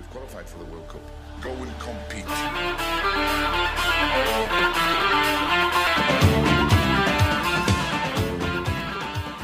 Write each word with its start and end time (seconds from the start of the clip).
We've 0.00 0.08
qualified 0.08 0.48
for 0.48 0.58
the 0.60 0.64
World 0.64 0.88
Cup. 0.88 1.02
Go 1.42 1.50
and 1.50 1.78
compete. 1.78 2.24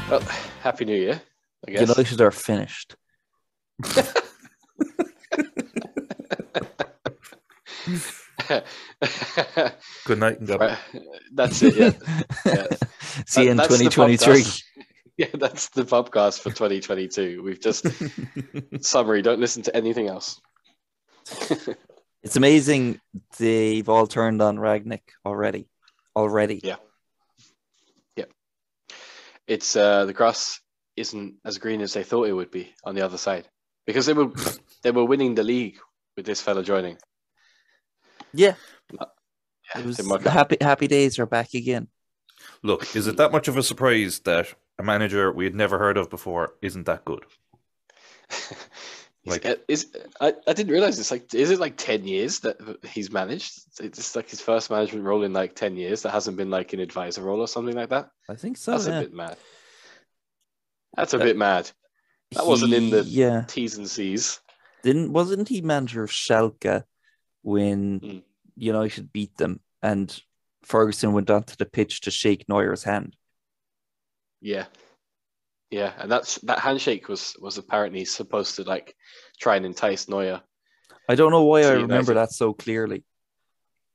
Well, 0.09 0.21
happy 0.63 0.85
New 0.85 0.95
Year, 0.95 1.21
I 1.67 1.71
guess. 1.71 1.81
United 1.81 2.21
are 2.21 2.31
finished. 2.31 2.95
Good 10.05 10.17
night 10.17 10.39
and 10.39 10.47
God. 10.47 10.59
Right, 10.61 10.77
That's 11.35 11.61
it. 11.61 11.75
Yeah. 11.75 11.91
yeah. 12.47 12.67
See 13.27 13.43
you 13.43 13.51
in 13.51 13.57
That- 13.57 13.69
that's 13.69 13.77
the 13.77 13.89
2023. 13.91 14.43
Yeah, 15.17 15.25
that's 15.33 15.69
the 15.69 15.83
podcast 15.83 16.41
for 16.41 16.51
2022. 16.51 17.41
We've 17.41 17.59
just 17.59 17.87
summary. 18.85 19.23
Don't 19.23 19.39
listen 19.39 19.63
to 19.63 19.75
anything 19.75 20.07
else. 20.07 20.39
It's 22.23 22.35
amazing 22.35 22.99
they've 23.37 23.87
all 23.87 24.07
turned 24.07 24.41
on 24.41 24.57
Rangnick 24.57 25.01
already. 25.25 25.69
Already. 26.15 26.59
Yeah. 26.63 26.77
Yeah. 28.15 28.25
It's 29.47 29.75
uh, 29.75 30.05
the 30.05 30.13
grass 30.13 30.59
isn't 30.95 31.35
as 31.45 31.57
green 31.59 31.81
as 31.81 31.93
they 31.93 32.03
thought 32.03 32.27
it 32.27 32.33
would 32.33 32.51
be 32.51 32.73
on 32.83 32.95
the 32.95 33.01
other 33.05 33.17
side 33.17 33.47
because 33.85 34.05
they 34.07 34.13
were 34.13 34.31
they 34.83 34.91
were 34.91 35.05
winning 35.05 35.35
the 35.35 35.43
league 35.43 35.77
with 36.15 36.25
this 36.25 36.41
fella 36.41 36.63
joining. 36.63 36.97
Yeah. 38.33 38.55
Yeah, 38.91 39.05
It 39.81 39.85
was 39.85 39.97
didn't 39.97 40.11
work 40.11 40.23
the 40.23 40.29
out. 40.29 40.33
happy 40.33 40.57
happy 40.59 40.87
days 40.87 41.19
are 41.19 41.25
back 41.25 41.53
again. 41.53 41.87
Look, 42.63 42.95
is 42.95 43.07
it 43.07 43.17
that 43.17 43.31
much 43.31 43.47
of 43.47 43.57
a 43.57 43.63
surprise 43.63 44.19
that 44.21 44.53
a 44.79 44.83
manager 44.83 45.31
we 45.31 45.45
had 45.45 45.55
never 45.55 45.77
heard 45.79 45.97
of 45.97 46.09
before 46.09 46.53
isn't 46.61 46.85
that 46.85 47.05
good? 47.05 47.23
Like- 49.29 49.63
is 49.67 49.87
I, 50.21 50.33
I 50.47 50.53
didn't 50.53 50.71
realize 50.71 50.99
it's 50.99 51.11
like 51.11 51.33
is 51.33 51.51
it 51.51 51.59
like 51.59 51.77
10 51.77 52.05
years 52.05 52.39
that 52.41 52.57
he's 52.85 53.11
managed 53.11 53.51
it's 53.81 54.15
like 54.15 54.29
his 54.29 54.41
first 54.41 54.69
management 54.69 55.05
role 55.05 55.23
in 55.23 55.33
like 55.33 55.55
10 55.55 55.75
years 55.75 56.01
that 56.03 56.11
hasn't 56.11 56.37
been 56.37 56.49
like 56.49 56.73
an 56.73 56.79
advisor 56.79 57.21
role 57.23 57.41
or 57.41 57.47
something 57.47 57.75
like 57.75 57.89
that 57.89 58.09
I 58.29 58.35
think 58.35 58.57
so. 58.57 58.71
that's 58.71 58.87
yeah. 58.87 58.99
a 58.99 59.01
bit 59.03 59.13
mad 59.13 59.37
that's 60.95 61.13
a 61.13 61.17
Uh, 61.19 61.23
bit 61.23 61.37
mad 61.37 61.69
that 62.31 62.45
wasn't 62.47 62.73
in 62.73 62.89
the- 62.89 63.03
yeah. 63.03 63.43
t's 63.47 63.77
and 63.77 63.89
c's 63.89 64.39
Didn't 64.83 65.11
wasn't 65.13 65.47
he 65.49 65.61
manager 65.61 66.03
of 66.03 66.09
Schalke 66.11 66.83
when 67.41 67.99
Mm. 67.99 68.23
United 68.55 69.11
beat 69.13 69.35
them 69.37 69.59
and 69.81 70.07
Ferguson 70.63 71.13
went 71.13 71.29
onto 71.29 71.55
the 71.55 71.65
pitch 71.65 72.01
to 72.01 72.11
shake 72.11 72.45
Neuer's 72.49 72.83
hand? 72.83 73.15
yeah 74.41 74.65
yeah 75.69 75.93
and 75.99 76.11
that's 76.11 76.35
that 76.43 76.59
handshake 76.59 77.09
was 77.09 77.35
was 77.39 77.57
apparently 77.57 78.05
supposed 78.05 78.55
to 78.55 78.63
like 78.63 78.95
try 79.39 79.55
and 79.57 79.65
entice 79.65 80.07
Neuer 80.07 80.41
I 81.09 81.15
don't 81.15 81.31
know 81.31 81.43
why 81.45 81.61
I 81.63 81.71
remember 81.71 82.13
that 82.15 82.31
so 82.33 82.53
clearly. 82.53 83.05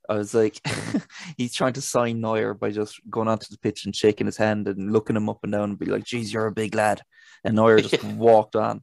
I 0.08 0.14
was 0.14 0.34
like, 0.34 0.58
he's 1.36 1.54
trying 1.54 1.74
to 1.74 1.82
sign 1.82 2.20
Neuer 2.22 2.54
by 2.54 2.70
just 2.70 3.00
going 3.10 3.28
onto 3.28 3.46
the 3.50 3.58
pitch 3.58 3.84
and 3.84 3.94
shaking 3.94 4.26
his 4.26 4.38
hand 4.38 4.66
and 4.66 4.92
looking 4.92 5.14
him 5.16 5.28
up 5.28 5.40
and 5.42 5.52
down 5.52 5.70
and 5.70 5.78
be 5.78 5.86
like, 5.86 6.04
geez, 6.04 6.32
you're 6.32 6.46
a 6.46 6.52
big 6.52 6.74
lad. 6.74 7.02
And 7.44 7.54
Neuer 7.54 7.80
just 7.80 8.02
walked 8.16 8.56
on. 8.56 8.82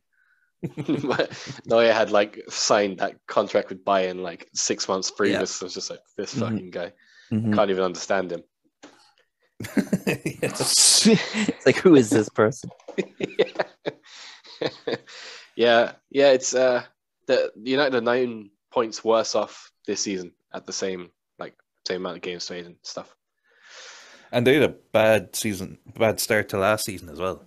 Neuer 1.66 1.92
had 1.92 2.12
like 2.12 2.40
signed 2.50 3.00
that 3.00 3.16
contract 3.28 3.70
with 3.70 3.84
Bayern 3.84 4.22
like 4.22 4.48
six 4.54 4.88
months 4.88 5.10
previous 5.12 5.52
so 5.56 5.66
it's 5.66 5.76
just 5.76 5.90
like 5.90 6.00
this 6.18 6.36
Mhm. 6.36 6.40
fucking 6.40 6.72
guy 6.72 6.94
Mhm. 7.32 7.56
can't 7.56 7.72
even 7.72 7.84
understand 7.84 8.32
him 8.32 8.44
it's 10.06 11.06
like, 11.66 11.76
who 11.78 11.96
is 11.96 12.10
this 12.10 12.30
person? 12.30 12.70
yeah, 15.56 15.94
yeah. 16.10 16.32
It's 16.32 16.54
uh, 16.54 16.84
the 17.28 17.52
the 17.56 17.72
United 17.72 17.96
are 17.98 18.02
nine 18.02 18.52
points 18.72 19.04
worse 19.04 19.36
off 19.36 19.72
this 19.86 20.02
season 20.02 20.32
at 20.54 20.66
the 20.66 20.74
same 20.74 21.12
like 21.38 21.56
same 21.88 21.98
amount 22.02 22.18
of 22.18 22.22
games 22.22 22.46
played 22.48 22.66
and 22.66 22.78
stuff. 22.84 23.16
And 24.32 24.46
they 24.46 24.56
had 24.56 24.64
a 24.70 24.76
bad 24.94 25.36
season, 25.36 25.80
bad 25.98 26.20
start 26.20 26.50
to 26.50 26.58
last 26.58 26.86
season 26.86 27.10
as 27.10 27.20
well. 27.20 27.44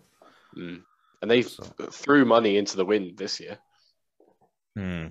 Mm. 0.56 0.82
And 1.22 1.30
they 1.30 1.42
So- 1.42 1.62
threw 1.90 2.24
money 2.24 2.56
into 2.56 2.76
the 2.76 2.84
wind 2.84 3.16
this 3.16 3.38
year. 3.38 3.58
Hmm. 4.76 5.08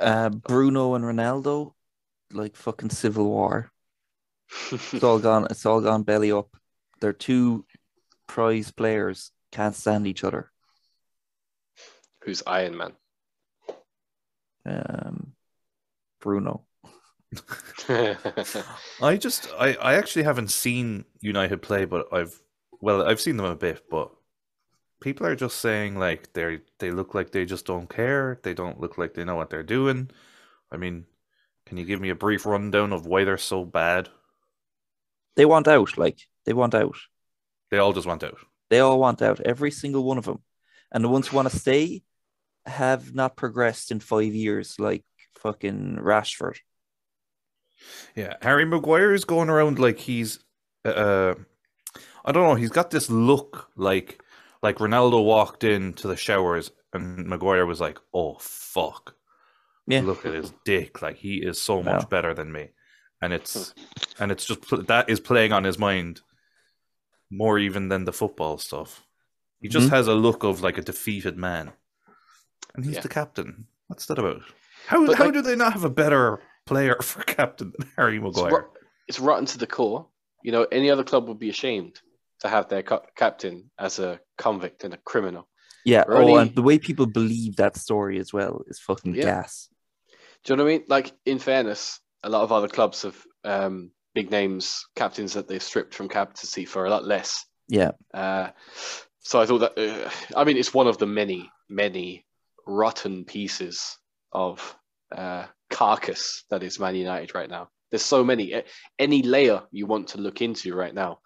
Uh, 0.00 0.30
Bruno 0.30 0.94
and 0.94 1.04
Ronaldo, 1.04 1.74
like 2.32 2.56
fucking 2.56 2.90
civil 2.90 3.26
war. 3.26 3.70
It's 4.72 5.02
all 5.02 5.18
gone. 5.18 5.46
It's 5.50 5.66
all 5.66 5.80
gone 5.80 6.02
belly 6.02 6.32
up. 6.32 6.56
They're 7.00 7.12
two 7.12 7.64
prize 8.26 8.70
players. 8.70 9.30
Can't 9.52 9.74
stand 9.74 10.06
each 10.06 10.24
other. 10.24 10.50
Who's 12.22 12.42
Iron 12.46 12.76
Man? 12.76 12.92
Um, 14.64 15.32
Bruno. 16.20 16.64
I 17.88 19.16
just, 19.16 19.48
I, 19.58 19.74
I 19.74 19.94
actually 19.94 20.24
haven't 20.24 20.50
seen 20.50 21.04
United 21.20 21.62
play, 21.62 21.84
but 21.84 22.12
I've, 22.12 22.40
well, 22.80 23.06
I've 23.06 23.20
seen 23.20 23.36
them 23.36 23.46
a 23.46 23.54
bit, 23.54 23.84
but 23.90 24.10
people 25.00 25.26
are 25.26 25.36
just 25.36 25.58
saying 25.60 25.98
like 25.98 26.32
they 26.32 26.60
they 26.78 26.90
look 26.90 27.14
like 27.14 27.30
they 27.30 27.44
just 27.44 27.66
don't 27.66 27.88
care. 27.88 28.40
They 28.42 28.54
don't 28.54 28.80
look 28.80 28.98
like 28.98 29.14
they 29.14 29.24
know 29.24 29.36
what 29.36 29.50
they're 29.50 29.62
doing. 29.62 30.10
I 30.70 30.76
mean, 30.76 31.06
can 31.64 31.76
you 31.76 31.84
give 31.84 32.00
me 32.00 32.10
a 32.10 32.14
brief 32.14 32.46
rundown 32.46 32.92
of 32.92 33.06
why 33.06 33.24
they're 33.24 33.38
so 33.38 33.64
bad? 33.64 34.08
They 35.36 35.44
want 35.44 35.68
out. 35.68 35.96
Like 35.98 36.18
they 36.44 36.52
want 36.52 36.74
out. 36.74 36.96
They 37.70 37.78
all 37.78 37.92
just 37.92 38.06
want 38.06 38.24
out. 38.24 38.38
They 38.70 38.80
all 38.80 38.98
want 38.98 39.22
out. 39.22 39.40
Every 39.40 39.70
single 39.70 40.04
one 40.04 40.18
of 40.18 40.24
them. 40.24 40.42
And 40.92 41.04
the 41.04 41.08
ones 41.08 41.28
who 41.28 41.36
want 41.36 41.50
to 41.50 41.56
stay 41.58 42.02
have 42.64 43.14
not 43.14 43.36
progressed 43.36 43.90
in 43.90 44.00
five 44.00 44.34
years, 44.34 44.76
like 44.78 45.04
fucking 45.40 45.98
Rashford. 46.00 46.56
Yeah, 48.14 48.34
Harry 48.42 48.64
Maguire 48.64 49.12
is 49.12 49.24
going 49.24 49.50
around 49.50 49.78
like 49.78 49.98
he's, 49.98 50.38
uh, 50.84 51.34
I 52.24 52.32
don't 52.32 52.48
know. 52.48 52.54
He's 52.54 52.70
got 52.70 52.90
this 52.90 53.10
look 53.10 53.68
like 53.76 54.22
like 54.62 54.78
Ronaldo 54.78 55.22
walked 55.24 55.62
into 55.64 56.08
the 56.08 56.16
showers 56.16 56.70
and 56.92 57.26
Maguire 57.28 57.66
was 57.66 57.80
like, 57.80 57.98
"Oh 58.14 58.36
fuck, 58.40 59.14
Yeah. 59.86 60.00
look 60.00 60.24
at 60.24 60.34
his 60.34 60.52
dick! 60.64 61.02
Like 61.02 61.16
he 61.16 61.36
is 61.36 61.60
so 61.60 61.82
much 61.82 62.08
better 62.08 62.32
than 62.34 62.50
me." 62.50 62.70
And 63.22 63.32
it's 63.32 63.74
and 64.18 64.30
it's 64.30 64.44
just 64.46 64.60
that 64.88 65.08
is 65.08 65.20
playing 65.20 65.52
on 65.52 65.64
his 65.64 65.78
mind 65.78 66.20
more 67.30 67.58
even 67.58 67.88
than 67.88 68.04
the 68.04 68.12
football 68.12 68.58
stuff. 68.58 69.02
He 69.60 69.68
just 69.68 69.88
Mhm. 69.88 69.90
has 69.90 70.06
a 70.08 70.14
look 70.14 70.44
of 70.44 70.60
like 70.62 70.78
a 70.78 70.82
defeated 70.82 71.36
man, 71.36 71.72
and 72.74 72.84
he's 72.84 72.96
Yeah. 72.96 73.00
the 73.00 73.08
captain. 73.08 73.66
What's 73.86 74.06
that 74.06 74.18
about? 74.18 74.42
How 74.86 75.04
But, 75.06 75.16
how 75.16 75.24
like- 75.24 75.32
do 75.34 75.42
they 75.42 75.56
not 75.56 75.72
have 75.72 75.84
a 75.84 75.90
better 75.90 76.40
player 76.66 76.96
for 77.00 77.22
captain 77.38 77.72
than 77.78 77.90
Harry 77.96 78.16
it's, 78.18 78.24
Maguire? 78.24 78.52
rot- 78.52 78.76
it's 79.08 79.18
rotten 79.20 79.46
to 79.46 79.58
the 79.58 79.66
core. 79.66 80.08
You 80.42 80.52
know, 80.52 80.64
any 80.70 80.90
other 80.90 81.02
club 81.04 81.26
would 81.28 81.38
be 81.38 81.48
ashamed 81.48 82.00
to 82.40 82.48
have 82.48 82.68
their 82.68 82.82
ca- 82.82 83.02
captain 83.16 83.70
as 83.78 83.98
a 83.98 84.20
convict 84.36 84.84
and 84.84 84.92
a 84.94 84.98
criminal. 84.98 85.48
Yeah. 85.84 86.04
We're 86.06 86.16
Oh, 86.16 86.28
only- 86.28 86.42
and 86.42 86.54
the 86.54 86.62
way 86.62 86.78
people 86.78 87.06
believe 87.06 87.56
that 87.56 87.76
story 87.76 88.18
as 88.18 88.32
well 88.32 88.62
is 88.68 88.78
fucking 88.78 89.14
Yeah. 89.14 89.22
gas. 89.24 89.68
Do 90.44 90.52
you 90.52 90.56
know 90.56 90.64
what 90.64 90.70
I 90.70 90.78
mean? 90.78 90.84
Like, 90.88 91.12
in 91.24 91.38
fairness, 91.38 91.98
a 92.26 92.28
lot 92.28 92.42
of 92.42 92.50
other 92.50 92.68
clubs 92.68 93.02
have 93.02 93.16
um, 93.44 93.92
big 94.14 94.30
names 94.32 94.84
captains 94.96 95.34
that 95.34 95.46
they've 95.46 95.62
stripped 95.62 95.94
from 95.94 96.08
captaincy 96.08 96.64
for 96.64 96.84
a 96.84 96.90
lot 96.90 97.04
less. 97.04 97.46
Yeah. 97.68 97.92
Uh, 98.12 98.48
so 99.20 99.40
I 99.40 99.46
thought 99.46 99.58
that, 99.58 99.78
uh, 99.78 100.10
I 100.36 100.44
mean, 100.44 100.56
it's 100.56 100.74
one 100.74 100.88
of 100.88 100.98
the 100.98 101.06
many, 101.06 101.50
many 101.68 102.26
rotten 102.66 103.24
pieces 103.24 103.96
of 104.32 104.76
uh, 105.16 105.46
carcass 105.70 106.44
that 106.50 106.64
is 106.64 106.80
Man 106.80 106.96
United 106.96 107.32
right 107.34 107.48
now. 107.48 107.68
There's 107.90 108.04
so 108.04 108.24
many. 108.24 108.60
Any 108.98 109.22
layer 109.22 109.62
you 109.70 109.86
want 109.86 110.08
to 110.08 110.18
look 110.18 110.42
into 110.42 110.74
right 110.74 110.94
now 110.94 111.20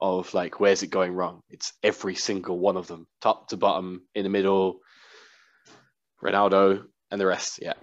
of 0.00 0.32
like, 0.32 0.60
where's 0.60 0.84
it 0.84 0.90
going 0.90 1.12
wrong? 1.12 1.42
It's 1.50 1.72
every 1.82 2.14
single 2.14 2.60
one 2.60 2.76
of 2.76 2.86
them, 2.86 3.08
top 3.20 3.48
to 3.48 3.56
bottom, 3.56 4.02
in 4.14 4.22
the 4.22 4.30
middle, 4.30 4.78
Ronaldo, 6.22 6.84
and 7.10 7.20
the 7.20 7.26
rest. 7.26 7.58
Yeah. 7.60 7.74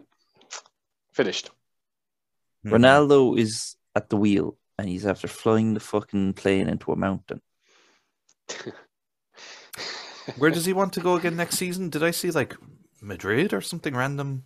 Finished. 1.13 1.51
Mhm. 2.65 2.71
Ronaldo 2.71 3.37
is 3.37 3.75
at 3.95 4.09
the 4.09 4.17
wheel 4.17 4.57
and 4.77 4.87
he's 4.89 5.05
after 5.05 5.27
flying 5.27 5.73
the 5.73 5.79
fucking 5.79 6.33
plane 6.33 6.67
into 6.67 6.91
a 6.91 6.95
mountain. 6.95 7.41
Where 10.37 10.51
does 10.51 10.65
he 10.65 10.73
want 10.73 10.93
to 10.93 11.01
go 11.01 11.15
again 11.15 11.35
next 11.35 11.57
season? 11.57 11.89
Did 11.89 12.03
I 12.03 12.11
see 12.11 12.31
like 12.31 12.55
Madrid 13.01 13.53
or 13.53 13.61
something 13.61 13.93
random? 13.95 14.43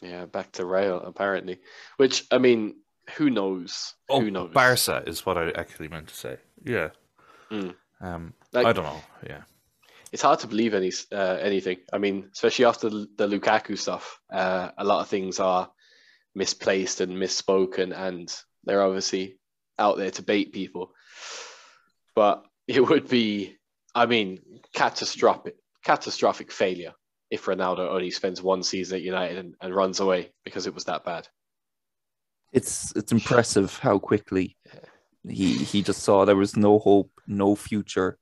Yeah, 0.00 0.26
back 0.26 0.52
to 0.52 0.64
Real 0.64 0.98
apparently. 1.00 1.58
Which 1.96 2.24
I 2.30 2.38
mean, 2.38 2.76
who 3.16 3.30
knows? 3.30 3.94
Oh, 4.08 4.20
who 4.20 4.30
knows? 4.30 4.52
Barca 4.52 5.02
is 5.06 5.26
what 5.26 5.36
I 5.38 5.50
actually 5.50 5.88
meant 5.88 6.08
to 6.08 6.14
say. 6.14 6.36
Yeah. 6.64 6.90
Mm. 7.50 7.74
Um, 8.00 8.34
Like- 8.52 8.66
I 8.66 8.72
don't 8.72 8.84
know. 8.84 9.02
Yeah. 9.26 9.42
It's 10.12 10.22
hard 10.22 10.38
to 10.40 10.46
believe 10.46 10.72
any 10.74 10.92
uh, 11.12 11.38
anything. 11.40 11.78
I 11.92 11.98
mean, 11.98 12.30
especially 12.32 12.64
after 12.64 12.88
the 12.88 13.08
the 13.16 13.26
Lukaku 13.26 13.76
stuff, 13.76 14.20
uh, 14.32 14.70
a 14.78 14.84
lot 14.84 15.00
of 15.00 15.08
things 15.08 15.40
are 15.40 15.70
misplaced 16.36 17.00
and 17.00 17.16
misspoken, 17.16 17.96
and 17.96 18.32
they're 18.64 18.82
obviously 18.82 19.38
out 19.78 19.96
there 19.96 20.10
to 20.12 20.22
bait 20.22 20.52
people. 20.52 20.92
But 22.14 22.44
it 22.68 22.86
would 22.86 23.08
be, 23.08 23.56
I 23.94 24.06
mean, 24.06 24.40
catastrophic, 24.74 25.56
catastrophic 25.84 26.52
failure 26.52 26.92
if 27.30 27.46
Ronaldo 27.46 27.88
only 27.88 28.10
spends 28.10 28.42
one 28.42 28.62
season 28.62 28.96
at 28.96 29.02
United 29.02 29.38
and, 29.38 29.54
and 29.60 29.74
runs 29.74 29.98
away 29.98 30.30
because 30.44 30.66
it 30.66 30.74
was 30.74 30.84
that 30.84 31.04
bad. 31.04 31.26
It's 32.52 32.94
it's 32.94 33.12
impressive 33.12 33.78
how 33.78 33.98
quickly 33.98 34.56
he 35.28 35.58
he 35.58 35.82
just 35.82 36.02
saw 36.02 36.24
there 36.24 36.36
was 36.36 36.56
no 36.56 36.78
hope, 36.78 37.10
no 37.26 37.56
future, 37.56 38.18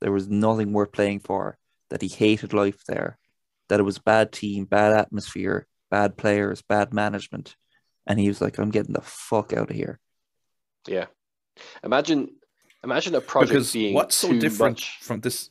there 0.00 0.12
was 0.12 0.28
nothing 0.28 0.72
worth 0.72 0.92
playing 0.92 1.20
for. 1.20 1.58
That 1.90 2.02
he 2.02 2.08
hated 2.08 2.52
life 2.52 2.82
there, 2.88 3.18
that 3.68 3.80
it 3.80 3.84
was 3.84 3.98
bad 3.98 4.32
team, 4.32 4.64
bad 4.64 4.92
atmosphere, 4.92 5.66
bad 5.90 6.16
players, 6.16 6.62
bad 6.62 6.92
management, 6.92 7.56
and 8.06 8.18
he 8.20 8.28
was 8.28 8.40
like, 8.40 8.58
"I'm 8.58 8.70
getting 8.70 8.94
the 8.94 9.00
fuck 9.02 9.52
out 9.52 9.70
of 9.70 9.76
here." 9.76 9.98
Yeah. 10.86 11.06
Imagine 11.82 12.28
imagine 12.82 13.14
a 13.14 13.20
project 13.20 13.52
Because 13.52 13.72
being 13.72 13.94
what's 13.94 14.14
so 14.16 14.28
too 14.28 14.40
different 14.40 14.76
much. 14.76 14.98
from 15.02 15.20
this? 15.20 15.50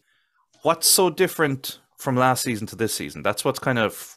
What's 0.64 0.88
so 0.88 1.10
different 1.10 1.80
from 1.98 2.16
last 2.16 2.44
season 2.44 2.68
to 2.68 2.76
this 2.76 2.94
season? 2.94 3.24
That's 3.24 3.44
what's 3.46 3.60
kind 3.60 3.80
of 3.80 4.16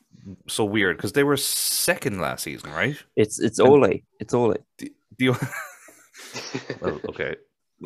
so 0.48 0.64
weird 0.64 0.96
because 0.96 1.12
they 1.12 1.24
were 1.24 1.36
second 1.36 2.20
last 2.20 2.42
season, 2.44 2.70
right? 2.72 2.96
It's 3.16 3.38
it's 3.40 3.58
And- 3.58 3.68
Ole, 3.68 4.02
it's 4.20 4.34
Ole. 4.34 4.56
The, 4.78 4.92
well, 6.80 7.00
okay. 7.08 7.36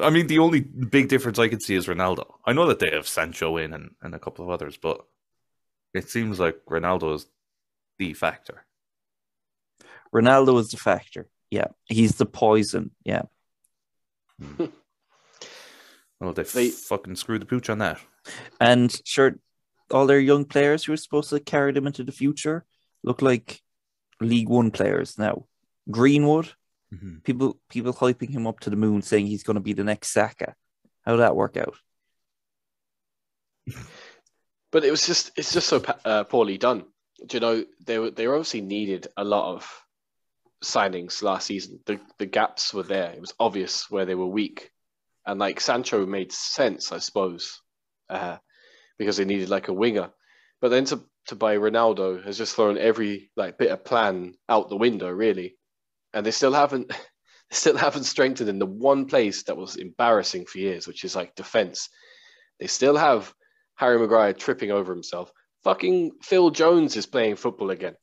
I 0.00 0.11
mean, 0.11 0.27
the 0.29 0.38
only 0.38 0.61
big 0.61 1.09
difference 1.09 1.38
I 1.38 1.49
can 1.49 1.61
see 1.61 1.75
is 1.75 1.87
Ronaldo. 1.87 2.25
I 2.44 2.53
know 2.53 2.67
that 2.67 2.79
they 2.79 2.91
have 2.91 3.06
Sancho 3.09 3.56
in 3.56 3.73
and, 3.73 3.91
and 4.03 4.15
a 4.15 4.19
couple 4.19 4.44
of 4.44 4.50
others, 4.50 4.77
but 4.77 5.05
it 5.94 6.09
seems 6.09 6.38
like 6.38 6.56
Ronaldo 6.69 7.15
is 7.17 7.27
the 8.00 8.14
factor. 8.14 8.64
Ronaldo 10.12 10.58
is 10.58 10.70
the 10.70 10.79
factor. 10.79 11.29
Yeah, 11.50 11.69
he's 11.85 12.17
the 12.17 12.25
poison. 12.26 12.93
Yeah, 13.05 13.23
Well, 16.19 16.32
they, 16.32 16.43
They- 16.44 16.70
fucking 16.70 17.17
screwed 17.17 17.43
the 17.43 17.47
pooch 17.47 17.69
on 17.70 17.79
that. 17.79 17.99
and 18.61 18.91
sure, 19.05 19.37
all 19.91 20.06
their 20.06 20.19
young 20.20 20.44
players 20.47 20.85
who 20.85 20.93
are 20.94 20.97
supposed 20.97 21.31
to 21.31 21.41
carry 21.41 21.73
them 21.73 21.87
into 21.87 22.02
the 22.05 22.12
future 22.12 22.64
look 23.02 23.20
like 23.23 23.61
League 24.20 24.49
One 24.49 24.70
players 24.70 25.19
now. 25.19 25.46
Greenwood, 25.91 26.53
Mhm. 26.94 27.23
people 27.25 27.58
people 27.69 27.93
hyping 27.93 28.31
him 28.31 28.46
up 28.46 28.61
to 28.61 28.70
the 28.70 28.76
moon, 28.76 29.03
saying 29.03 29.26
he's 29.26 29.43
going 29.43 29.56
to 29.56 29.61
be 29.69 29.73
the 29.75 29.85
next 29.85 30.08
Saka. 30.12 30.55
How'd 31.05 31.20
that 31.20 31.37
work 31.37 31.56
out? 31.56 31.76
But 34.73 34.85
it 34.85 34.91
was 34.91 35.06
just 35.06 35.32
it's 35.37 35.53
just 35.53 35.69
so 35.69 35.82
uh, 36.05 36.25
poorly 36.25 36.58
done. 36.58 36.85
Do 37.26 37.37
you 37.37 37.40
know 37.40 37.64
they 37.84 37.99
were 37.99 38.11
they 38.11 38.26
obviously 38.26 38.62
needed 38.62 39.08
a 39.17 39.25
lot 39.25 39.55
of 39.55 39.84
signings 40.62 41.22
last 41.22 41.46
season. 41.46 41.81
The 41.87 42.00
the 42.19 42.26
gaps 42.26 42.72
were 42.75 42.82
there. 42.82 43.12
It 43.12 43.20
was 43.20 43.34
obvious 43.38 43.90
where 43.90 44.05
they 44.05 44.14
were 44.14 44.26
weak, 44.26 44.70
and 45.26 45.38
like 45.38 45.61
Sancho 45.61 46.06
made 46.06 46.32
sense, 46.32 46.93
I 46.93 46.99
suppose, 46.99 47.61
uh, 48.08 48.38
because 48.99 49.17
they 49.17 49.25
needed 49.25 49.49
like 49.49 49.69
a 49.69 49.72
winger. 49.72 50.11
But 50.61 50.70
then 50.70 50.84
to 50.87 51.02
to 51.26 51.37
buy 51.37 51.56
Ronaldo 51.56 52.25
has 52.25 52.38
just 52.38 52.55
thrown 52.55 52.78
every 52.78 53.31
like 53.37 53.58
bit 53.58 53.70
of 53.70 53.84
plan 53.84 54.34
out 54.49 54.69
the 54.69 54.76
window, 54.76 55.11
really, 55.11 55.56
and 56.12 56.25
they 56.25 56.31
still 56.31 56.52
haven't 56.52 56.88
they 56.88 56.96
still 57.56 57.76
haven't 57.76 58.05
strengthened 58.05 58.49
in 58.49 58.58
the 58.58 58.67
one 58.67 59.06
place 59.06 59.44
that 59.44 59.56
was 59.56 59.76
embarrassing 59.76 60.46
for 60.46 60.58
years, 60.58 60.87
which 60.87 61.05
is 61.05 61.17
like 61.17 61.34
defense. 61.34 61.88
They 62.58 62.67
still 62.67 62.96
have 62.96 63.32
Harry 63.76 63.99
Maguire 63.99 64.34
tripping 64.34 64.70
over 64.70 64.93
himself. 64.93 65.32
Fucking 65.65 66.12
Phil 66.23 66.51
Jones 66.51 66.97
is 66.97 67.07
playing 67.07 67.37
football 67.37 67.71
again. 67.71 67.95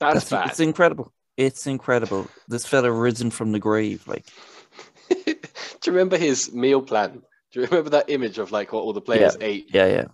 That's, 0.00 0.30
bad. 0.30 0.50
It's 0.50 0.60
incredible. 0.60 1.12
It's 1.36 1.66
incredible. 1.66 2.28
This 2.48 2.66
fella 2.66 2.90
risen 2.90 3.30
from 3.30 3.52
the 3.52 3.58
grave. 3.58 4.06
Like, 4.06 4.26
Do 5.08 5.34
you 5.86 5.92
remember 5.92 6.16
his 6.16 6.52
meal 6.52 6.82
plan? 6.82 7.22
Do 7.52 7.60
you 7.60 7.66
remember 7.66 7.90
that 7.90 8.10
image 8.10 8.38
of 8.38 8.52
like 8.52 8.72
what 8.72 8.80
all 8.82 8.92
the 8.92 9.00
players 9.00 9.36
ate? 9.40 9.70
yeah, 9.72 9.86
yeah. 9.86 10.04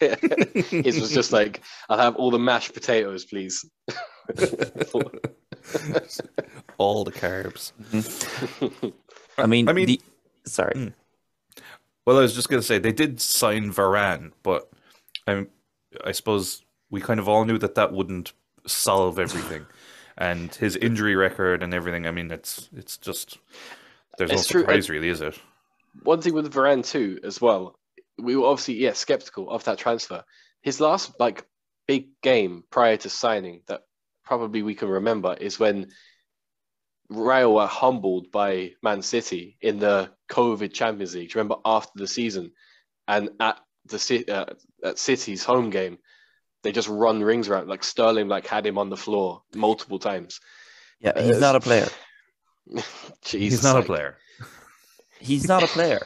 His 0.70 0.98
was 0.98 1.12
just 1.12 1.30
like, 1.30 1.60
I'll 1.90 1.98
have 1.98 2.16
all 2.16 2.30
the 2.30 2.38
mashed 2.38 2.72
potatoes, 2.72 3.26
please. 3.26 3.68
All 6.78 7.04
the 7.04 7.12
carbs. 7.12 7.72
I 9.36 9.46
mean, 9.46 9.68
I 9.68 9.74
mean- 9.74 9.86
the, 9.86 10.00
sorry. 10.46 10.74
Mm. 10.74 10.92
Well, 12.06 12.16
I 12.16 12.22
was 12.22 12.34
just 12.34 12.48
going 12.48 12.62
to 12.62 12.66
say 12.66 12.78
they 12.78 12.92
did 12.92 13.20
sign 13.20 13.70
Varane, 13.70 14.32
but 14.42 14.70
I, 15.26 15.46
I 16.04 16.12
suppose 16.12 16.62
we 16.90 17.00
kind 17.00 17.20
of 17.20 17.28
all 17.28 17.44
knew 17.44 17.58
that 17.58 17.74
that 17.74 17.92
wouldn't 17.92 18.32
solve 18.66 19.18
everything, 19.18 19.66
and 20.16 20.54
his 20.54 20.76
injury 20.76 21.16
record 21.16 21.62
and 21.62 21.72
everything. 21.74 22.06
I 22.06 22.10
mean, 22.10 22.30
it's 22.30 22.68
it's 22.74 22.96
just 22.96 23.38
there's 24.18 24.30
It's 24.30 24.48
no 24.48 24.52
true, 24.52 24.60
surprise, 24.62 24.90
really, 24.90 25.08
is 25.08 25.20
it? 25.20 25.38
One 26.02 26.20
thing 26.20 26.34
with 26.34 26.52
Varane 26.52 26.84
too, 26.86 27.18
as 27.24 27.40
well. 27.40 27.78
We 28.18 28.36
were 28.36 28.46
obviously 28.46 28.74
yeah 28.74 28.92
skeptical 28.92 29.50
of 29.50 29.64
that 29.64 29.78
transfer. 29.78 30.24
His 30.62 30.80
last 30.80 31.12
like 31.18 31.46
big 31.86 32.08
game 32.22 32.64
prior 32.70 32.96
to 32.98 33.08
signing 33.08 33.62
that 33.66 33.82
probably 34.24 34.62
we 34.62 34.74
can 34.74 34.88
remember 34.88 35.34
is 35.34 35.58
when 35.58 35.88
Real 37.08 37.54
were 37.54 37.66
humbled 37.66 38.30
by 38.30 38.72
Man 38.82 39.02
City 39.02 39.56
in 39.60 39.80
the 39.80 40.10
COVID 40.30 40.72
Champions 40.72 41.14
League. 41.14 41.30
Do 41.30 41.38
you 41.38 41.40
remember 41.40 41.60
after 41.64 41.92
the 41.96 42.06
season 42.06 42.52
and 43.08 43.30
at 43.40 43.58
the 43.86 43.98
Ci- 43.98 44.26
uh, 44.26 44.46
at 44.84 44.98
City's 44.98 45.44
home 45.44 45.70
game, 45.70 45.98
they 46.62 46.72
just 46.72 46.88
run 46.88 47.22
rings 47.22 47.48
around 47.48 47.68
like 47.68 47.84
Sterling 47.84 48.28
like 48.28 48.46
had 48.46 48.66
him 48.66 48.78
on 48.78 48.90
the 48.90 48.96
floor 48.96 49.42
multiple 49.54 49.98
times. 49.98 50.40
Yeah, 51.00 51.20
he's 51.20 51.40
not 51.40 51.56
a 51.56 51.60
player. 51.60 51.88
Jesus, 53.22 53.60
He's 53.60 53.62
not 53.62 53.76
a 53.76 53.82
player. 53.82 54.16
He's 55.18 55.48
not 55.48 55.62
a 55.62 55.66
player. 55.66 56.00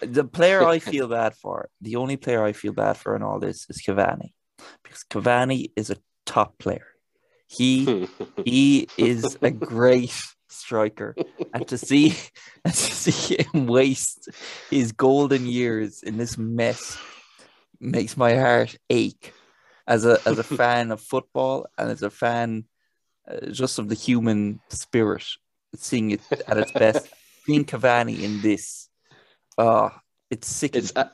the 0.00 0.24
player 0.24 0.66
I 0.66 0.78
feel 0.78 1.08
bad 1.20 1.34
for, 1.34 1.68
the 1.80 1.96
only 1.96 2.16
player 2.16 2.42
I 2.42 2.52
feel 2.52 2.72
bad 2.72 2.96
for 2.96 3.14
in 3.16 3.22
all 3.22 3.38
this 3.38 3.66
is 3.68 3.82
Cavani, 3.86 4.32
because 4.82 5.04
Cavani 5.04 5.70
is 5.76 5.90
a 5.90 5.96
top 6.26 6.58
player. 6.58 6.86
He 7.46 8.08
he 8.44 8.88
is 8.96 9.36
a 9.42 9.50
great 9.50 10.14
striker, 10.50 11.14
and 11.54 11.66
to 11.68 11.78
see 11.78 12.16
and 12.64 12.74
to 12.74 12.94
see 12.94 13.42
him 13.42 13.66
waste 13.66 14.28
his 14.70 14.92
golden 14.92 15.46
years 15.46 16.02
in 16.02 16.16
this 16.16 16.36
mess 16.36 16.98
makes 17.80 18.16
my 18.16 18.34
heart 18.36 18.76
ache. 18.88 19.32
As 19.86 20.04
a 20.04 20.18
as 20.26 20.38
a 20.38 20.44
fan 20.60 20.92
of 20.92 21.00
football 21.00 21.66
and 21.76 21.90
as 21.90 22.02
a 22.02 22.10
fan 22.10 22.64
uh, 23.28 23.46
just 23.46 23.78
of 23.78 23.88
the 23.88 23.94
human 23.94 24.60
spirit, 24.68 25.24
seeing 25.74 26.12
it 26.12 26.20
at 26.46 26.58
its 26.58 26.72
best, 26.72 27.08
seeing 27.46 27.64
Cavani 27.64 28.22
in 28.22 28.40
this, 28.40 28.88
ah, 29.58 30.00
it's 30.30 30.48
sickening. 30.48 30.84
it's 30.84 30.92
uh, 30.96 31.08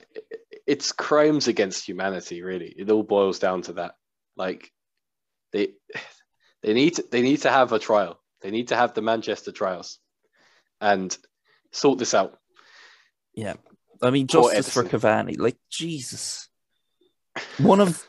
it's 0.67 0.93
crimes 0.93 1.49
against 1.49 1.87
humanity 1.87 2.43
really 2.43 2.75
it 2.77 2.91
all 2.91 3.03
boils 3.03 3.39
down 3.39 3.63
to 3.63 3.75
that 3.75 3.95
like 4.37 4.71
they 5.53 5.69
they 6.63 6.75
need 6.75 6.97
to, 6.97 7.05
they 7.11 7.23
need 7.23 7.43
to 7.43 7.51
have 7.51 7.73
a 7.73 7.79
trial 7.79 8.21
they 8.47 8.53
need 8.53 8.69
to 8.69 8.77
have 8.77 8.95
the 8.95 9.03
manchester 9.03 9.51
trials 9.51 9.99
and 10.81 11.19
sort 11.73 11.99
this 11.99 12.15
out 12.15 12.39
Yeah, 13.35 13.55
I 14.01 14.11
mean 14.11 14.29
Poor 14.29 14.53
justice 14.53 14.73
for 14.73 14.85
Cavani, 14.85 15.37
like 15.37 15.57
Jesus, 15.69 16.49
one 17.59 17.81
of 17.81 18.07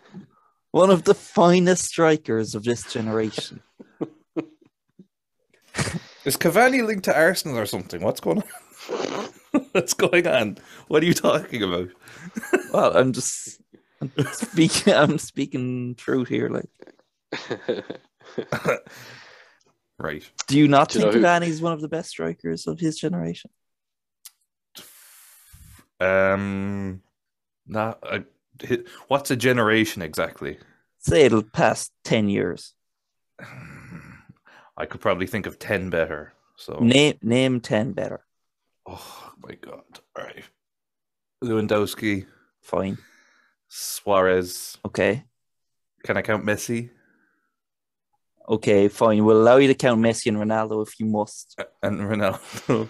one 0.72 0.92
of 0.92 1.06
the 1.06 1.16
finest 1.16 1.86
strikers 1.86 2.54
of 2.54 2.64
this 2.64 2.84
generation. 2.94 3.64
Is 6.24 6.38
Cavani 6.38 6.86
linked 6.86 7.06
to 7.06 7.18
Arsenal 7.18 7.58
or 7.58 7.66
something? 7.66 8.04
What's 8.04 8.20
going 8.20 8.44
on? 8.44 9.30
What's 9.72 9.96
going 9.96 10.28
on? 10.28 10.60
What 10.88 11.02
are 11.02 11.08
you 11.08 11.16
talking 11.16 11.64
about? 11.64 11.90
Well, 12.74 12.96
I'm 12.96 13.14
just 13.14 13.62
I'm 14.02 14.12
speaking. 14.34 14.94
I'm 14.94 15.18
speaking 15.18 15.96
truth 15.96 16.28
here. 16.28 16.50
Like, 16.50 16.70
Right. 20.00 20.24
do 20.48 20.58
you 20.60 20.68
not 20.68 20.90
Do 20.90 21.00
you 21.00 21.04
think 21.06 21.16
know 21.16 21.20
who- 21.22 21.26
Cavani 21.26 21.48
is 21.48 21.62
one 21.62 21.74
of 21.74 21.82
the 21.82 21.88
best 21.88 22.10
strikers 22.10 22.68
of 22.68 22.80
his 22.80 22.98
generation? 22.98 23.50
Um. 26.00 27.02
Nah. 27.66 27.96
I, 28.04 28.24
what's 29.08 29.32
a 29.32 29.36
generation 29.36 30.02
exactly? 30.02 30.60
Say 31.00 31.24
it'll 31.24 31.42
pass 31.44 31.90
ten 32.04 32.30
years. 32.30 32.74
I 34.78 34.86
could 34.86 35.02
probably 35.02 35.26
think 35.28 35.48
of 35.48 35.58
ten 35.58 35.90
better. 35.90 36.34
So. 36.56 36.78
Name 36.80 37.18
name 37.24 37.60
ten 37.62 37.94
better. 37.94 38.26
Oh 38.86 39.34
my 39.42 39.56
god! 39.56 39.82
All 40.16 40.24
right. 40.24 40.44
Lewandowski, 41.44 42.26
Fine. 42.62 42.98
Suarez. 43.68 44.78
Okay. 44.86 45.24
Can 46.04 46.18
I 46.18 46.22
count 46.22 46.46
Messi 46.46 46.90
Okay. 48.48 48.88
Fine. 48.88 49.24
We'll 49.26 49.42
allow 49.42 49.58
you 49.58 49.68
to 49.68 49.76
count 49.76 50.02
Messi 50.02 50.28
and 50.28 50.38
Ronaldo 50.38 50.86
if 50.88 51.00
you 51.00 51.06
must. 51.06 51.60
and 51.84 52.00
Ronaldo? 52.00 52.88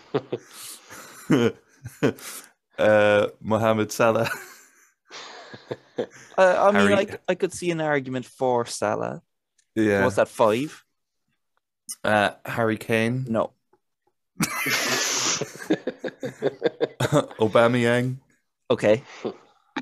uh, 2.78 3.28
Mohamed 3.42 3.92
Salah. 3.92 4.30
Uh, 6.38 6.70
I 6.70 6.72
mean, 6.72 6.88
Harry- 6.92 7.10
I, 7.12 7.18
I 7.30 7.36
could 7.36 7.52
see 7.52 7.72
an 7.72 7.82
argument 7.82 8.26
for 8.26 8.66
Salah. 8.68 9.22
Yeah. 9.76 10.06
Was 10.06 10.16
that 10.18 10.28
five? 10.28 10.84
Uh, 12.04 12.32
Harry 12.46 12.78
Kane. 12.78 13.26
No. 13.28 13.54
Aubameyang. 17.40 18.18
Okay. 18.70 19.02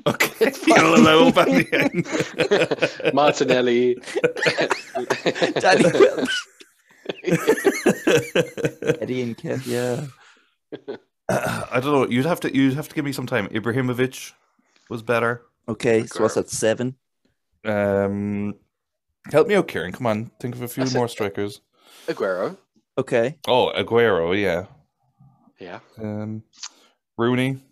Okay, 0.06 0.52
you'll 0.66 0.94
allow 0.96 1.30
Aubameyang. 1.30 3.14
Martinelli. 3.14 3.94
Danny 5.60 5.84
Welbeck. 5.84 6.28
Eddie 9.00 9.22
and 9.22 9.36
Kev, 9.36 9.66
yeah. 9.66 10.06
I 11.28 11.80
don't 11.80 11.92
know. 11.92 12.08
You'd 12.08 12.26
have 12.26 12.40
to. 12.40 12.54
You'd 12.54 12.74
have 12.74 12.88
to 12.88 12.94
give 12.94 13.04
me 13.04 13.12
some 13.12 13.26
time. 13.26 13.48
Ibrahimovic 13.48 14.32
was 14.90 15.02
better. 15.02 15.42
Okay, 15.68 16.06
so 16.06 16.22
what's 16.22 16.34
that? 16.34 16.48
Seven. 16.50 16.94
Um, 17.64 18.54
help 19.32 19.48
me 19.48 19.54
out, 19.56 19.66
Kieran. 19.68 19.92
Come 19.92 20.06
on, 20.06 20.30
think 20.40 20.54
of 20.54 20.62
a 20.62 20.68
few 20.68 20.84
more 20.94 21.08
strikers. 21.08 21.60
Aguero. 22.06 22.56
Okay, 22.98 23.36
Oh, 23.46 23.72
Aguero, 23.76 24.40
yeah. 24.40 24.66
Yeah. 25.58 25.80
Um, 25.98 26.42
Rooney. 27.18 27.62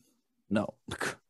no. 0.50 0.74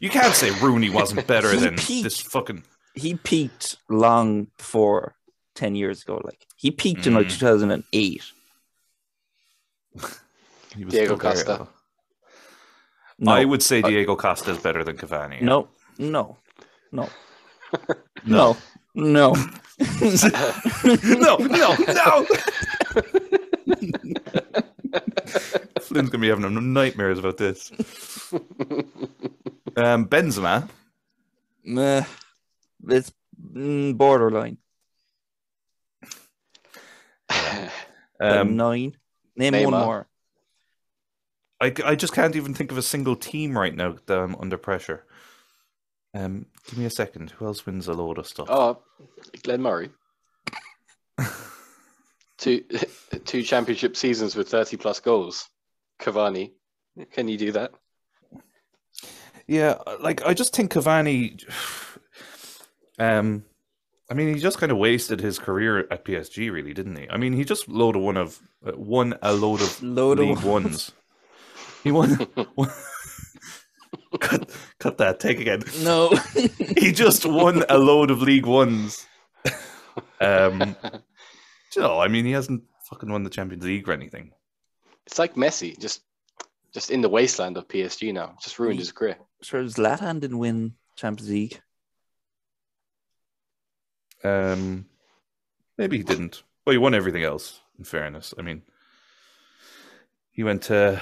You 0.00 0.10
can't 0.10 0.34
say 0.34 0.50
Rooney 0.60 0.90
wasn't 0.90 1.26
better 1.34 1.54
than 1.56 1.76
peaked. 1.76 2.04
this 2.04 2.20
fucking. 2.20 2.62
He 2.94 3.14
peaked 3.14 3.76
long 3.88 4.48
before 4.58 5.14
ten 5.54 5.74
years 5.74 6.02
ago. 6.02 6.20
Like 6.24 6.46
he 6.56 6.70
peaked 6.70 7.06
in 7.06 7.14
like 7.14 7.26
Mm. 7.26 7.30
two 7.30 7.46
thousand 7.46 7.70
and 7.70 7.84
eight. 7.92 8.22
Diego 10.76 11.16
Costa. 11.16 11.68
No, 13.18 13.32
I 13.32 13.44
would 13.44 13.62
say 13.62 13.82
Diego 13.82 14.14
Costa 14.14 14.52
is 14.52 14.58
better 14.58 14.84
than 14.84 14.96
Cavani. 14.96 15.42
no, 15.42 15.68
no, 15.98 16.36
no, 16.92 17.08
no, 18.24 18.56
no. 18.94 19.34
no, 21.04 21.36
no, 21.38 21.76
no. 21.76 22.26
Flynn's 25.80 26.10
gonna 26.10 26.22
be 26.22 26.28
having 26.28 26.72
nightmares 26.72 27.18
about 27.18 27.36
this. 27.36 27.70
Um, 29.76 30.06
Benzema. 30.06 30.68
Meh. 31.62 32.04
It's 32.88 33.12
mm, 33.40 33.96
borderline. 33.96 34.58
Um, 38.20 38.56
nine. 38.56 38.96
Name 39.36 39.70
one 39.70 39.84
more. 39.84 40.08
I, 41.60 41.72
I 41.84 41.94
just 41.94 42.12
can't 42.12 42.34
even 42.34 42.52
think 42.52 42.72
of 42.72 42.78
a 42.78 42.82
single 42.82 43.14
team 43.14 43.56
right 43.56 43.72
now 43.72 43.94
that 44.06 44.18
I'm 44.18 44.34
under 44.40 44.58
pressure. 44.58 45.04
Um, 46.14 46.46
give 46.66 46.80
me 46.80 46.84
a 46.84 46.90
second. 46.90 47.30
Who 47.30 47.46
else 47.46 47.64
wins 47.64 47.86
a 47.86 47.92
load 47.92 48.18
of 48.18 48.26
stuff? 48.26 48.48
Oh, 48.50 48.82
Glenn 49.44 49.62
Murray. 49.62 49.90
two 52.38 52.64
two 53.24 53.42
championship 53.42 53.96
seasons 53.96 54.34
with 54.34 54.48
30 54.48 54.76
plus 54.76 55.00
goals. 55.00 55.48
Cavani. 56.00 56.52
Can 57.12 57.28
you 57.28 57.36
do 57.36 57.52
that? 57.52 57.72
Yeah, 59.46 59.76
like 60.00 60.24
I 60.24 60.34
just 60.34 60.54
think 60.54 60.72
Cavani. 60.72 61.42
Um, 63.00 63.44
I 64.10 64.14
mean, 64.14 64.34
he 64.34 64.40
just 64.40 64.58
kind 64.58 64.72
of 64.72 64.78
wasted 64.78 65.20
his 65.20 65.38
career 65.38 65.86
at 65.88 66.04
PSG, 66.04 66.50
really, 66.50 66.74
didn't 66.74 66.96
he? 66.96 67.08
I 67.08 67.16
mean, 67.16 67.32
he 67.32 67.44
just 67.44 67.68
loaded 67.68 68.00
one 68.00 68.16
of 68.16 68.40
uh, 68.66 68.72
won 68.74 69.14
a 69.22 69.32
load 69.32 69.62
of 69.62 69.80
Load 69.80 70.18
of 70.18 70.44
ones. 70.44 70.90
He 71.84 71.92
won. 71.92 72.26
cut, 74.20 74.50
cut 74.78 74.98
that. 74.98 75.20
Take 75.20 75.40
again. 75.40 75.62
No. 75.82 76.10
He 76.76 76.90
just 76.90 77.24
won 77.24 77.64
a 77.68 77.78
load 77.78 78.10
of 78.10 78.22
league 78.22 78.46
ones. 78.46 79.06
Um, 80.20 80.76
you 81.76 81.82
know, 81.82 82.00
I 82.00 82.08
mean, 82.08 82.24
he 82.24 82.32
hasn't 82.32 82.62
fucking 82.84 83.10
won 83.10 83.24
the 83.24 83.30
Champions 83.30 83.64
League 83.64 83.88
or 83.88 83.92
anything. 83.92 84.32
It's 85.06 85.18
like 85.18 85.34
Messi, 85.34 85.78
just 85.78 86.02
just 86.72 86.90
in 86.90 87.00
the 87.00 87.08
wasteland 87.08 87.56
of 87.56 87.66
PSG 87.68 88.12
now. 88.12 88.36
Just 88.42 88.58
ruined 88.58 88.78
his 88.78 88.92
career. 88.92 89.16
sure, 89.42 89.62
Zlatan 89.64 90.20
didn't 90.20 90.38
win 90.38 90.74
Champions 90.96 91.30
League. 91.30 91.60
Um, 94.24 94.86
maybe 95.76 95.96
he 95.98 96.02
didn't. 96.02 96.42
Well, 96.66 96.72
he 96.72 96.78
won 96.78 96.94
everything 96.94 97.22
else. 97.24 97.60
In 97.78 97.84
fairness, 97.84 98.34
I 98.36 98.42
mean, 98.42 98.62
he 100.32 100.42
went 100.42 100.62
to. 100.64 101.00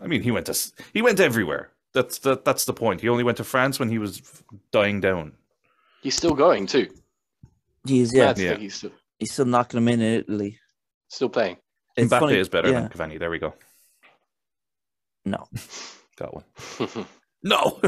I 0.00 0.06
mean, 0.06 0.22
he 0.22 0.30
went 0.30 0.46
to. 0.46 0.50
s- 0.52 0.72
He 0.94 1.02
went 1.02 1.20
everywhere. 1.20 1.70
That's 1.92 2.18
the 2.18 2.38
that's 2.42 2.64
the 2.64 2.72
point. 2.72 3.00
He 3.02 3.08
only 3.08 3.22
went 3.22 3.36
to 3.36 3.44
France 3.44 3.78
when 3.78 3.90
he 3.90 3.98
was 3.98 4.22
dying 4.72 5.00
down. 5.00 5.32
He's 6.02 6.16
still 6.16 6.34
going 6.34 6.66
too. 6.66 6.88
He's 7.86 8.14
yeah, 8.14 8.26
Mad 8.26 8.36
to 8.36 8.42
Yeah. 8.44 8.56
he's 8.56 8.74
still, 8.74 8.92
he's 9.24 9.32
still 9.32 9.46
knocking 9.46 9.78
him 9.78 9.88
in 9.88 10.00
in 10.02 10.20
Italy. 10.20 10.58
still 11.08 11.30
playing. 11.30 11.56
It's 11.96 12.12
Mbappe 12.12 12.20
funny- 12.20 12.38
is 12.38 12.48
better 12.50 12.70
yeah. 12.70 12.80
than 12.80 12.88
Cavani. 12.90 13.18
There 13.18 13.30
we 13.30 13.38
go. 13.38 13.54
No. 15.24 15.48
Got 16.18 16.34
one. 16.34 16.44
No. 17.46 17.72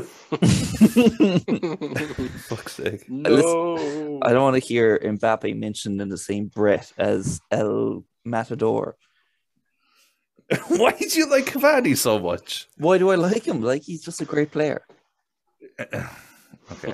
Fuck's 2.51 2.75
sake. 2.75 3.09
no. 3.09 4.19
I 4.23 4.35
don't 4.35 4.43
want 4.43 4.63
to 4.63 4.69
hear 4.69 4.99
Mbappe 4.99 5.57
mentioned 5.57 6.03
in 6.03 6.11
the 6.11 6.19
same 6.19 6.49
breath 6.49 6.93
as 6.99 7.41
El 7.51 8.05
Matador. 8.23 8.97
Why 10.69 10.93
do 10.93 11.09
you 11.19 11.31
like 11.31 11.47
Cavani 11.47 11.97
so 11.97 12.19
much? 12.19 12.69
Why 12.77 12.99
do 12.99 13.09
I 13.11 13.15
like 13.15 13.45
him? 13.49 13.63
Like 13.63 13.83
he's 13.83 14.03
just 14.05 14.21
a 14.21 14.27
great 14.27 14.51
player. 14.53 14.83
Okay. 16.73 16.93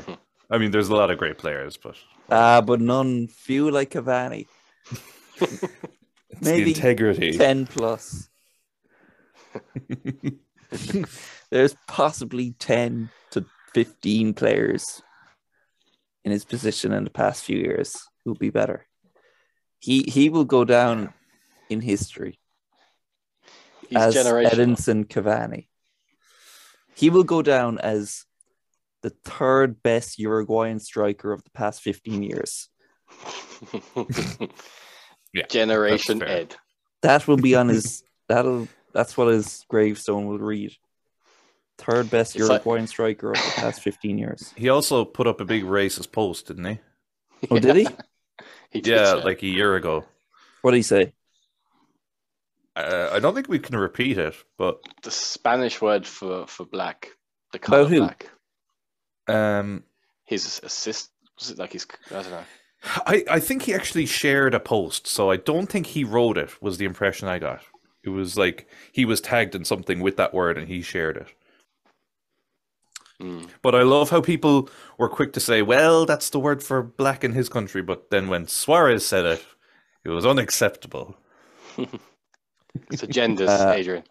I 0.52 0.58
mean, 0.58 0.70
there's 0.70 0.90
a 0.90 0.94
lot 0.94 1.10
of 1.10 1.16
great 1.16 1.38
players, 1.38 1.78
but 1.78 1.96
Ah, 2.30 2.60
but 2.60 2.80
none 2.80 3.26
few 3.26 3.70
like 3.70 3.90
Cavani. 3.90 4.46
it's 5.40 5.62
Maybe 6.40 6.64
the 6.64 6.74
integrity. 6.74 7.36
Ten 7.38 7.66
plus. 7.66 8.28
There's 11.50 11.74
possibly 11.88 12.54
ten 12.58 13.10
to 13.30 13.44
fifteen 13.74 14.34
players 14.34 15.02
in 16.24 16.32
his 16.32 16.44
position 16.44 16.92
in 16.92 17.04
the 17.04 17.10
past 17.10 17.44
few 17.44 17.58
years 17.58 17.96
who'll 18.24 18.34
be 18.34 18.50
better. 18.50 18.86
He 19.80 20.02
he 20.02 20.28
will 20.28 20.44
go 20.44 20.64
down 20.64 21.12
in 21.68 21.80
history 21.80 22.38
He's 23.88 23.98
as. 23.98 24.14
Edinson 24.14 25.06
Cavani. 25.06 25.68
He 26.94 27.10
will 27.10 27.24
go 27.24 27.42
down 27.42 27.78
as 27.78 28.24
the 29.02 29.10
third 29.24 29.82
best 29.82 30.18
Uruguayan 30.18 30.80
striker 30.80 31.32
of 31.32 31.42
the 31.44 31.50
past 31.50 31.82
15 31.82 32.22
years. 32.22 32.68
Yeah, 35.34 35.46
Generation. 35.48 36.22
Ed. 36.22 36.56
That 37.00 37.26
will 37.26 37.38
be 37.38 37.54
on 37.54 37.68
his 37.68 38.02
that'll 38.28 38.68
that's 38.92 39.16
what 39.16 39.28
his 39.28 39.64
gravestone 39.68 40.26
will 40.26 40.38
read. 40.38 40.72
Third 41.78 42.10
best 42.10 42.36
It's 42.36 42.44
like- 42.48 42.60
Uruguayan 42.66 42.86
striker 42.86 43.30
of 43.30 43.36
the 43.38 43.52
past 43.56 43.80
15 43.80 44.18
years. 44.18 44.52
He 44.56 44.68
also 44.68 45.06
put 45.06 45.26
up 45.26 45.40
a 45.40 45.46
big 45.46 45.64
racist 45.64 46.12
post, 46.12 46.48
didn't 46.48 46.66
he? 46.66 46.78
Oh, 47.50 47.58
did 47.58 47.76
he? 47.76 47.88
He 48.70 48.80
did, 48.82 48.90
Yeah, 48.94 49.16
yeah. 49.16 49.24
like 49.24 49.42
a 49.42 49.46
year 49.46 49.74
ago. 49.74 50.04
What 50.60 50.72
did 50.72 50.76
he 50.76 50.82
say? 50.82 51.12
Uh, 52.76 53.08
I 53.12 53.18
don't 53.18 53.34
think 53.34 53.48
we 53.48 53.58
can 53.58 53.76
repeat 53.76 54.16
it, 54.18 54.34
but 54.58 54.80
the 55.02 55.10
Spanish 55.10 55.80
word 55.80 56.06
for 56.06 56.46
for 56.46 56.64
black. 56.66 57.08
The 57.52 57.58
color 57.58 57.88
black. 57.88 58.30
Um, 59.34 59.84
His 60.24 60.60
assist 60.62 61.10
was 61.38 61.50
it 61.50 61.58
like 61.58 61.72
his 61.72 61.86
I 62.10 62.14
don't 62.22 62.30
know. 62.30 62.44
I, 63.06 63.24
I 63.30 63.40
think 63.40 63.62
he 63.62 63.74
actually 63.74 64.06
shared 64.06 64.54
a 64.54 64.60
post, 64.60 65.06
so 65.06 65.30
I 65.30 65.36
don't 65.36 65.68
think 65.68 65.86
he 65.86 66.02
wrote 66.04 66.36
it, 66.36 66.60
was 66.60 66.78
the 66.78 66.84
impression 66.84 67.28
I 67.28 67.38
got. 67.38 67.60
It 68.02 68.08
was 68.08 68.36
like 68.36 68.66
he 68.90 69.04
was 69.04 69.20
tagged 69.20 69.54
in 69.54 69.64
something 69.64 70.00
with 70.00 70.16
that 70.16 70.34
word 70.34 70.58
and 70.58 70.66
he 70.66 70.82
shared 70.82 71.16
it. 71.16 71.28
Hmm. 73.20 73.44
But 73.62 73.76
I 73.76 73.82
love 73.82 74.10
how 74.10 74.20
people 74.20 74.68
were 74.98 75.08
quick 75.08 75.32
to 75.34 75.40
say, 75.40 75.62
well, 75.62 76.04
that's 76.06 76.30
the 76.30 76.40
word 76.40 76.60
for 76.62 76.82
black 76.82 77.22
in 77.22 77.32
his 77.34 77.48
country. 77.48 77.82
But 77.82 78.10
then 78.10 78.28
when 78.28 78.48
Suarez 78.48 79.06
said 79.06 79.24
it, 79.26 79.46
it 80.04 80.10
was 80.10 80.26
unacceptable. 80.26 81.16
It's 82.90 83.02
agendas, 83.02 83.48
Uh, 83.48 83.72
Adrian. 83.72 84.02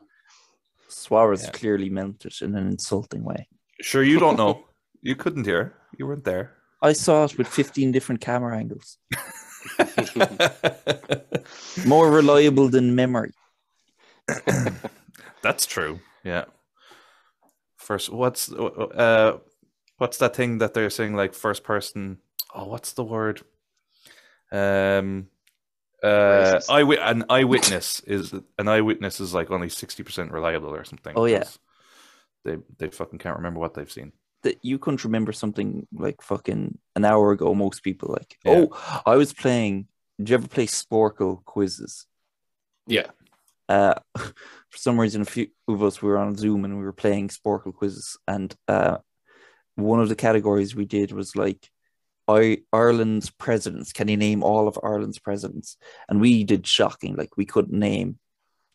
Suarez 0.87 1.43
Yeah. 1.43 1.49
clearly 1.51 1.89
meant 1.89 2.25
it 2.25 2.41
in 2.41 2.55
an 2.55 2.67
insulting 2.67 3.23
way. 3.23 3.47
Sure, 3.81 4.03
you 4.03 4.19
don't 4.19 4.37
know. 4.37 4.65
you 5.01 5.15
couldn't 5.15 5.45
hear. 5.45 5.73
You 5.97 6.07
weren't 6.07 6.23
there. 6.23 6.53
I 6.81 6.93
saw 6.93 7.25
it 7.25 7.37
with 7.37 7.47
15 7.47 7.91
different 7.91 8.21
camera 8.21 8.57
angles. 8.57 8.97
More 11.85 12.09
reliable 12.11 12.69
than 12.69 12.95
memory. 12.95 13.31
That's 15.43 15.65
true. 15.65 15.99
Yeah. 16.23 16.45
First, 17.77 18.11
what's 18.11 18.51
uh, 18.51 19.37
what's 19.97 20.17
that 20.17 20.35
thing 20.35 20.59
that 20.59 20.73
they're 20.73 20.89
saying? 20.89 21.15
Like 21.15 21.33
first 21.33 21.63
person. 21.63 22.19
Oh, 22.53 22.65
what's 22.65 22.93
the 22.93 23.03
word? 23.03 23.41
Um, 24.51 25.27
uh, 26.03 26.07
Racist. 26.07 26.67
eyewit- 26.69 26.99
an 27.01 27.25
eyewitness 27.29 27.99
is 28.07 28.33
an 28.33 28.67
eyewitness 28.67 29.19
is 29.19 29.33
like 29.33 29.51
only 29.51 29.69
sixty 29.69 30.03
percent 30.03 30.31
reliable 30.31 30.73
or 30.73 30.83
something. 30.83 31.13
Oh, 31.15 31.25
yeah. 31.25 31.39
'cause 31.39 31.59
They 32.45 32.57
they 32.77 32.89
fucking 32.89 33.19
can't 33.19 33.37
remember 33.37 33.59
what 33.59 33.73
they've 33.73 33.91
seen. 33.91 34.11
That 34.43 34.59
you 34.63 34.79
couldn't 34.79 35.03
remember 35.03 35.31
something 35.31 35.87
like 35.93 36.21
fucking 36.21 36.77
an 36.95 37.05
hour 37.05 37.31
ago. 37.31 37.53
Most 37.53 37.83
people 37.83 38.09
like, 38.17 38.37
Yeah. 38.43 38.65
oh, 38.71 39.01
I 39.05 39.15
was 39.15 39.33
playing. 39.33 39.87
Did 40.17 40.29
you 40.29 40.33
ever 40.35 40.47
play 40.47 40.65
Sporcle 40.67 41.43
quizzes? 41.45 42.05
Yeah. 42.87 43.07
Uh, 43.69 43.95
for 44.17 44.33
some 44.77 44.99
reason, 44.99 45.21
a 45.21 45.25
few 45.25 45.47
of 45.67 45.83
us 45.83 46.01
we 46.01 46.09
were 46.09 46.17
on 46.17 46.35
Zoom 46.35 46.65
and 46.65 46.77
we 46.77 46.83
were 46.83 46.91
playing 46.93 47.29
Sporcle 47.29 47.73
quizzes, 47.73 48.17
and 48.27 48.53
uh, 48.67 48.97
one 49.75 49.99
of 49.99 50.09
the 50.09 50.15
categories 50.15 50.75
we 50.75 50.85
did 50.85 51.11
was 51.11 51.35
like 51.35 51.69
I, 52.27 52.59
Ireland's 52.73 53.29
presidents. 53.29 53.93
Can 53.93 54.07
you 54.07 54.17
name 54.17 54.43
all 54.43 54.67
of 54.67 54.79
Ireland's 54.83 55.19
presidents? 55.19 55.77
And 56.09 56.21
we 56.21 56.43
did 56.43 56.65
shocking. 56.67 57.15
Like 57.15 57.37
we 57.37 57.45
couldn't 57.45 57.77
name 57.77 58.19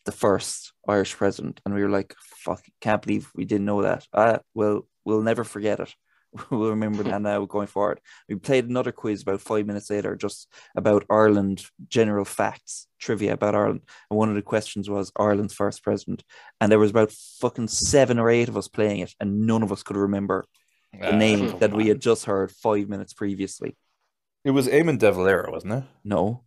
the 0.05 0.13
first 0.13 0.73
Irish 0.89 1.17
president, 1.17 1.61
and 1.65 1.75
we 1.75 1.83
were 1.83 1.91
like, 1.91 2.15
"Fuck! 2.19 2.63
Can't 2.81 3.03
believe 3.03 3.31
we 3.35 3.45
didn't 3.45 3.67
know 3.67 3.83
that." 3.83 4.07
Ah, 4.13 4.39
well, 4.55 4.87
we'll 5.07 5.23
never 5.23 5.45
forget 5.45 5.81
it. 5.81 5.95
we'll 6.51 6.71
remember 6.71 7.03
that 7.05 7.23
now 7.23 7.45
going 7.47 7.69
forward. 7.69 8.01
We 8.29 8.35
played 8.35 8.69
another 8.69 8.93
quiz 8.93 9.23
about 9.23 9.41
five 9.41 9.65
minutes 9.65 9.89
later, 9.89 10.17
just 10.17 10.49
about 10.77 11.07
Ireland, 11.09 11.65
general 11.89 12.25
facts, 12.25 12.89
trivia 12.99 13.33
about 13.33 13.55
Ireland. 13.55 13.83
And 14.11 14.19
one 14.19 14.29
of 14.29 14.35
the 14.35 14.43
questions 14.43 14.91
was 14.91 15.13
Ireland's 15.19 15.55
first 15.55 15.83
president. 15.83 16.25
And 16.61 16.71
there 16.71 16.79
was 16.79 16.91
about 16.91 17.13
fucking 17.13 17.69
seven 17.69 18.19
or 18.19 18.29
eight 18.29 18.49
of 18.49 18.57
us 18.57 18.69
playing 18.69 18.99
it, 19.01 19.15
and 19.21 19.47
none 19.47 19.63
of 19.63 19.73
us 19.73 19.83
could 19.83 19.97
remember 19.97 20.45
the 20.93 21.15
Ah, 21.15 21.17
name 21.17 21.59
that 21.61 21.73
we 21.73 21.89
had 21.89 22.01
just 22.09 22.25
heard 22.25 22.51
five 22.51 22.89
minutes 22.89 23.15
previously. 23.15 23.77
It 24.45 24.51
was 24.51 24.69
Eamon 24.69 24.99
De 24.99 25.11
Valera, 25.11 25.51
wasn't 25.51 25.73
it? 25.73 25.85
No. 26.05 26.43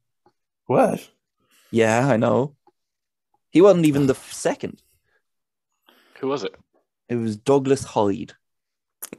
What? 0.68 1.10
Yeah, 1.72 2.08
I 2.08 2.18
know. 2.18 2.56
He 3.52 3.62
wasn't 3.62 3.86
even 3.86 4.08
the 4.08 4.16
second. 4.16 4.82
Who 6.20 6.28
was 6.28 6.44
it? 6.44 6.54
It 7.08 7.16
was 7.16 7.38
Douglas 7.38 7.84
Hyde. 7.84 8.34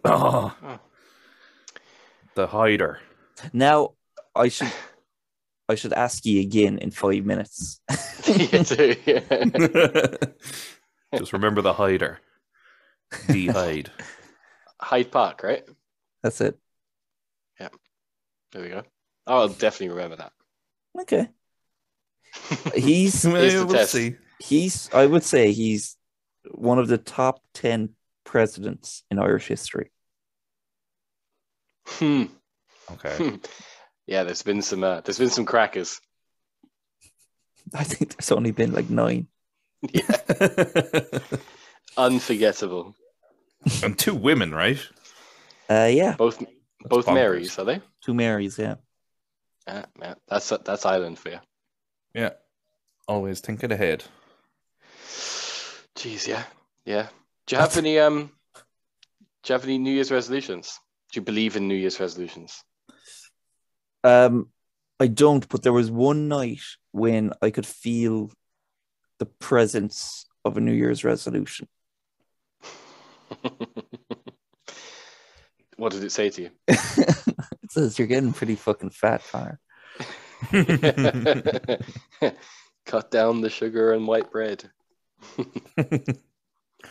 Oh, 0.04 0.54
Oh. 0.62 0.78
the 2.34 2.46
hider. 2.46 3.00
Now 3.52 3.90
I 4.34 4.48
should 4.48 4.72
I 5.68 5.74
should 5.74 5.92
ask 5.92 6.24
you 6.26 6.40
again 6.40 6.78
in 6.78 6.90
five 6.90 7.24
minutes. 7.24 7.80
You 8.26 8.46
do, 8.64 8.94
yeah. 9.06 10.16
Just 11.16 11.32
remember 11.32 11.62
the 11.62 11.72
hider. 11.72 12.20
The 13.28 13.46
hide. 13.52 13.90
Hyde 14.80 15.10
Park, 15.10 15.42
right? 15.42 15.64
That's 16.22 16.40
it. 16.42 16.56
Yeah. 17.58 17.70
There 18.52 18.62
we 18.62 18.68
go. 18.68 18.82
I'll 19.26 19.48
definitely 19.48 19.88
remember 19.88 20.16
that. 20.16 20.32
Okay. 21.00 21.28
He's 22.74 23.22
Here's 23.22 23.54
the 23.54 23.66
we'll 23.66 23.74
test. 23.74 23.92
see. 23.92 24.16
he's 24.38 24.88
I 24.92 25.06
would 25.06 25.24
say 25.24 25.50
he's 25.52 25.96
one 26.52 26.78
of 26.78 26.86
the 26.88 26.98
top 26.98 27.42
ten 27.54 27.90
presidents 28.24 29.02
in 29.10 29.18
Irish 29.18 29.46
history. 29.48 29.90
Hmm. 31.86 32.24
Okay. 32.92 33.38
yeah, 34.06 34.24
there's 34.24 34.42
been 34.42 34.62
some 34.62 34.82
uh, 34.84 35.00
there's 35.02 35.18
been 35.18 35.30
some 35.30 35.44
crackers. 35.44 36.00
I 37.74 37.84
think 37.84 38.16
there's 38.16 38.32
only 38.32 38.50
been 38.50 38.72
like 38.72 38.90
nine. 38.90 39.28
Yeah. 39.82 40.16
Unforgettable. 41.96 42.94
and 43.82 43.98
two 43.98 44.14
women, 44.14 44.52
right? 44.52 44.78
Uh 45.68 45.88
yeah, 45.92 46.16
Both 46.16 46.42
both 46.80 47.06
bonkers. 47.06 47.14
Marys, 47.14 47.58
are 47.58 47.64
they? 47.64 47.80
two 48.04 48.14
Marys, 48.14 48.58
yeah. 48.58 48.76
Yeah, 49.68 49.84
yeah. 50.00 50.14
That's 50.28 50.48
that's 50.48 50.84
Ireland 50.86 51.18
for 51.18 51.30
you. 51.30 51.38
Yeah. 52.14 52.30
Always 53.06 53.40
thinking 53.40 53.70
ahead. 53.72 54.04
Jeez, 55.96 56.26
yeah, 56.26 56.44
yeah. 56.84 57.08
Do 57.50 57.56
you 57.56 57.62
have 57.62 57.76
any 57.76 57.98
um? 57.98 58.30
Do 59.42 59.48
you 59.48 59.54
have 59.54 59.64
any 59.64 59.76
New 59.76 59.90
Year's 59.90 60.12
resolutions? 60.12 60.78
Do 61.10 61.18
you 61.18 61.24
believe 61.24 61.56
in 61.56 61.66
New 61.66 61.74
Year's 61.74 61.98
resolutions? 61.98 62.62
Um 64.04 64.50
I 65.00 65.08
don't, 65.08 65.48
but 65.48 65.64
there 65.64 65.72
was 65.72 65.90
one 65.90 66.28
night 66.28 66.62
when 66.92 67.32
I 67.42 67.50
could 67.50 67.66
feel 67.66 68.30
the 69.18 69.26
presence 69.26 70.26
of 70.44 70.58
a 70.58 70.60
New 70.60 70.70
Year's 70.70 71.02
resolution. 71.02 71.66
what 75.76 75.90
did 75.90 76.04
it 76.04 76.12
say 76.12 76.30
to 76.30 76.42
you? 76.42 76.50
it 76.68 77.70
says 77.70 77.98
you're 77.98 78.06
getting 78.06 78.32
pretty 78.32 78.54
fucking 78.54 78.90
fat, 78.90 79.24
Connor. 79.32 79.58
Cut 82.86 83.10
down 83.10 83.40
the 83.40 83.50
sugar 83.50 83.92
and 83.92 84.06
white 84.06 84.30
bread. 84.30 84.70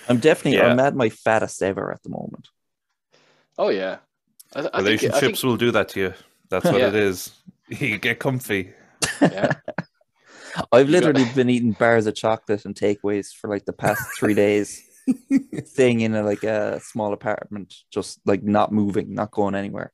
I'm 0.08 0.18
definitely 0.20 0.60
Yeah. 0.60 0.68
I'm 0.68 0.80
at 0.80 0.96
my 0.96 1.10
fattest 1.10 1.62
ever 1.64 1.92
at 1.92 2.02
the 2.04 2.10
moment. 2.10 2.50
Oh 3.58 3.70
yeah, 3.70 3.98
I, 4.56 4.60
I 4.60 4.62
think, 4.64 4.76
I 4.76 4.78
Relationships 4.80 5.20
think 5.42 5.44
will 5.44 5.58
do 5.58 5.72
that 5.72 5.90
to 5.90 6.00
you. 6.00 6.14
That's 6.50 6.66
what 6.66 6.76
Yeah. 6.80 6.88
it 6.88 6.96
is. 6.96 7.32
You 7.70 8.00
get 8.00 8.18
comfy. 8.20 8.74
yeah. 9.22 9.54
I've 10.72 10.90
You 10.90 11.00
got- 11.02 11.04
literally 11.14 11.26
been 11.36 11.50
eating 11.52 11.74
bars 11.74 12.08
of 12.08 12.16
chocolate 12.16 12.66
and 12.66 12.74
takeaways 12.74 13.32
for 13.32 13.48
like 13.48 13.66
the 13.66 13.74
past 13.74 14.02
three 14.18 14.34
days, 14.34 14.82
staying 15.66 16.02
in 16.02 16.16
a, 16.16 16.24
like 16.24 16.44
a 16.44 16.80
small 16.80 17.14
apartment, 17.14 17.76
just 17.92 18.20
like 18.26 18.42
not 18.42 18.72
moving, 18.72 19.14
not 19.14 19.30
going 19.30 19.54
anywhere. 19.54 19.92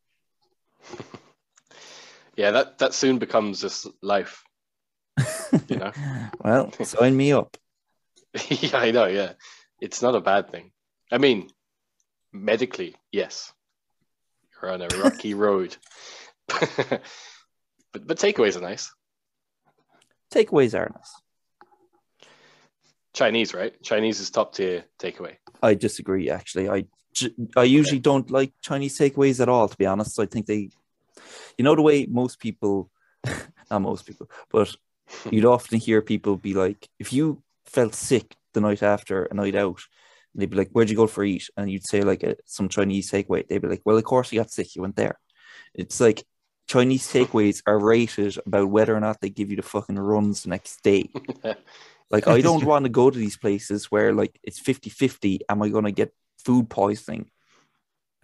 yeah, 2.38 2.52
that 2.52 2.78
that 2.80 2.94
soon 2.94 3.18
becomes 3.18 3.62
just 3.62 3.88
life. 4.02 4.44
You 5.70 5.78
know. 5.78 5.92
well, 6.44 6.72
sign 6.84 7.16
me 7.16 7.32
up. 7.34 7.58
yeah, 8.50 8.78
I 8.78 8.92
know. 8.92 9.06
Yeah, 9.06 9.34
it's 9.86 10.02
not 10.02 10.16
a 10.16 10.20
bad 10.20 10.50
thing. 10.50 10.72
I 11.12 11.20
mean, 11.20 11.50
medically, 12.34 12.96
yes, 13.12 13.54
you're 14.52 14.72
on 14.72 14.82
a 14.82 14.88
rocky 14.98 15.34
road, 15.46 15.78
but 16.48 17.02
but 17.94 18.18
takeaways 18.18 18.58
are 18.58 18.62
nice. 18.62 18.92
Takeaways 20.34 20.74
are 20.74 20.92
nice. 20.94 21.14
Chinese, 23.14 23.54
right? 23.54 23.82
Chinese 23.84 24.20
is 24.20 24.32
top 24.32 24.56
tier 24.56 24.86
takeaway. 25.00 25.36
I 25.62 25.76
disagree. 25.76 26.32
Actually, 26.32 26.68
I 26.68 26.86
I 27.56 27.64
usually 27.64 28.00
don't 28.00 28.30
like 28.32 28.54
Chinese 28.62 28.98
takeaways 28.98 29.40
at 29.40 29.50
all. 29.50 29.70
To 29.70 29.78
be 29.78 29.86
honest, 29.86 30.20
I 30.20 30.26
think 30.26 30.48
they, 30.48 30.70
you 31.58 31.64
know, 31.64 31.76
the 31.76 31.84
way 31.84 32.08
most 32.08 32.40
people, 32.40 32.90
not 33.70 33.84
most 33.84 34.08
people, 34.08 34.30
but 34.52 34.76
you'd 35.30 35.46
often 35.46 35.80
hear 35.80 36.02
people 36.02 36.38
be 36.38 36.56
like, 36.56 36.90
if 36.98 37.14
you 37.14 37.44
felt 37.66 37.94
sick 37.94 38.36
the 38.56 38.62
night 38.62 38.82
after 38.82 39.26
a 39.26 39.34
night 39.36 39.54
out, 39.54 39.82
they'd 40.34 40.50
be 40.50 40.58
like, 40.58 40.72
"Where'd 40.72 40.90
you 40.90 40.96
go 40.96 41.06
for 41.06 41.24
eat?" 41.24 41.48
And 41.56 41.70
you'd 41.70 41.86
say 41.86 42.02
like 42.02 42.24
a, 42.24 42.36
some 42.46 42.68
Chinese 42.68 43.12
takeaway. 43.12 43.48
They'd 43.48 43.62
be 43.62 43.68
like, 43.68 43.84
"Well, 43.86 43.98
of 43.98 44.04
course 44.04 44.32
you 44.32 44.40
got 44.40 44.52
sick. 44.52 44.76
You 44.76 44.82
went 44.82 44.96
there." 44.96 45.20
It's 45.76 46.02
like 46.02 46.24
Chinese 46.68 47.08
takeaways 47.08 47.62
are 47.68 47.80
rated 47.80 48.38
about 48.48 48.70
whether 48.70 48.96
or 48.96 49.00
not 49.00 49.22
they 49.22 49.30
give 49.30 49.52
you 49.52 49.58
the 49.58 49.62
fucking 49.62 50.00
runs 50.00 50.44
the 50.44 50.50
next 50.50 50.82
day. 50.82 51.12
Like 52.12 52.28
I 52.28 52.42
don't 52.42 52.64
want 52.64 52.86
to 52.86 52.90
go 52.90 53.10
to 53.10 53.18
these 53.18 53.38
places 53.38 53.92
where 53.92 54.14
like 54.14 54.40
it's 54.44 54.60
50-50. 54.60 55.40
Am 55.50 55.62
I 55.62 55.70
gonna 55.70 55.92
get 55.92 56.14
food 56.44 56.70
poisoning? 56.70 57.30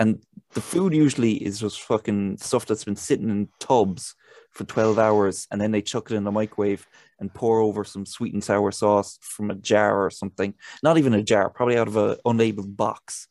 And 0.02 0.20
the 0.54 0.62
food 0.62 0.96
usually 0.96 1.34
is 1.34 1.60
just 1.60 1.84
fucking 1.84 2.38
stuff 2.38 2.66
that's 2.66 2.84
been 2.84 2.96
sitting 2.96 3.30
in 3.30 3.50
tubs 3.60 4.16
for 4.50 4.64
12 4.64 4.98
hours 4.98 5.48
and 5.52 5.62
then 5.62 5.70
they 5.70 5.84
chuck 5.84 6.10
it 6.10 6.16
in 6.16 6.24
the 6.24 6.32
microwave 6.32 6.88
and 7.20 7.32
pour 7.32 7.60
over 7.60 7.84
some 7.84 8.08
sweet 8.08 8.34
and 8.34 8.44
sour 8.44 8.72
sauce 8.72 9.20
from 9.22 9.52
a 9.52 9.56
jar 9.56 10.04
or 10.04 10.10
something. 10.10 10.56
Not 10.82 10.98
even 10.98 11.14
a 11.14 11.22
jar, 11.22 11.52
probably 11.52 11.78
out 11.78 11.88
of 11.88 11.98
a 11.98 12.18
unlabeled 12.26 12.76
box. 12.76 13.28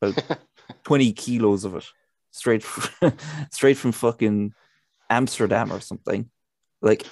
About 0.00 0.40
20 0.84 1.12
kilos 1.12 1.66
of 1.66 1.76
it. 1.76 1.84
Straight 2.30 2.62
from, 2.62 3.12
straight 3.52 3.76
from 3.76 3.92
fucking 3.92 4.54
Amsterdam 5.10 5.70
or 5.70 5.80
something. 5.80 6.30
Like 6.80 7.04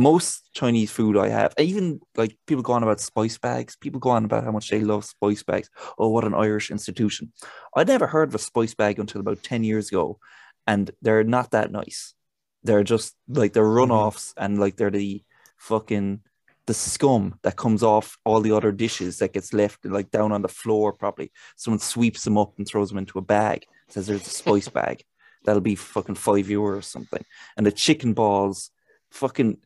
most 0.00 0.50
Chinese 0.54 0.90
food 0.90 1.16
I 1.16 1.28
have, 1.28 1.54
even 1.58 2.00
like 2.16 2.36
people 2.46 2.62
go 2.62 2.72
on 2.72 2.82
about 2.82 3.00
spice 3.00 3.38
bags. 3.38 3.76
People 3.76 4.00
go 4.00 4.10
on 4.10 4.24
about 4.24 4.44
how 4.44 4.50
much 4.50 4.70
they 4.70 4.80
love 4.80 5.04
spice 5.04 5.42
bags. 5.42 5.70
Oh, 5.98 6.08
what 6.08 6.24
an 6.24 6.34
Irish 6.34 6.70
institution! 6.70 7.32
I'd 7.76 7.88
never 7.88 8.06
heard 8.06 8.30
of 8.30 8.34
a 8.34 8.38
spice 8.38 8.74
bag 8.74 8.98
until 8.98 9.20
about 9.20 9.42
ten 9.42 9.62
years 9.64 9.88
ago, 9.88 10.18
and 10.66 10.90
they're 11.02 11.24
not 11.24 11.52
that 11.52 11.70
nice. 11.70 12.14
They're 12.62 12.84
just 12.84 13.14
like 13.28 13.52
they're 13.52 13.64
mm-hmm. 13.64 13.92
runoffs, 13.92 14.32
and 14.36 14.58
like 14.58 14.76
they're 14.76 14.90
the 14.90 15.22
fucking 15.58 16.20
the 16.66 16.74
scum 16.74 17.38
that 17.42 17.56
comes 17.56 17.82
off 17.82 18.16
all 18.24 18.40
the 18.40 18.52
other 18.52 18.70
dishes 18.72 19.18
that 19.18 19.32
gets 19.32 19.52
left 19.52 19.84
like 19.84 20.10
down 20.10 20.32
on 20.32 20.42
the 20.42 20.48
floor. 20.48 20.92
Probably 20.92 21.32
someone 21.56 21.80
sweeps 21.80 22.24
them 22.24 22.38
up 22.38 22.54
and 22.58 22.66
throws 22.66 22.88
them 22.88 22.98
into 22.98 23.18
a 23.18 23.22
bag. 23.22 23.66
Says 23.88 24.06
there's 24.06 24.26
a 24.26 24.30
spice 24.30 24.68
bag. 24.80 25.02
That'll 25.44 25.62
be 25.62 25.74
fucking 25.74 26.16
five 26.16 26.50
euro 26.50 26.78
or 26.78 26.82
something. 26.82 27.24
And 27.56 27.66
the 27.66 27.72
chicken 27.72 28.12
balls, 28.12 28.70
fucking 29.10 29.58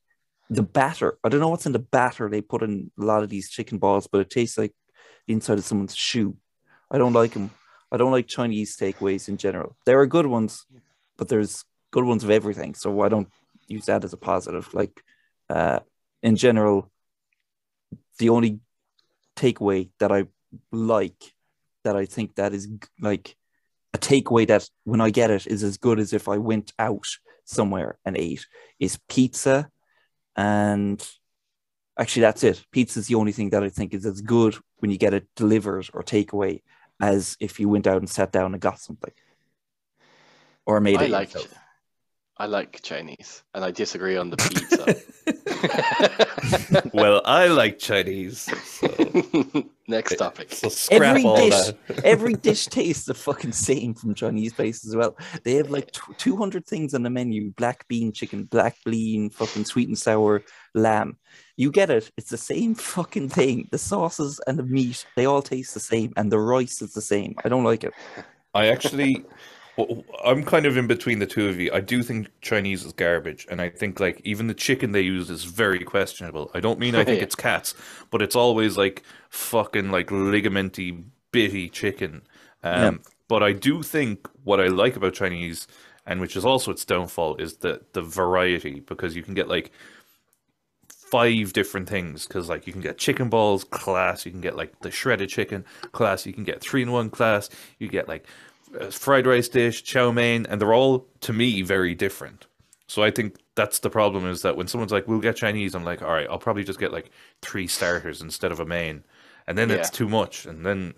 the 0.51 0.63
batter. 0.63 1.19
I 1.25 1.29
don't 1.29 1.41
know 1.41 1.49
what's 1.49 1.67
in 1.67 1.73
the 1.73 1.79
batter 1.79 2.29
they 2.29 2.41
put 2.41 2.63
in 2.63 2.91
a 2.99 3.05
lot 3.05 3.23
of 3.23 3.29
these 3.29 3.51
chicken 3.51 3.79
balls, 3.79 4.07
but 4.07 4.21
it 4.21 4.31
tastes 4.31 4.59
like 4.59 4.73
the 5.27 5.33
inside 5.33 5.59
of 5.59 5.65
someone's 5.65 5.97
shoe. 5.97 6.37
I 6.91 6.99
don't 6.99 7.13
like 7.13 7.33
them. 7.33 7.51
I 7.91 7.97
don't 7.97 8.13
like 8.13 8.27
Chinese 8.27 8.77
takeaways 8.77 9.29
in 9.29 9.37
general. 9.37 9.77
There 9.87 10.01
are 10.01 10.07
good 10.07 10.27
ones, 10.27 10.67
but 11.17 11.29
there's 11.29 11.65
good 11.91 12.05
ones 12.05 12.25
of 12.25 12.31
everything. 12.31 12.75
So 12.75 13.01
I 13.03 13.09
don't 13.09 13.29
use 13.69 13.87
that 13.87 14.05
as 14.05 14.13
a 14.13 14.17
positive. 14.17 14.73
Like 14.75 15.03
uh, 15.49 15.81
in 16.23 16.37
general, 16.37 16.91
the 18.19 18.31
only 18.31 18.61
takeaway 19.37 19.91
that 19.99 20.13
I 20.13 20.27
like 20.73 21.35
that 21.85 21.97
I 21.97 22.07
think 22.07 22.37
that 22.37 22.53
is 22.53 22.69
like 23.01 23.37
a 23.93 23.99
takeaway 23.99 24.47
that 24.49 24.69
when 24.85 25.01
I 25.01 25.11
get 25.11 25.31
it 25.31 25.47
is 25.47 25.63
as 25.63 25.77
good 25.77 26.01
as 26.01 26.13
if 26.13 26.29
I 26.29 26.39
went 26.39 26.73
out 26.79 27.07
somewhere 27.45 27.99
and 28.05 28.17
ate 28.17 28.47
is 28.81 28.99
pizza 29.09 29.71
and 30.37 31.09
actually 31.99 32.23
that's 32.23 32.43
it 32.43 32.65
pizza 32.73 32.99
is 32.99 33.07
the 33.07 33.15
only 33.15 33.33
thing 33.33 33.51
that 33.51 33.63
i 33.63 33.69
think 33.69 33.95
is 33.95 34.07
as 34.07 34.21
good 34.21 34.57
when 34.79 34.91
you 34.91 34.99
get 34.99 35.15
it 35.15 35.27
delivered 35.37 35.89
or 35.95 36.03
takeaway 36.03 36.61
as 37.01 37.37
if 37.41 37.59
you 37.61 37.69
went 37.69 37.87
out 37.87 37.99
and 37.99 38.11
sat 38.11 38.33
down 38.33 38.53
and 38.53 38.61
got 38.61 38.79
something 38.79 39.13
or 40.67 40.81
made 40.81 41.01
I 41.01 41.05
it 41.05 41.11
like 41.11 41.33
yourself. 41.35 41.64
I 42.37 42.47
like 42.47 42.83
Chinese, 42.83 43.45
and 43.55 43.65
I 43.65 43.71
disagree 43.71 44.17
on 44.17 44.31
the 44.31 44.37
pizza. 44.37 44.97
well, 46.93 47.23
I 47.25 47.47
like 47.47 47.79
Chinese. 47.79 48.41
So, 48.65 48.89
Next 49.89 50.17
topic. 50.17 50.53
so 50.53 50.69
scrap 50.69 51.03
Every 51.03 51.25
all 51.25 51.37
dish, 51.37 51.55
that. 51.55 52.05
every 52.05 52.35
dish 52.35 52.67
tastes 52.67 53.05
the 53.05 53.15
fucking 53.15 53.53
same 53.53 53.95
from 53.95 54.15
Chinese 54.15 54.53
places 54.53 54.91
as 54.91 54.97
well. 54.97 55.17
They 55.45 55.55
have 55.55 55.71
like 55.71 55.93
tw- 55.93 56.19
200 56.19 56.67
things 56.67 56.95
on 56.95 57.03
the 57.03 57.11
menu 57.11 57.53
black 57.53 57.87
bean 57.87 58.11
chicken, 58.13 58.45
black 58.45 58.77
bean, 58.85 59.31
fucking 59.31 59.65
sweet 59.67 59.89
and 59.89 59.99
sour 59.99 60.43
lamb. 60.75 61.19
You 61.57 61.71
get 61.71 61.91
it. 61.91 62.11
It's 62.17 62.31
the 62.31 62.37
same 62.39 62.75
fucking 62.75 63.29
thing. 63.29 63.69
The 63.71 63.79
sauces 63.79 64.41
and 64.47 64.59
the 64.59 64.65
meat, 64.65 65.07
they 65.17 65.27
all 65.27 65.43
taste 65.43 65.75
the 65.75 65.81
same, 65.81 66.13
and 66.17 66.33
the 66.33 66.41
rice 66.41 66.83
is 66.83 66.95
the 66.95 67.03
same. 67.03 67.37
I 67.45 67.49
don't 67.49 67.65
like 67.65 67.85
it. 67.85 67.93
I 68.55 68.69
actually, 68.69 69.25
well, 69.77 70.05
I'm 70.25 70.45
kind 70.45 70.67
of 70.67 70.77
in 70.77 70.87
between 70.87 71.19
the 71.19 71.27
two 71.27 71.49
of 71.49 71.59
you. 71.59 71.71
I 71.73 71.81
do 71.81 72.03
think 72.03 72.29
Chinese 72.41 72.85
is 72.85 72.93
garbage, 72.93 73.47
and 73.51 73.61
I 73.61 73.69
think 73.71 74.01
like 74.01 74.21
even 74.25 74.47
the 74.47 74.55
chicken 74.55 74.93
they 74.93 75.01
use 75.01 75.31
is 75.31 75.45
very 75.45 75.81
questionable. 75.81 76.51
I 76.55 76.61
don't 76.61 76.79
mean 76.79 76.95
I 76.95 77.05
think 77.05 77.23
it's 77.23 77.35
cats, 77.35 77.75
but 78.11 78.23
it's 78.23 78.37
always 78.37 78.77
like 78.77 79.03
fucking 79.31 79.91
like 79.91 80.09
ligamenty, 80.09 81.05
bitty 81.33 81.69
chicken. 81.69 82.23
Um, 82.63 83.01
But 83.29 83.43
I 83.43 83.53
do 83.53 83.83
think 83.83 84.29
what 84.45 84.61
I 84.61 84.69
like 84.69 84.97
about 84.97 85.15
Chinese, 85.15 85.67
and 86.07 86.21
which 86.21 86.37
is 86.37 86.45
also 86.45 86.71
its 86.73 86.85
downfall, 86.85 87.37
is 87.37 87.57
the 87.59 87.81
the 87.93 88.03
variety 88.03 88.81
because 88.81 89.17
you 89.17 89.23
can 89.23 89.35
get 89.35 89.49
like 89.49 89.73
five 90.89 91.53
different 91.53 91.89
things 91.89 92.27
because 92.27 92.49
like 92.49 92.67
you 92.67 92.73
can 92.73 92.83
get 92.83 92.99
chicken 92.99 93.29
balls 93.29 93.63
class 93.65 94.25
you 94.27 94.33
can 94.33 94.41
get 94.41 94.57
like 94.57 94.81
the 94.81 94.91
shredded 94.91 95.29
chicken 95.29 95.65
class 95.93 96.27
you 96.27 96.33
can 96.33 96.45
get 96.45 96.61
three 96.61 96.83
in 96.83 96.91
one 96.91 97.11
class 97.11 97.49
you 97.79 97.89
get 97.89 98.09
like 98.09 98.27
fried 98.91 99.27
rice 99.27 99.49
dish 99.49 99.83
chow 99.83 100.11
mein 100.11 100.47
and 100.47 100.61
they're 100.61 100.75
all 100.75 101.07
to 101.21 101.33
me 101.33 101.63
very 101.63 101.95
different 101.95 102.47
so 102.87 103.03
i 103.03 103.11
think 103.11 103.37
that's 103.55 103.79
the 103.79 103.91
problem 103.91 104.27
is 104.27 104.43
that 104.43 104.57
when 104.57 104.67
someone's 104.67 104.93
like 104.93 105.07
we'll 105.07 105.21
get 105.21 105.37
chinese 105.37 105.75
i'm 105.75 105.85
like 105.85 106.03
all 106.03 106.13
right 106.13 106.27
i'll 106.31 106.39
probably 106.39 106.65
just 106.65 106.81
get 106.81 106.93
like 106.93 107.11
three 107.43 107.67
starters 107.67 108.21
instead 108.21 108.53
of 108.53 108.61
a 108.61 108.67
main 108.67 109.05
and 109.47 109.57
then 109.57 109.71
it's 109.71 109.91
too 109.91 110.09
much 110.09 110.47
and 110.47 110.65
then 110.67 110.95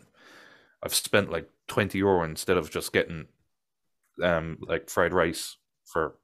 i've 0.83 0.95
spent 0.95 1.31
like 1.31 1.49
20 1.69 1.99
euro 1.99 2.23
instead 2.23 2.57
of 2.57 2.71
just 2.71 2.93
getting 2.93 3.27
um 4.23 4.57
like 4.61 4.89
fried 4.89 5.13
rice 5.13 5.57
for 5.85 6.15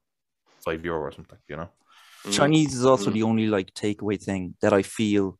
five 0.65 0.83
euro 0.83 1.01
or 1.01 1.11
something 1.11 1.37
you 1.47 1.55
know 1.55 1.69
Mm. 2.25 2.31
Chinese 2.31 2.73
is 2.73 2.85
also 2.85 3.09
Mm. 3.09 3.13
the 3.13 3.23
only 3.23 3.47
like 3.47 3.73
takeaway 3.73 4.21
thing 4.21 4.55
that 4.61 4.73
I 4.73 4.81
feel 4.81 5.37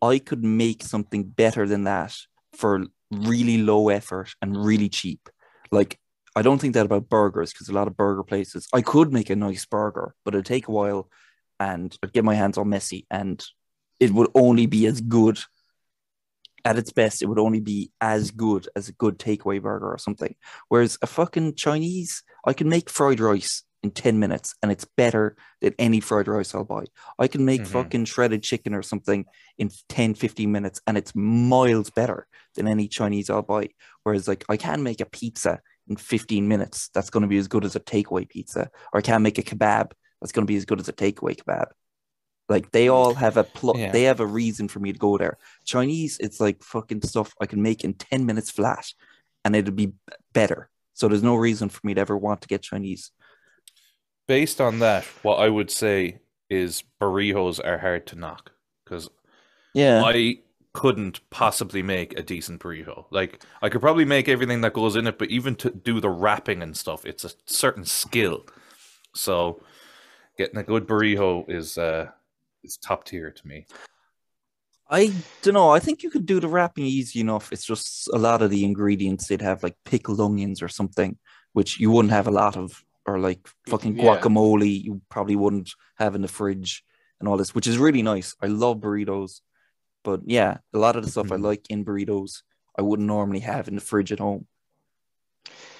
I 0.00 0.18
could 0.18 0.42
make 0.42 0.82
something 0.82 1.24
better 1.24 1.66
than 1.66 1.84
that 1.84 2.14
for 2.54 2.86
really 3.10 3.58
low 3.58 3.90
effort 3.90 4.30
and 4.40 4.56
really 4.56 4.88
cheap. 4.88 5.28
Like 5.72 5.98
I 6.36 6.42
don't 6.42 6.60
think 6.60 6.74
that 6.74 6.86
about 6.86 7.08
burgers 7.08 7.52
because 7.52 7.68
a 7.68 7.72
lot 7.72 7.88
of 7.88 7.96
burger 7.96 8.22
places 8.22 8.68
I 8.72 8.82
could 8.82 9.12
make 9.12 9.30
a 9.30 9.36
nice 9.36 9.64
burger, 9.66 10.14
but 10.24 10.34
it'd 10.34 10.46
take 10.46 10.68
a 10.68 10.72
while 10.72 11.10
and 11.58 11.96
I'd 12.02 12.12
get 12.12 12.24
my 12.24 12.34
hands 12.34 12.56
all 12.56 12.64
messy 12.64 13.06
and 13.10 13.44
it 13.98 14.12
would 14.12 14.30
only 14.34 14.66
be 14.66 14.86
as 14.86 15.00
good 15.00 15.38
at 16.64 16.78
its 16.78 16.92
best, 16.92 17.22
it 17.22 17.26
would 17.26 17.40
only 17.40 17.60
be 17.60 17.90
as 18.00 18.30
good 18.30 18.68
as 18.76 18.88
a 18.88 18.92
good 18.92 19.18
takeaway 19.18 19.60
burger 19.60 19.90
or 19.90 19.98
something. 19.98 20.34
Whereas 20.68 20.96
a 21.02 21.08
fucking 21.08 21.56
Chinese, 21.56 22.22
I 22.46 22.52
can 22.52 22.68
make 22.68 22.88
fried 22.88 23.18
rice 23.18 23.64
in 23.82 23.90
10 23.90 24.18
minutes 24.18 24.54
and 24.62 24.70
it's 24.70 24.84
better 24.96 25.36
than 25.60 25.74
any 25.78 26.00
fried 26.00 26.28
rice 26.28 26.54
I'll 26.54 26.64
buy. 26.64 26.84
I 27.18 27.26
can 27.26 27.44
make 27.44 27.62
Mhm. 27.62 27.66
fucking 27.66 28.04
shredded 28.04 28.42
chicken 28.42 28.74
or 28.74 28.82
something 28.82 29.24
in 29.58 29.70
10, 29.88 30.14
15 30.14 30.52
minutes 30.52 30.80
and 30.86 30.96
it's 30.96 31.14
miles 31.14 31.90
better 31.90 32.26
than 32.54 32.68
any 32.68 32.86
Chinese 32.88 33.28
I'll 33.28 33.42
buy. 33.42 33.70
Whereas, 34.04 34.28
like, 34.28 34.44
I 34.48 34.56
can 34.56 34.82
make 34.82 35.00
a 35.00 35.06
pizza 35.06 35.60
in 35.88 35.96
15 35.96 36.46
minutes 36.46 36.90
that's 36.94 37.10
going 37.10 37.22
to 37.22 37.28
be 37.28 37.38
as 37.38 37.48
good 37.48 37.64
as 37.64 37.74
a 37.74 37.80
takeaway 37.80 38.28
pizza, 38.28 38.70
or 38.92 38.98
I 38.98 39.02
can 39.02 39.22
make 39.22 39.38
a 39.38 39.42
kebab 39.42 39.92
that's 40.20 40.32
going 40.32 40.46
to 40.46 40.50
be 40.50 40.56
as 40.56 40.64
good 40.64 40.78
as 40.80 40.88
a 40.88 40.92
takeaway 40.92 41.34
kebab. 41.36 41.66
Like, 42.48 42.70
they 42.70 42.88
all 42.88 43.14
have 43.14 43.36
a 43.36 43.44
plot, 43.44 43.78
Yeah. 43.78 43.90
they 43.90 44.04
have 44.04 44.20
a 44.20 44.26
reason 44.26 44.68
for 44.68 44.78
me 44.78 44.92
to 44.92 44.98
go 44.98 45.18
there. 45.18 45.38
Chinese, 45.64 46.18
it's 46.20 46.38
like 46.40 46.62
fucking 46.62 47.02
stuff 47.02 47.34
I 47.40 47.46
can 47.46 47.62
make 47.62 47.82
in 47.82 47.94
10 47.94 48.26
minutes 48.26 48.50
flat 48.50 48.86
and 49.44 49.56
it'll 49.56 49.74
be 49.74 49.92
better. 50.32 50.68
So, 50.94 51.08
there's 51.08 51.22
no 51.22 51.34
reason 51.34 51.68
for 51.68 51.80
me 51.82 51.94
to 51.94 52.00
ever 52.00 52.16
want 52.16 52.42
to 52.42 52.48
get 52.48 52.62
Chinese. 52.62 53.10
Based 54.26 54.60
on 54.60 54.78
that, 54.80 55.04
what 55.22 55.36
I 55.36 55.48
would 55.48 55.70
say 55.70 56.18
is 56.48 56.84
burritos 57.00 57.60
are 57.64 57.78
hard 57.78 58.06
to 58.08 58.16
knock 58.16 58.52
because 58.84 59.08
Yeah. 59.74 60.02
I 60.04 60.38
couldn't 60.74 61.20
possibly 61.30 61.82
make 61.82 62.18
a 62.18 62.22
decent 62.22 62.60
burrito. 62.60 63.06
Like 63.10 63.42
I 63.60 63.68
could 63.68 63.80
probably 63.80 64.04
make 64.04 64.28
everything 64.28 64.62
that 64.62 64.72
goes 64.72 64.96
in 64.96 65.06
it, 65.06 65.18
but 65.18 65.30
even 65.30 65.54
to 65.56 65.70
do 65.70 66.00
the 66.00 66.08
wrapping 66.10 66.62
and 66.62 66.76
stuff, 66.76 67.04
it's 67.04 67.24
a 67.24 67.30
certain 67.46 67.84
skill. 67.84 68.46
So 69.14 69.62
getting 70.38 70.56
a 70.58 70.62
good 70.62 70.86
burrito 70.86 71.48
is 71.50 71.76
uh 71.76 72.10
is 72.64 72.76
top 72.76 73.04
tier 73.04 73.30
to 73.30 73.46
me. 73.46 73.66
I 74.88 75.12
don't 75.42 75.54
know. 75.54 75.70
I 75.70 75.78
think 75.78 76.02
you 76.02 76.10
could 76.10 76.26
do 76.26 76.38
the 76.38 76.48
wrapping 76.48 76.84
easy 76.84 77.20
enough. 77.20 77.50
It's 77.50 77.64
just 77.64 78.08
a 78.12 78.18
lot 78.18 78.42
of 78.42 78.50
the 78.50 78.64
ingredients 78.64 79.26
they'd 79.26 79.40
have 79.40 79.62
like 79.62 79.76
pickled 79.84 80.20
onions 80.20 80.60
or 80.62 80.68
something, 80.68 81.16
which 81.54 81.80
you 81.80 81.90
wouldn't 81.90 82.12
have 82.12 82.26
a 82.28 82.30
lot 82.30 82.58
of, 82.58 82.84
or 83.06 83.18
like 83.18 83.48
fucking 83.66 83.96
Yeah. 83.96 84.02
guacamole 84.20 84.82
you 84.82 85.00
probably 85.08 85.36
wouldn't 85.36 85.70
have 85.96 86.14
in 86.14 86.22
the 86.22 86.28
fridge 86.28 86.84
and 87.18 87.28
all 87.28 87.36
this, 87.36 87.54
which 87.54 87.66
is 87.66 87.78
really 87.78 88.02
nice. 88.02 88.34
I 88.40 88.46
love 88.46 88.78
burritos, 88.78 89.40
but 90.04 90.20
yeah, 90.26 90.58
a 90.72 90.78
lot 90.78 90.96
of 90.96 91.04
the 91.04 91.10
stuff 91.10 91.32
I 91.32 91.36
Mhm. 91.36 91.42
like 91.42 91.70
in 91.70 91.84
burritos 91.84 92.42
I 92.78 92.82
wouldn't 92.82 93.06
normally 93.06 93.40
have 93.40 93.68
in 93.68 93.74
the 93.74 93.80
fridge 93.80 94.12
at 94.12 94.18
home. 94.18 94.46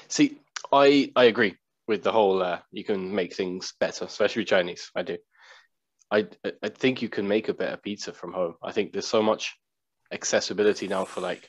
See, 0.08 0.38
I 0.70 1.11
I 1.16 1.24
agree 1.24 1.56
with 1.87 2.02
the 2.02 2.12
whole. 2.12 2.42
Uh, 2.42 2.61
you 2.70 2.85
can 2.85 3.14
make 3.14 3.35
things 3.35 3.72
better, 3.80 4.04
especially 4.04 4.44
Chinese. 4.44 4.90
I 4.94 5.02
do. 5.02 5.18
I 6.11 6.28
I 6.62 6.68
think 6.68 7.00
you 7.00 7.08
can 7.08 7.26
make 7.26 7.48
a 7.48 7.54
better 7.54 7.78
pizza 7.78 8.12
from 8.12 8.32
home. 8.32 8.56
I 8.62 8.72
think 8.72 8.92
there's 8.92 9.06
so 9.08 9.22
much 9.22 9.56
accessibility 10.12 10.87
now 10.88 11.06
for 11.06 11.22
like 11.22 11.48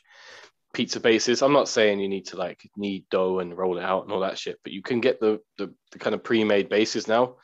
pizza 0.73 0.99
bases. 0.99 1.41
I'm 1.41 1.53
not 1.53 1.69
saying 1.69 1.99
you 1.99 2.09
need 2.09 2.27
to 2.27 2.38
like 2.38 2.69
knead 2.75 3.05
dough 3.09 3.39
and 3.39 3.57
roll 3.57 3.77
it 3.77 3.83
out 3.83 4.03
and 4.03 4.12
all 4.12 4.21
that 4.21 4.38
shit, 4.38 4.59
but 4.63 4.73
you 4.73 4.81
can 4.81 4.99
get 4.99 5.19
the 5.19 5.39
the, 5.57 5.73
the 5.91 5.99
kind 5.99 6.13
of 6.13 6.23
pre-made 6.23 6.69
bases 6.69 7.07
now, 7.07 7.36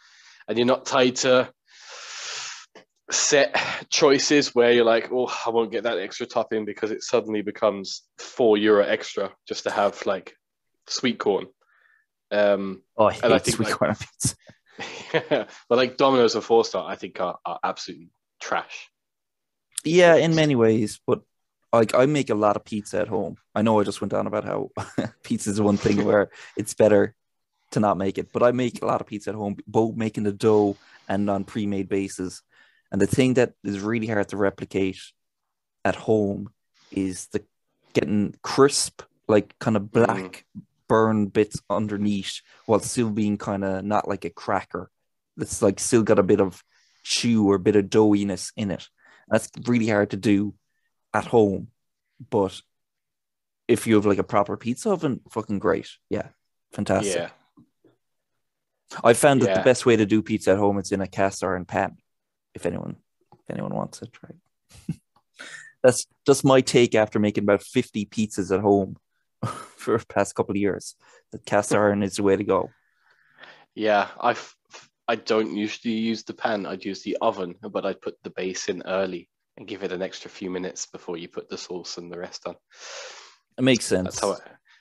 and 0.47 0.57
you're 0.57 0.67
not 0.67 0.85
tied 0.85 1.15
to 1.17 1.51
set 3.11 3.55
choices 3.89 4.53
where 4.53 4.71
you're 4.71 4.85
like, 4.85 5.09
oh, 5.11 5.31
I 5.45 5.49
won't 5.49 5.71
get 5.71 5.83
that 5.83 5.97
extra 5.99 6.25
topping 6.25 6.65
because 6.65 6.91
it 6.91 7.03
suddenly 7.03 7.41
becomes 7.41 8.03
four 8.19 8.57
euro 8.57 8.85
extra 8.85 9.31
just 9.47 9.63
to 9.63 9.71
have 9.71 10.05
like 10.05 10.35
sweet 10.87 11.17
corn. 11.19 11.47
Um, 12.31 12.83
Oh, 12.97 13.05
I 13.05 13.17
And 13.23 13.33
I 13.33 13.39
think, 13.39 13.57
sweet 13.57 13.69
like- 13.69 13.77
corn 13.77 13.95
pizza. 13.95 14.35
but 15.67 15.77
like 15.77 15.97
Domino's 15.97 16.35
and 16.35 16.43
Four 16.43 16.63
Star, 16.63 16.89
I 16.89 16.95
think 16.95 17.19
are, 17.19 17.37
are 17.45 17.59
absolutely 17.63 18.09
trash. 18.39 18.89
Yeah, 19.83 20.15
in 20.15 20.35
many 20.35 20.55
ways, 20.55 20.99
but 21.05 21.21
like 21.71 21.93
I 21.93 22.05
make 22.05 22.29
a 22.29 22.35
lot 22.35 22.55
of 22.55 22.65
pizza 22.65 22.99
at 22.99 23.07
home. 23.07 23.37
I 23.53 23.61
know 23.61 23.79
I 23.79 23.83
just 23.83 24.01
went 24.01 24.13
on 24.13 24.27
about 24.27 24.43
how 24.43 24.71
pizza 25.23 25.49
is 25.49 25.61
one 25.61 25.77
thing 25.77 26.03
where 26.03 26.29
it's 26.57 26.73
better 26.73 27.15
to 27.71 27.79
not 27.79 27.97
make 27.97 28.17
it, 28.17 28.31
but 28.33 28.43
I 28.43 28.51
make 28.51 28.81
a 28.81 28.85
lot 28.85 29.01
of 29.01 29.07
pizza 29.07 29.29
at 29.29 29.35
home, 29.35 29.57
both 29.67 29.95
making 29.95 30.23
the 30.23 30.33
dough 30.33 30.77
and 31.07 31.29
on 31.29 31.43
pre-made 31.43 31.87
bases. 31.87 32.41
And 32.91 32.99
the 32.99 33.07
thing 33.07 33.35
that 33.35 33.53
is 33.63 33.79
really 33.79 34.07
hard 34.07 34.29
to 34.29 34.37
replicate 34.37 34.99
at 35.85 35.95
home 35.95 36.49
is 36.91 37.27
the 37.27 37.43
getting 37.93 38.35
crisp, 38.41 39.03
like 39.27 39.57
kind 39.59 39.77
of 39.77 39.83
mm-hmm. 39.83 40.05
black 40.05 40.45
burn 40.87 41.27
bits 41.27 41.61
underneath 41.69 42.41
while 42.65 42.79
still 42.79 43.11
being 43.11 43.37
kind 43.37 43.63
of 43.63 43.85
not 43.85 44.07
like 44.07 44.25
a 44.25 44.31
cracker. 44.31 44.89
It's 45.37 45.61
like 45.61 45.79
still 45.79 46.01
got 46.01 46.17
a 46.17 46.23
bit 46.23 46.41
of 46.41 46.63
chew 47.03 47.47
or 47.47 47.55
a 47.55 47.59
bit 47.59 47.75
of 47.75 47.85
doughiness 47.85 48.51
in 48.57 48.71
it. 48.71 48.87
That's 49.29 49.49
really 49.67 49.87
hard 49.87 50.09
to 50.11 50.17
do 50.17 50.55
at 51.13 51.25
home. 51.25 51.67
But 52.29 52.61
if 53.67 53.87
you 53.87 53.95
have 53.95 54.05
like 54.05 54.17
a 54.19 54.23
proper 54.23 54.57
pizza 54.57 54.91
oven, 54.91 55.21
fucking 55.29 55.59
great. 55.59 55.89
Yeah. 56.09 56.27
Fantastic. 56.73 57.15
Yeah, 57.15 57.29
I 59.03 59.13
found 59.13 59.41
that 59.41 59.49
Yeah. 59.49 59.57
the 59.59 59.63
best 59.63 59.85
way 59.85 59.95
to 59.95 60.05
do 60.05 60.21
pizza 60.21 60.51
at 60.51 60.57
home 60.57 60.77
is 60.79 60.91
in 60.91 61.01
a 61.01 61.07
cast 61.07 61.43
iron 61.43 61.65
pan. 61.65 61.97
If 62.53 62.65
anyone 62.65 62.97
if 63.33 63.49
anyone 63.55 63.73
wants 63.75 64.01
it, 64.01 64.11
right? 64.23 64.99
That's 65.83 66.05
just 66.25 66.43
my 66.43 66.61
take 66.61 66.93
after 66.95 67.19
making 67.19 67.43
about 67.45 67.63
50 67.63 68.05
pizzas 68.07 68.53
at 68.53 68.59
home 68.61 68.97
for 69.77 69.97
the 69.97 70.05
past 70.05 70.35
couple 70.35 70.51
of 70.53 70.57
years. 70.57 70.95
That 71.31 71.45
cast 71.45 71.73
iron 71.73 72.03
is 72.03 72.15
the 72.17 72.23
way 72.23 72.35
to 72.35 72.43
go. 72.43 72.69
yeah. 73.75 74.09
I 74.19 74.35
I 75.07 75.15
don't 75.15 75.55
usually 75.55 75.95
use 75.95 76.23
the 76.23 76.33
pan. 76.35 76.67
I'd 76.67 76.85
use 76.85 77.01
the 77.01 77.17
oven, 77.21 77.55
but 77.61 77.83
I'd 77.85 78.01
put 78.01 78.21
the 78.21 78.29
base 78.29 78.69
in 78.69 78.83
early 78.85 79.27
and 79.59 79.67
give 79.67 79.83
it 79.83 79.91
an 79.91 80.01
extra 80.01 80.31
few 80.31 80.49
minutes 80.49 80.85
before 80.87 81.17
you 81.17 81.27
put 81.27 81.49
the 81.49 81.57
sauce 81.57 81.97
and 81.97 82.11
the 82.11 82.17
rest 82.17 82.47
on. 82.47 82.55
It 83.57 83.63
makes 83.63 83.85
sense. 83.85 84.05
That's 84.05 84.19
how 84.21 84.31
I, 84.31 84.37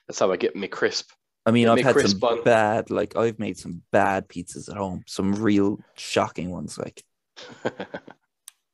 that's 0.06 0.18
how 0.18 0.32
I 0.32 0.36
get 0.36 0.56
me 0.56 0.68
crisp. 0.68 1.10
I 1.44 1.50
mean, 1.50 1.68
I've 1.68 1.76
me 1.76 1.82
had 1.82 1.98
some 2.00 2.18
bun. 2.18 2.42
bad, 2.44 2.90
like 2.90 3.16
I've 3.16 3.38
made 3.38 3.58
some 3.58 3.82
bad 3.90 4.28
pizzas 4.28 4.70
at 4.70 4.76
home, 4.76 5.02
some 5.06 5.34
real 5.34 5.78
shocking 5.96 6.50
ones. 6.50 6.78
Like, 6.78 7.02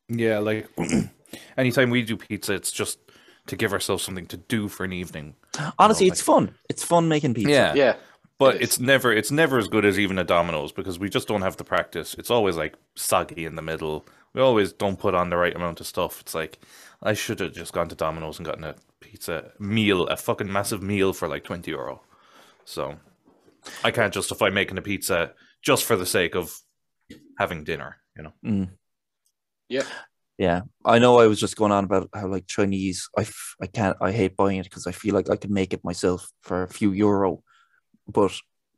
Yeah, 0.08 0.38
like 0.38 0.68
anytime 1.56 1.90
we 1.90 2.02
do 2.02 2.16
pizza, 2.16 2.52
it's 2.52 2.70
just 2.70 2.98
to 3.46 3.56
give 3.56 3.72
ourselves 3.72 4.02
something 4.02 4.26
to 4.26 4.36
do 4.36 4.68
for 4.68 4.84
an 4.84 4.92
evening. 4.92 5.34
Honestly, 5.78 6.06
like- 6.06 6.12
it's 6.12 6.22
fun. 6.22 6.54
It's 6.68 6.84
fun 6.84 7.08
making 7.08 7.34
pizza. 7.34 7.50
Yeah, 7.50 7.74
Yeah, 7.74 7.96
but 8.38 8.56
it 8.56 8.62
is. 8.62 8.68
it's 8.68 8.80
never 8.80 9.12
it's 9.12 9.30
never 9.30 9.58
as 9.58 9.68
good 9.68 9.84
as 9.84 9.98
even 9.98 10.18
a 10.18 10.24
Domino's 10.24 10.72
because 10.72 10.98
we 10.98 11.08
just 11.08 11.28
don't 11.28 11.42
have 11.42 11.56
the 11.56 11.64
practice. 11.64 12.14
It's 12.18 12.30
always 12.30 12.56
like 12.56 12.74
soggy 12.96 13.46
in 13.46 13.54
the 13.54 13.62
middle. 13.62 14.04
We 14.34 14.40
always 14.40 14.72
don't 14.72 14.98
put 14.98 15.14
on 15.14 15.30
the 15.30 15.36
right 15.36 15.54
amount 15.54 15.80
of 15.80 15.86
stuff. 15.86 16.20
It's 16.20 16.34
like 16.34 16.58
I 17.02 17.12
should 17.14 17.40
have 17.40 17.52
just 17.52 17.72
gone 17.72 17.88
to 17.88 17.94
Domino's 17.94 18.38
and 18.38 18.46
gotten 18.46 18.64
a 18.64 18.74
pizza 19.00 19.52
meal, 19.58 20.06
a 20.06 20.16
fucking 20.16 20.50
massive 20.50 20.82
meal 20.82 21.12
for 21.12 21.28
like 21.28 21.44
twenty 21.44 21.70
euro. 21.70 22.02
So 22.64 22.96
I 23.82 23.90
can't 23.90 24.12
justify 24.12 24.50
making 24.50 24.78
a 24.78 24.82
pizza 24.82 25.32
just 25.62 25.84
for 25.84 25.96
the 25.96 26.06
sake 26.06 26.34
of 26.34 26.54
having 27.38 27.64
dinner. 27.64 27.96
You 28.16 28.24
know. 28.24 28.32
Mm. 28.44 28.70
Yeah. 29.68 29.84
Yeah. 30.38 30.62
I 30.84 30.98
know 30.98 31.18
I 31.18 31.26
was 31.26 31.38
just 31.38 31.56
going 31.56 31.72
on 31.72 31.84
about 31.84 32.08
how 32.12 32.26
like 32.26 32.46
Chinese, 32.46 33.08
I, 33.16 33.22
f- 33.22 33.54
I 33.60 33.66
can't, 33.66 33.96
I 34.00 34.10
hate 34.12 34.36
buying 34.36 34.58
it 34.58 34.64
because 34.64 34.86
I 34.86 34.92
feel 34.92 35.14
like 35.14 35.30
I 35.30 35.36
could 35.36 35.50
make 35.50 35.72
it 35.72 35.84
myself 35.84 36.28
for 36.42 36.62
a 36.62 36.68
few 36.68 36.92
euro. 36.92 37.42
But 38.08 38.32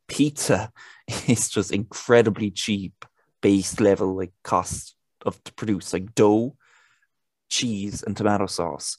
pizza 0.07 0.71
is 1.27 1.49
just 1.49 1.71
incredibly 1.71 2.51
cheap, 2.51 3.05
base 3.41 3.79
level, 3.79 4.15
like 4.15 4.33
cost 4.43 4.95
of 5.25 5.43
to 5.43 5.53
produce, 5.53 5.93
like 5.93 6.13
dough, 6.15 6.55
cheese, 7.49 8.03
and 8.03 8.15
tomato 8.15 8.45
sauce. 8.45 8.97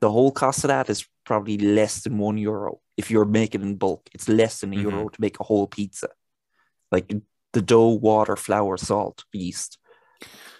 The 0.00 0.10
whole 0.10 0.32
cost 0.32 0.64
of 0.64 0.68
that 0.68 0.90
is 0.90 1.06
probably 1.24 1.58
less 1.58 2.02
than 2.02 2.18
one 2.18 2.36
euro. 2.36 2.80
If 2.96 3.10
you're 3.10 3.24
making 3.24 3.62
in 3.62 3.76
bulk, 3.76 4.08
it's 4.12 4.28
less 4.28 4.60
than 4.60 4.72
a 4.72 4.76
Mhm. 4.76 4.82
euro 4.82 5.08
to 5.08 5.20
make 5.20 5.40
a 5.40 5.44
whole 5.44 5.66
pizza. 5.66 6.08
Like 6.92 7.12
the 7.52 7.62
dough, 7.62 7.88
water, 7.88 8.36
flour, 8.36 8.76
salt, 8.76 9.24
yeast, 9.32 9.78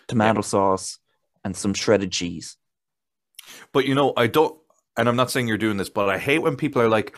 tomato 0.08 0.40
sauce, 0.40 0.98
and 1.44 1.56
some 1.56 1.74
shredded 1.74 2.12
cheese. 2.12 2.56
But 3.72 3.84
you 3.84 3.94
know, 3.94 4.12
I 4.16 4.26
don't, 4.26 4.58
and 4.96 5.08
I'm 5.08 5.16
not 5.16 5.30
saying 5.30 5.48
you're 5.48 5.58
doing 5.58 5.76
this, 5.76 5.90
but 5.90 6.08
I 6.08 6.18
hate 6.18 6.38
when 6.38 6.56
people 6.56 6.80
are 6.80 6.88
like, 6.88 7.16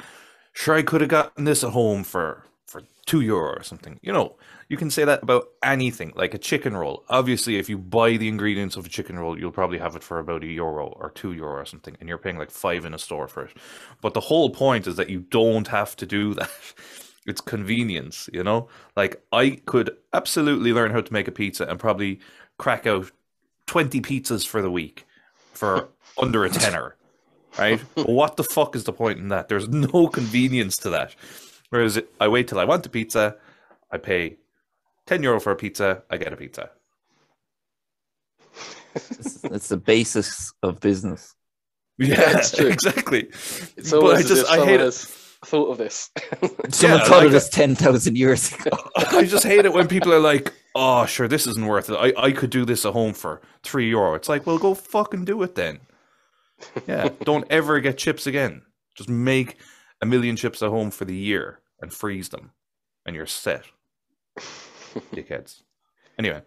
"Sure, 0.53 0.75
I 0.75 0.83
could 0.83 1.03
have 1.03 1.11
gotten 1.11 1.45
this 1.45 1.63
at 1.63 1.71
home 1.71 2.03
for 2.05 2.45
for 2.67 2.83
two 3.07 3.21
euro 3.21 3.53
or 3.53 3.63
something." 3.63 3.99
You 4.03 4.13
know, 4.13 4.37
you 4.69 4.77
can 4.77 4.91
say 4.91 5.05
that 5.05 5.23
about 5.23 5.49
anything, 5.63 6.13
like 6.17 6.35
a 6.35 6.39
chicken 6.39 6.77
roll. 6.77 7.05
Obviously, 7.09 7.57
if 7.57 7.69
you 7.69 7.79
buy 7.79 8.17
the 8.17 8.29
ingredients 8.29 8.77
of 8.77 8.87
a 8.87 8.89
chicken 8.89 9.19
roll, 9.19 9.39
you'll 9.39 9.53
probably 9.53 9.79
have 9.79 9.95
it 9.95 10.03
for 10.03 10.19
about 10.19 10.43
a 10.43 10.47
euro 10.47 10.87
or 10.87 11.11
two 11.11 11.33
euro 11.33 11.61
or 11.61 11.65
something, 11.65 11.97
and 12.01 12.09
you're 12.09 12.19
paying 12.19 12.39
like 12.39 12.51
five 12.51 12.85
in 12.85 12.95
a 12.95 12.99
store 12.99 13.29
for 13.29 13.45
it. 13.45 13.57
But 14.01 14.15
the 14.15 14.21
whole 14.21 14.51
point 14.51 14.87
is 14.87 14.97
that 14.97 15.11
you 15.11 15.21
don't 15.21 15.69
have 15.69 15.97
to 15.97 16.07
do 16.07 16.35
that. 16.35 16.51
It's 17.27 17.41
convenience, 17.41 18.31
you 18.33 18.45
know. 18.45 18.69
Like 18.95 19.21
I 19.33 19.61
could 19.67 19.91
absolutely 20.13 20.73
learn 20.73 20.93
how 20.93 21.01
to 21.01 21.13
make 21.13 21.27
a 21.27 21.33
pizza 21.33 21.67
and 21.67 21.77
probably 21.77 22.21
crack 22.57 22.87
out 22.87 23.11
twenty 23.67 24.01
pizzas 24.01 24.47
for 24.47 24.63
the 24.63 24.71
week 24.71 25.05
for 25.53 25.89
under 26.23 26.45
a 26.45 26.49
tenner, 26.49 26.95
right? 27.59 27.81
what 27.97 28.37
the 28.37 28.45
fuck 28.45 28.77
is 28.77 28.85
the 28.85 28.93
point 28.93 29.19
in 29.19 29.27
that? 29.29 29.49
There's 29.49 29.69
no 29.69 30.07
convenience 30.07 30.77
to 30.79 30.91
that. 30.91 31.17
Whereas 31.71 32.01
I 32.21 32.29
wait 32.29 32.49
till 32.49 32.59
I 32.59 32.65
want 32.65 32.87
a 32.87 32.89
pizza, 32.89 33.37
I 33.91 33.99
pay 33.99 34.37
ten 35.07 35.23
euro 35.23 35.41
for 35.41 35.53
a 35.53 35.57
pizza, 35.57 36.03
I 36.11 36.17
get 36.17 36.33
a 36.33 36.37
pizza. 36.37 36.71
It's, 38.95 39.45
it's 39.45 39.69
the 39.69 39.77
basis 39.77 40.53
of 40.63 40.81
business. 40.81 41.35
Yeah, 41.99 42.39
it's 42.39 42.57
true. 42.57 42.67
exactly. 42.69 43.29
it's 43.77 43.91
but 43.91 44.17
I 44.17 44.23
just 44.23 44.47
I 44.51 44.65
hate 44.65 44.81
it. 44.81 44.95
thought 44.95 45.71
of 45.71 45.79
this. 45.79 46.11
Someone 46.71 46.99
Yeah, 47.01 47.05
thought 47.05 47.11
like 47.19 47.27
of 47.27 47.33
this 47.33 47.49
10,000 47.51 48.17
years 48.17 48.53
ago. 48.53 48.71
I 48.97 49.25
just 49.25 49.45
hate 49.45 49.65
it 49.65 49.73
when 49.73 49.89
people 49.89 50.13
are 50.13 50.21
like, 50.21 50.53
"Oh, 50.75 51.05
sure, 51.07 51.29
this 51.29 51.47
isn't 51.47 51.67
worth 51.67 51.91
it. 51.91 51.95
I, 51.97 52.13
I 52.23 52.33
could 52.33 52.51
do 52.51 52.65
this 52.65 52.85
at 52.87 52.93
home 52.93 53.13
for 53.15 53.41
three 53.63 53.89
euro." 53.89 54.15
It's 54.15 54.29
like, 54.29 54.47
well, 54.47 54.59
go 54.59 54.75
fucking 54.75 55.25
do 55.25 55.43
it 55.43 55.55
then. 55.55 55.81
Yeah, 56.87 57.09
don't 57.25 57.45
ever 57.51 57.81
get 57.81 57.99
chips 57.99 58.27
again. 58.27 58.63
Just 58.95 59.09
make 59.11 59.57
a 60.03 60.07
million 60.07 60.37
chips 60.37 60.63
at 60.63 60.71
home 60.71 60.91
for 60.91 61.05
the 61.05 61.15
year 61.17 61.61
and 61.81 61.93
freeze 61.93 62.29
them, 62.29 62.51
and 63.05 63.15
you're 63.17 63.27
set. 63.27 63.65
Dickheads. 65.15 65.63
Anyway, 66.19 66.43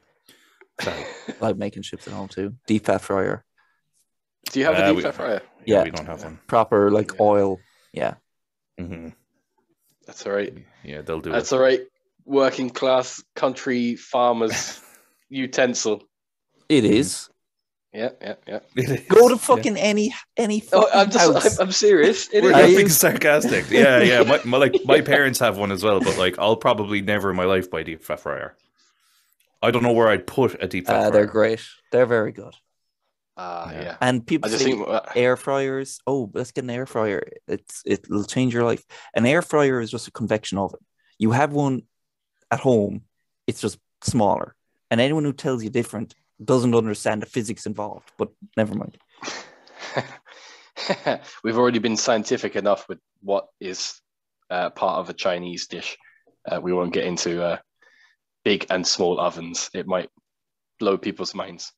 sorry. 0.82 1.04
I 1.30 1.34
like 1.40 1.58
making 1.58 1.84
chips 1.84 2.08
at 2.08 2.14
home 2.14 2.28
too. 2.28 2.56
Deep 2.68 2.86
fat 2.86 3.02
fryer. 3.02 3.44
Do 4.52 4.60
you 4.60 4.66
have 4.66 4.76
Uh, 4.76 4.84
a 4.84 4.88
deep 4.88 4.96
we- 4.98 5.02
fat 5.04 5.16
fryer? 5.16 5.42
Yeah, 5.66 5.78
Yeah. 5.80 5.84
we 5.84 5.92
don't 5.92 6.06
have 6.06 6.24
one. 6.24 6.40
Proper 6.48 6.90
like 6.92 7.12
Yeah. 7.14 7.22
oil. 7.22 7.60
Yeah. 7.94 8.14
hmm 8.78 9.10
That's 10.06 10.26
all 10.26 10.32
right. 10.34 10.54
Yeah, 10.84 11.02
they'll 11.02 11.20
do 11.20 11.30
it. 11.30 11.34
That's 11.34 11.52
it. 11.52 11.56
all 11.56 11.62
right. 11.62 11.82
Working 12.26 12.70
class 12.70 13.24
country 13.36 13.96
farmers 13.96 14.82
utensil. 15.30 16.04
It 16.68 16.86
is. 16.86 17.30
Yeah, 17.94 18.10
yeah, 18.22 18.36
yeah. 18.76 18.98
Go 19.10 19.30
to 19.30 19.38
fucking 19.38 19.76
any 19.78 20.14
any 20.38 20.64
Oh, 20.72 20.88
I'm 20.94 21.10
just, 21.10 21.34
house. 21.34 21.60
I'm, 21.60 21.68
I'm 21.68 21.72
serious. 21.72 22.28
It 22.32 22.44
We're 22.44 22.52
is. 22.52 22.56
Are 22.56 22.62
not 22.62 22.70
you- 22.70 22.76
being 22.78 22.90
sarcastic. 22.90 23.70
Yeah, 23.72 24.02
yeah. 24.04 24.22
My, 24.24 24.40
my 24.46 24.58
like 24.58 24.76
my 24.86 25.02
parents 25.14 25.40
have 25.40 25.58
one 25.58 25.72
as 25.72 25.84
well, 25.84 26.00
but 26.00 26.18
like 26.18 26.38
I'll 26.38 26.56
probably 26.56 27.02
never 27.02 27.32
in 27.32 27.36
my 27.36 27.46
life 27.46 27.72
buy 27.72 27.82
deep 27.84 28.04
fat 28.04 28.20
fryer. 28.20 28.56
I 29.62 29.72
don't 29.72 29.84
know 29.84 29.92
where 29.92 30.08
I'd 30.08 30.28
put 30.28 30.62
a 30.64 30.68
deep 30.68 30.86
fat 30.86 30.96
Uh, 30.96 31.00
fryer. 31.00 31.12
they're 31.12 31.26
great. 31.26 31.62
They're 31.92 32.06
very 32.06 32.32
good. 32.32 32.54
Ah, 33.36 33.72
Yeah. 33.72 33.82
yeah. 33.82 33.98
And 34.02 34.26
people 34.26 34.50
I 34.50 34.54
say 34.58 34.64
think 34.66 34.88
uh, 34.88 35.02
air 35.16 35.36
fryers. 35.36 36.00
Oh, 36.06 36.30
let's 36.34 36.52
get 36.52 36.64
an 36.66 36.70
air 36.70 36.86
fryer. 36.86 37.24
It's 37.48 37.82
it'll 37.86 38.24
change 38.26 38.54
your 38.54 38.66
life. 38.66 38.86
An 39.16 39.26
air 39.26 39.42
fryer 39.42 39.82
is 39.82 39.90
just 39.90 40.08
a 40.08 40.12
convection 40.12 40.58
oven. 40.60 40.80
You 41.18 41.32
have 41.32 41.54
one 41.54 41.84
at 42.52 42.60
home. 42.60 43.02
It's 43.48 43.62
just 43.62 43.80
smaller. 44.04 44.56
And 44.92 45.02
anyone 45.02 45.24
who 45.24 45.34
tells 45.34 45.64
you 45.64 45.70
different 45.72 46.14
doesn't 46.44 46.76
understand 46.76 47.22
the 47.22 47.28
physics 47.28 47.66
involved. 47.66 48.12
But 48.18 48.30
never 48.56 48.76
mind. 48.76 48.98
we've 51.44 51.58
already 51.58 51.80
been 51.80 51.98
scientific 51.98 52.56
enough 52.56 52.88
with 52.88 53.00
what 53.22 53.48
is 53.60 54.00
uh, 54.50 54.70
part 54.70 55.00
of 55.00 55.10
a 55.10 55.14
Chinese 55.14 55.68
dish. 55.68 55.98
Uh, 56.50 56.60
we 56.62 56.74
won't 56.74 56.94
get 56.94 57.06
into 57.06 57.44
uh, 57.44 57.58
big 58.44 58.66
and 58.70 58.86
small 58.86 59.20
ovens. 59.20 59.70
It 59.74 59.88
might 59.88 60.10
blow 60.80 60.98
people's 60.98 61.36
minds. 61.36 61.72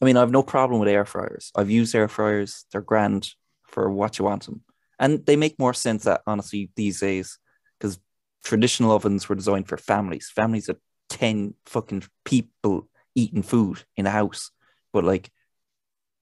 I 0.00 0.04
mean, 0.04 0.16
I 0.16 0.20
have 0.20 0.32
no 0.32 0.42
problem 0.42 0.80
with 0.80 0.88
air 0.88 1.04
fryers. 1.04 1.52
I've 1.54 1.70
used 1.70 1.94
air 1.94 2.08
fryers. 2.08 2.64
They're 2.72 2.80
grand 2.80 3.30
for 3.66 3.90
what 3.90 4.18
you 4.18 4.24
want 4.24 4.46
them. 4.46 4.62
And 4.98 5.24
they 5.26 5.36
make 5.36 5.58
more 5.58 5.74
sense 5.74 6.04
that 6.04 6.22
honestly 6.26 6.70
these 6.76 7.00
days 7.00 7.38
because 7.78 7.98
traditional 8.44 8.92
ovens 8.92 9.28
were 9.28 9.34
designed 9.34 9.68
for 9.68 9.76
families. 9.76 10.30
Families 10.34 10.68
of 10.68 10.78
10 11.08 11.54
fucking 11.66 12.04
people 12.24 12.88
eating 13.14 13.42
food 13.42 13.84
in 13.96 14.06
a 14.06 14.10
house. 14.10 14.50
But 14.92 15.04
like 15.04 15.30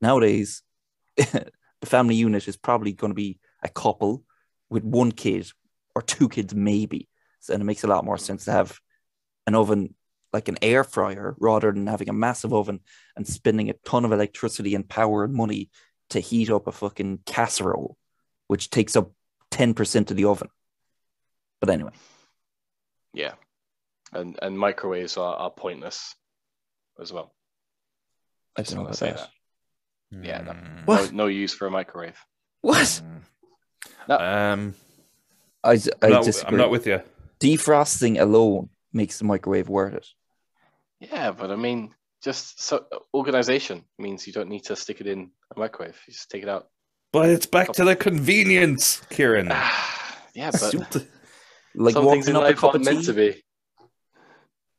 nowadays, 0.00 0.62
the 1.16 1.50
family 1.84 2.14
unit 2.14 2.48
is 2.48 2.56
probably 2.56 2.92
going 2.92 3.10
to 3.10 3.14
be 3.16 3.38
a 3.62 3.68
couple 3.68 4.24
with 4.68 4.84
one 4.84 5.12
kid 5.12 5.50
or 5.94 6.02
two 6.02 6.28
kids, 6.28 6.54
maybe. 6.54 7.08
So, 7.40 7.54
and 7.54 7.62
it 7.62 7.66
makes 7.66 7.84
a 7.84 7.88
lot 7.88 8.04
more 8.04 8.18
sense 8.18 8.44
to 8.44 8.52
have 8.52 8.78
an 9.46 9.54
oven 9.54 9.94
like 10.32 10.48
an 10.48 10.58
air 10.62 10.84
fryer 10.84 11.34
rather 11.38 11.72
than 11.72 11.86
having 11.86 12.08
a 12.08 12.12
massive 12.12 12.52
oven 12.52 12.80
and 13.16 13.26
spending 13.26 13.68
a 13.68 13.74
ton 13.84 14.04
of 14.04 14.12
electricity 14.12 14.74
and 14.74 14.88
power 14.88 15.24
and 15.24 15.34
money 15.34 15.70
to 16.10 16.20
heat 16.20 16.50
up 16.50 16.66
a 16.66 16.72
fucking 16.72 17.20
casserole, 17.26 17.96
which 18.46 18.70
takes 18.70 18.94
up 18.94 19.12
10% 19.50 20.10
of 20.10 20.16
the 20.16 20.26
oven. 20.26 20.48
But 21.60 21.70
anyway, 21.70 21.92
Yeah. 23.12 23.34
And 24.12 24.38
and 24.42 24.58
microwaves 24.58 25.16
are, 25.16 25.36
are 25.36 25.50
pointless 25.50 26.16
as 27.00 27.12
well. 27.12 27.32
I 28.56 28.62
Just 28.62 28.74
don't 28.74 28.84
wanna 28.84 28.96
say 28.96 29.10
that. 29.10 29.30
that. 30.12 30.24
Yeah, 30.24 30.40
no. 30.42 30.54
What? 30.84 31.12
No, 31.12 31.24
no 31.24 31.26
use 31.26 31.54
for 31.54 31.66
a 31.66 31.70
microwave. 31.70 32.18
What? 32.62 33.00
No. 34.08 34.18
Um, 34.18 34.74
I, 35.62 35.72
I 35.72 35.78
I'm, 36.02 36.10
not, 36.10 36.24
disagree. 36.24 36.52
I'm 36.52 36.58
not 36.58 36.70
with 36.70 36.86
you. 36.86 37.00
Defrosting 37.38 38.20
alone 38.20 38.70
makes 38.92 39.18
the 39.18 39.24
microwave 39.24 39.68
worth 39.68 39.94
it. 39.94 40.06
Yeah, 41.00 41.30
but 41.30 41.50
I 41.50 41.56
mean, 41.56 41.94
just 42.22 42.60
so 42.60 42.84
organization 43.14 43.84
means 43.98 44.26
you 44.26 44.32
don't 44.32 44.48
need 44.48 44.64
to 44.64 44.76
stick 44.76 45.00
it 45.00 45.06
in 45.06 45.30
a 45.54 45.58
microwave. 45.58 45.98
You 46.06 46.12
just 46.12 46.30
take 46.30 46.42
it 46.42 46.48
out. 46.48 46.68
But 47.12 47.30
it's 47.30 47.46
back 47.46 47.72
to 47.72 47.84
the 47.84 47.96
convenience, 47.96 49.00
Kieran. 49.10 49.46
yeah, 50.34 50.50
but 50.52 51.06
Like 51.74 51.94
some 51.94 52.04
things 52.08 52.26
warming 52.26 52.28
in 52.28 52.34
life 52.34 52.64
aren't 52.64 52.84
meant 52.84 53.04
to 53.04 53.12
be. 53.12 53.42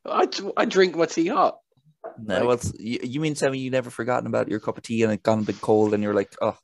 I, 0.05 0.27
I 0.57 0.65
drink 0.65 0.95
my 0.95 1.05
tea 1.05 1.27
hot. 1.27 1.59
No, 2.25 2.45
Like- 2.45 2.47
well, 2.63 2.71
you, 2.79 2.99
you 3.03 3.19
mean 3.19 3.33
tell 3.33 3.51
me 3.51 3.59
you 3.59 3.71
never 3.71 3.89
forgotten 3.89 4.27
about 4.27 4.47
your 4.49 4.59
cup 4.59 4.77
of 4.77 4.83
tea 4.83 5.03
and 5.03 5.11
it 5.11 5.23
gone 5.23 5.39
a 5.39 5.43
bit 5.43 5.61
cold 5.61 5.93
and 5.93 6.03
you're 6.03 6.13
like, 6.13 6.35
oh, 6.41 6.57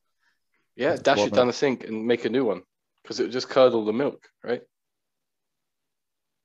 Yeah, 0.76 0.96
dash 0.96 1.20
it 1.20 1.28
it 1.28 1.34
down 1.34 1.48
the 1.48 1.54
sink 1.54 1.84
and 1.86 2.06
make 2.06 2.26
a 2.26 2.30
new 2.30 2.46
one 2.46 2.64
because 3.04 3.20
it 3.20 3.24
would 3.24 3.32
just 3.32 3.50
curdle 3.50 3.86
the 3.86 3.94
milk, 3.94 4.28
right? 4.44 4.62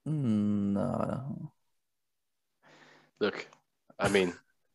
mm, 0.08 0.72
no. 0.72 1.52
Look, 3.20 3.46
I 3.98 4.08
mean, 4.08 4.32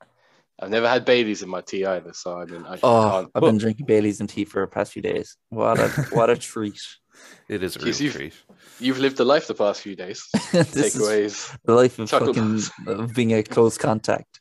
I've 0.59 0.69
never 0.69 0.87
had 0.87 1.05
Bailey's 1.05 1.43
in 1.43 1.49
my 1.49 1.61
tea 1.61 1.85
either, 1.85 2.13
so 2.13 2.37
I 2.37 2.45
mean, 2.45 2.65
I 2.65 2.77
Oh, 2.83 3.09
can't. 3.11 3.31
I've 3.35 3.43
been 3.43 3.57
drinking 3.57 3.85
Bailey's 3.85 4.19
and 4.19 4.29
tea 4.29 4.45
for 4.45 4.61
the 4.61 4.67
past 4.67 4.93
few 4.93 5.01
days. 5.01 5.37
What 5.49 5.79
a 5.79 5.89
what 6.11 6.29
a 6.29 6.37
treat! 6.49 6.79
It 7.49 7.63
is 7.63 7.75
a 7.77 7.79
real 7.79 7.93
Jeez, 7.93 8.01
you've- 8.01 8.17
treat. 8.17 8.33
You've 8.79 8.99
lived 8.99 9.19
a 9.19 9.23
life 9.23 9.47
the 9.47 9.55
past 9.55 9.81
few 9.81 9.95
days. 9.95 10.27
Takeaways. 10.35 11.57
the 11.63 11.73
life 11.73 11.97
of 11.97 12.09
chocolate 12.09 12.35
fucking 12.35 12.61
bars. 12.85 12.99
of 12.99 13.13
being 13.15 13.33
a 13.33 13.41
close 13.41 13.77
contact. 13.77 14.39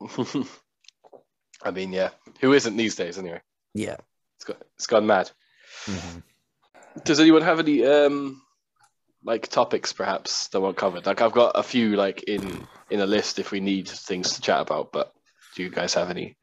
I 1.62 1.70
mean, 1.70 1.92
yeah. 1.92 2.10
Who 2.40 2.52
isn't 2.52 2.76
these 2.76 2.96
days, 2.96 3.18
anyway? 3.18 3.40
Yeah. 3.74 3.96
It's 4.36 4.44
got 4.44 4.56
it's 4.76 4.86
gone 4.86 5.06
mad. 5.06 5.30
Mhm. 5.86 6.22
Does 7.04 7.20
anyone 7.20 7.42
have 7.42 7.60
any 7.60 7.84
um 7.86 8.42
like 9.22 9.46
topics 9.48 9.92
perhaps 9.92 10.48
that 10.48 10.60
weren't 10.60 10.76
covered? 10.76 11.06
Like 11.06 11.20
I've 11.20 11.32
got 11.32 11.52
a 11.56 11.62
few 11.62 11.94
like 11.94 12.24
in 12.24 12.66
in 12.90 13.00
a 13.00 13.06
list 13.06 13.38
if 13.38 13.52
we 13.52 13.60
need 13.60 13.88
things 13.88 14.32
to 14.34 14.40
chat 14.40 14.60
about, 14.62 14.90
but 14.92 15.12
do 15.54 15.62
you 15.62 15.70
guys 15.70 15.94
have 15.94 16.10
any? 16.10 16.36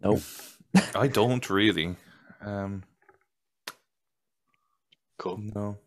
Nope. 0.00 0.22
I 0.96 1.06
don't 1.06 1.48
really. 1.48 1.94
Um, 2.44 2.82
Cool. 5.18 5.38
no. 5.54 5.78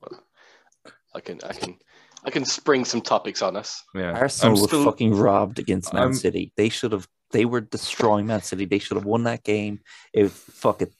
I 1.13 1.19
can 1.19 1.39
I 1.43 1.53
can 1.53 1.77
I 2.23 2.29
can 2.31 2.45
spring 2.45 2.85
some 2.85 3.01
topics 3.01 3.41
on 3.41 3.55
us. 3.55 3.83
Yeah. 3.93 4.11
Arsenal 4.11 4.55
I'm 4.55 4.61
were 4.61 4.67
still- 4.67 4.83
fucking 4.85 5.13
robbed 5.15 5.59
against 5.59 5.93
Man 5.93 6.03
I'm- 6.03 6.13
City. 6.13 6.53
They 6.57 6.69
should 6.69 6.91
have. 6.91 7.07
They 7.31 7.43
were 7.45 7.61
destroying 7.61 8.27
Man 8.27 8.41
City. 8.41 8.65
They 8.65 8.79
should 8.79 8.95
have 8.97 9.05
won 9.05 9.23
that 9.23 9.43
game. 9.43 9.81
It 10.13 10.29
fuck 10.31 10.81
it. 10.81 10.93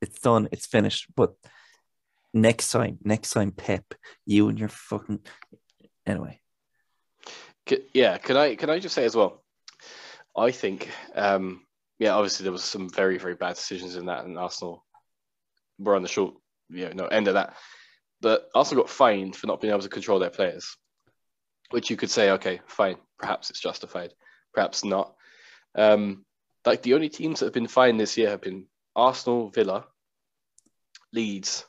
It's 0.00 0.18
done. 0.20 0.48
It's 0.52 0.66
finished. 0.66 1.06
But 1.14 1.34
next 2.32 2.70
time, 2.70 2.98
next 3.04 3.30
time, 3.30 3.52
Pep, 3.52 3.84
you 4.24 4.48
and 4.48 4.58
your 4.58 4.68
fucking 4.68 5.20
anyway. 6.06 6.40
Yeah, 7.92 8.18
can 8.18 8.36
I 8.36 8.54
can 8.56 8.70
I 8.70 8.78
just 8.78 8.94
say 8.94 9.04
as 9.04 9.14
well? 9.14 9.42
I 10.36 10.50
think 10.50 10.88
um 11.14 11.64
yeah, 11.98 12.14
obviously 12.14 12.44
there 12.44 12.52
was 12.52 12.64
some 12.64 12.88
very 12.88 13.18
very 13.18 13.34
bad 13.34 13.54
decisions 13.56 13.96
in 13.96 14.06
that, 14.06 14.24
and 14.24 14.38
Arsenal 14.38 14.84
were 15.82 15.96
on 15.96 16.02
the 16.02 16.08
short 16.08 16.34
yeah 16.70 16.92
no 16.94 17.06
end 17.06 17.28
of 17.28 17.34
that. 17.34 17.56
But 18.20 18.48
Arsenal 18.54 18.84
got 18.84 18.90
fined 18.90 19.34
for 19.34 19.48
not 19.48 19.60
being 19.60 19.72
able 19.72 19.82
to 19.82 19.88
control 19.88 20.20
their 20.20 20.30
players, 20.30 20.76
which 21.70 21.90
you 21.90 21.96
could 21.96 22.10
say 22.10 22.30
okay, 22.30 22.60
fine, 22.66 22.96
perhaps 23.18 23.50
it's 23.50 23.60
justified, 23.60 24.12
perhaps 24.54 24.84
not. 24.84 25.14
Um, 25.74 26.24
like 26.64 26.82
the 26.82 26.94
only 26.94 27.08
teams 27.08 27.40
that 27.40 27.46
have 27.46 27.54
been 27.54 27.66
fined 27.66 27.98
this 27.98 28.16
year 28.16 28.30
have 28.30 28.40
been 28.40 28.66
Arsenal, 28.94 29.50
Villa, 29.50 29.86
Leeds, 31.12 31.64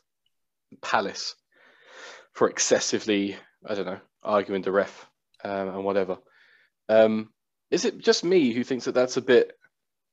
Palace 0.82 1.36
for 2.34 2.50
excessively 2.50 3.38
I 3.66 3.76
don't 3.76 3.86
know 3.86 4.00
arguing 4.24 4.62
the 4.62 4.72
ref 4.72 5.10
um, 5.44 5.70
and 5.70 5.84
whatever. 5.84 6.18
Um, 6.90 7.30
is 7.72 7.86
it 7.86 7.98
just 7.98 8.24
me 8.24 8.54
who 8.54 8.64
thinks 8.64 8.86
that 8.86 8.94
that's 8.94 9.18
a 9.18 9.22
bit 9.22 9.54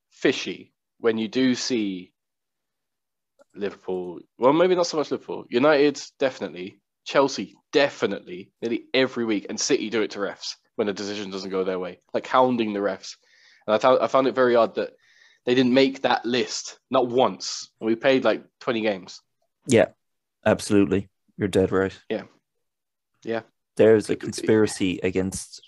fishy 0.09 0.73
when 0.99 1.17
you 1.17 1.27
do 1.27 1.55
see 1.55 2.10
Liverpool? 3.55 4.19
Well, 4.37 4.53
maybe 4.53 4.75
not 4.75 4.87
so 4.87 4.97
much 4.97 5.11
Liverpool. 5.11 5.45
United 5.49 6.01
definitely, 6.19 6.79
Chelsea 7.05 7.55
definitely, 7.71 8.51
nearly 8.61 8.85
every 8.93 9.25
week, 9.25 9.47
and 9.49 9.59
City 9.59 9.89
do 9.89 10.01
it 10.01 10.11
to 10.11 10.19
refs 10.19 10.55
when 10.75 10.89
a 10.89 10.93
decision 10.93 11.31
doesn't 11.31 11.49
go 11.49 11.63
their 11.63 11.79
way, 11.79 11.99
like 12.13 12.27
hounding 12.27 12.73
the 12.73 12.79
refs. 12.79 13.15
And 13.67 13.75
I 13.75 13.77
found 13.77 13.99
I 14.01 14.07
found 14.07 14.27
it 14.27 14.35
very 14.35 14.55
odd 14.55 14.75
that 14.75 14.93
they 15.45 15.55
didn't 15.55 15.73
make 15.73 16.01
that 16.01 16.25
list 16.25 16.79
not 16.89 17.07
once, 17.07 17.69
and 17.79 17.87
we 17.87 17.95
played 17.95 18.23
like 18.23 18.43
twenty 18.59 18.81
games. 18.81 19.21
Yeah, 19.67 19.87
absolutely. 20.45 21.09
You're 21.37 21.47
dead 21.47 21.71
right. 21.71 21.97
Yeah. 22.09 22.23
Yeah. 23.23 23.41
There's 23.77 24.09
a 24.09 24.15
conspiracy 24.15 24.99
against 25.01 25.61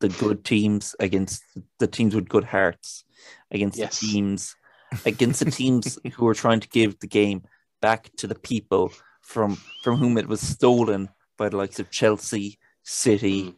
the 0.00 0.08
good 0.08 0.44
teams, 0.44 0.94
against 1.00 1.42
the 1.78 1.86
teams 1.86 2.14
with 2.14 2.28
good 2.28 2.44
hearts, 2.44 3.04
against 3.50 3.78
Yes. 3.78 4.00
the 4.00 4.06
teams, 4.06 4.56
against 5.04 5.44
the 5.44 5.50
teams 5.50 5.98
who 6.14 6.26
are 6.26 6.34
trying 6.34 6.60
to 6.60 6.68
give 6.68 6.98
the 7.00 7.06
game 7.06 7.42
back 7.80 8.10
to 8.16 8.26
the 8.26 8.34
people 8.34 8.92
from 9.20 9.56
from 9.82 9.96
whom 9.96 10.18
it 10.18 10.28
was 10.28 10.40
stolen 10.40 11.08
by 11.36 11.48
the 11.48 11.56
likes 11.56 11.80
of 11.80 11.90
Chelsea, 11.90 12.58
City, 12.82 13.54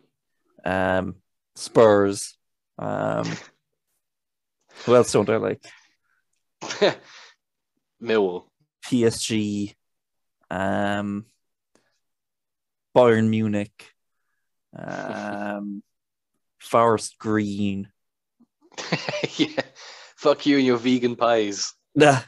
um, 0.65 1.17
Spurs. 1.55 2.37
Um, 2.79 3.27
who 4.85 4.95
else 4.95 5.13
don't 5.13 5.29
I 5.29 5.37
like? 5.37 5.65
Millwall. 8.03 8.45
PSG, 8.85 9.75
um, 10.51 11.27
Bayern 12.95 13.29
Munich, 13.29 13.93
um, 14.79 15.83
Forest 16.59 17.19
Green. 17.19 17.89
yeah. 19.37 19.63
Fuck 20.27 20.45
you 20.45 20.57
and 20.57 20.67
your 20.67 20.79
vegan 20.79 21.15
pies. 21.15 21.73
Nah. 21.95 22.21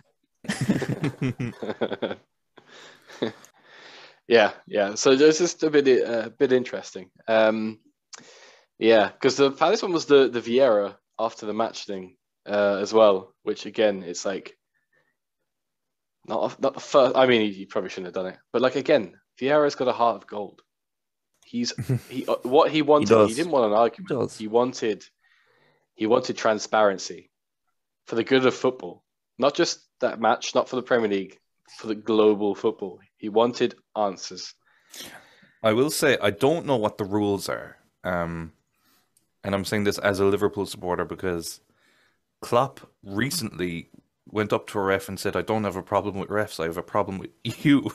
yeah, 4.28 4.52
yeah. 4.68 4.94
So 4.94 5.10
it's 5.10 5.38
just 5.38 5.64
a 5.64 5.68
bit 5.68 5.88
a 5.88 6.30
bit 6.30 6.52
interesting. 6.52 7.10
Um, 7.26 7.80
yeah, 8.78 9.08
because 9.08 9.36
the 9.36 9.50
Palace 9.50 9.82
one 9.82 9.92
was 9.92 10.06
the 10.06 10.28
the 10.28 10.40
Vieira 10.40 10.96
after 11.18 11.44
the 11.44 11.52
match 11.52 11.86
thing 11.86 12.16
uh, 12.48 12.78
as 12.80 12.94
well, 12.94 13.34
which 13.42 13.66
again, 13.66 14.04
it's 14.04 14.24
like 14.24 14.56
not 16.24 16.62
not 16.62 16.74
the 16.74 16.80
first. 16.80 17.16
I 17.16 17.26
mean, 17.26 17.42
he, 17.42 17.50
he 17.52 17.66
probably 17.66 17.90
shouldn't 17.90 18.14
have 18.14 18.24
done 18.24 18.32
it, 18.32 18.38
but 18.52 18.62
like 18.62 18.76
again, 18.76 19.16
Vieira's 19.40 19.74
got 19.74 19.88
a 19.88 19.92
heart 19.92 20.16
of 20.16 20.26
gold. 20.28 20.62
He's 21.44 21.74
he 22.08 22.24
uh, 22.26 22.36
what 22.44 22.70
he 22.70 22.80
wanted. 22.80 23.08
He, 23.08 23.14
does. 23.14 23.36
didn't 23.36 23.52
want 23.52 23.72
an 23.72 23.76
argument. 23.76 24.08
does. 24.08 24.38
He 24.38 24.46
wanted 24.46 25.04
he 25.96 26.06
wanted 26.06 26.36
transparency 26.36 27.28
for 28.08 28.14
the 28.14 28.24
good 28.24 28.46
of 28.46 28.54
football, 28.54 29.04
not 29.38 29.54
just 29.54 29.80
that 30.00 30.18
match, 30.18 30.54
not 30.54 30.66
for 30.66 30.76
the 30.76 30.82
Premier 30.82 31.10
League, 31.10 31.38
for 31.76 31.88
the 31.88 31.94
global 31.94 32.54
football. 32.54 32.98
He 33.18 33.28
wanted 33.28 33.74
answers. 33.94 34.54
I 35.62 35.74
will 35.74 35.90
say 35.90 36.16
I 36.22 36.30
don't 36.30 36.64
know 36.64 36.76
what 36.76 36.96
the 36.96 37.04
rules 37.04 37.50
are. 37.50 37.76
Um, 38.04 38.54
and 39.44 39.54
I'm 39.54 39.66
saying 39.66 39.84
this 39.84 39.98
as 39.98 40.20
a 40.20 40.24
Liverpool 40.24 40.64
supporter 40.64 41.04
because 41.04 41.60
Klopp 42.40 42.80
recently 43.02 43.90
went 44.26 44.54
up 44.54 44.68
to 44.68 44.78
a 44.78 44.82
ref 44.82 45.08
and 45.08 45.20
said, 45.20 45.36
"I 45.36 45.42
don't 45.42 45.64
have 45.64 45.76
a 45.76 45.82
problem 45.82 46.18
with 46.18 46.30
refs. 46.30 46.58
I 46.58 46.64
have 46.64 46.78
a 46.78 46.82
problem 46.82 47.18
with 47.18 47.30
you." 47.44 47.90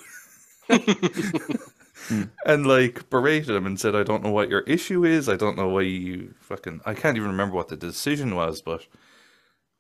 and 2.46 2.68
like 2.68 3.10
berated 3.10 3.56
him 3.56 3.66
and 3.66 3.80
said, 3.80 3.96
"I 3.96 4.04
don't 4.04 4.24
know 4.24 4.32
what 4.32 4.50
your 4.50 4.62
issue 4.62 5.04
is. 5.06 5.28
I 5.28 5.38
don't 5.38 5.58
know 5.58 5.70
why 5.70 5.82
you 5.82 6.36
fucking. 6.40 6.82
I 6.86 6.94
can't 6.94 7.18
even 7.18 7.30
remember 7.30 7.56
what 7.56 7.70
the 7.70 7.78
decision 7.78 8.36
was, 8.36 8.62
but 8.62 8.86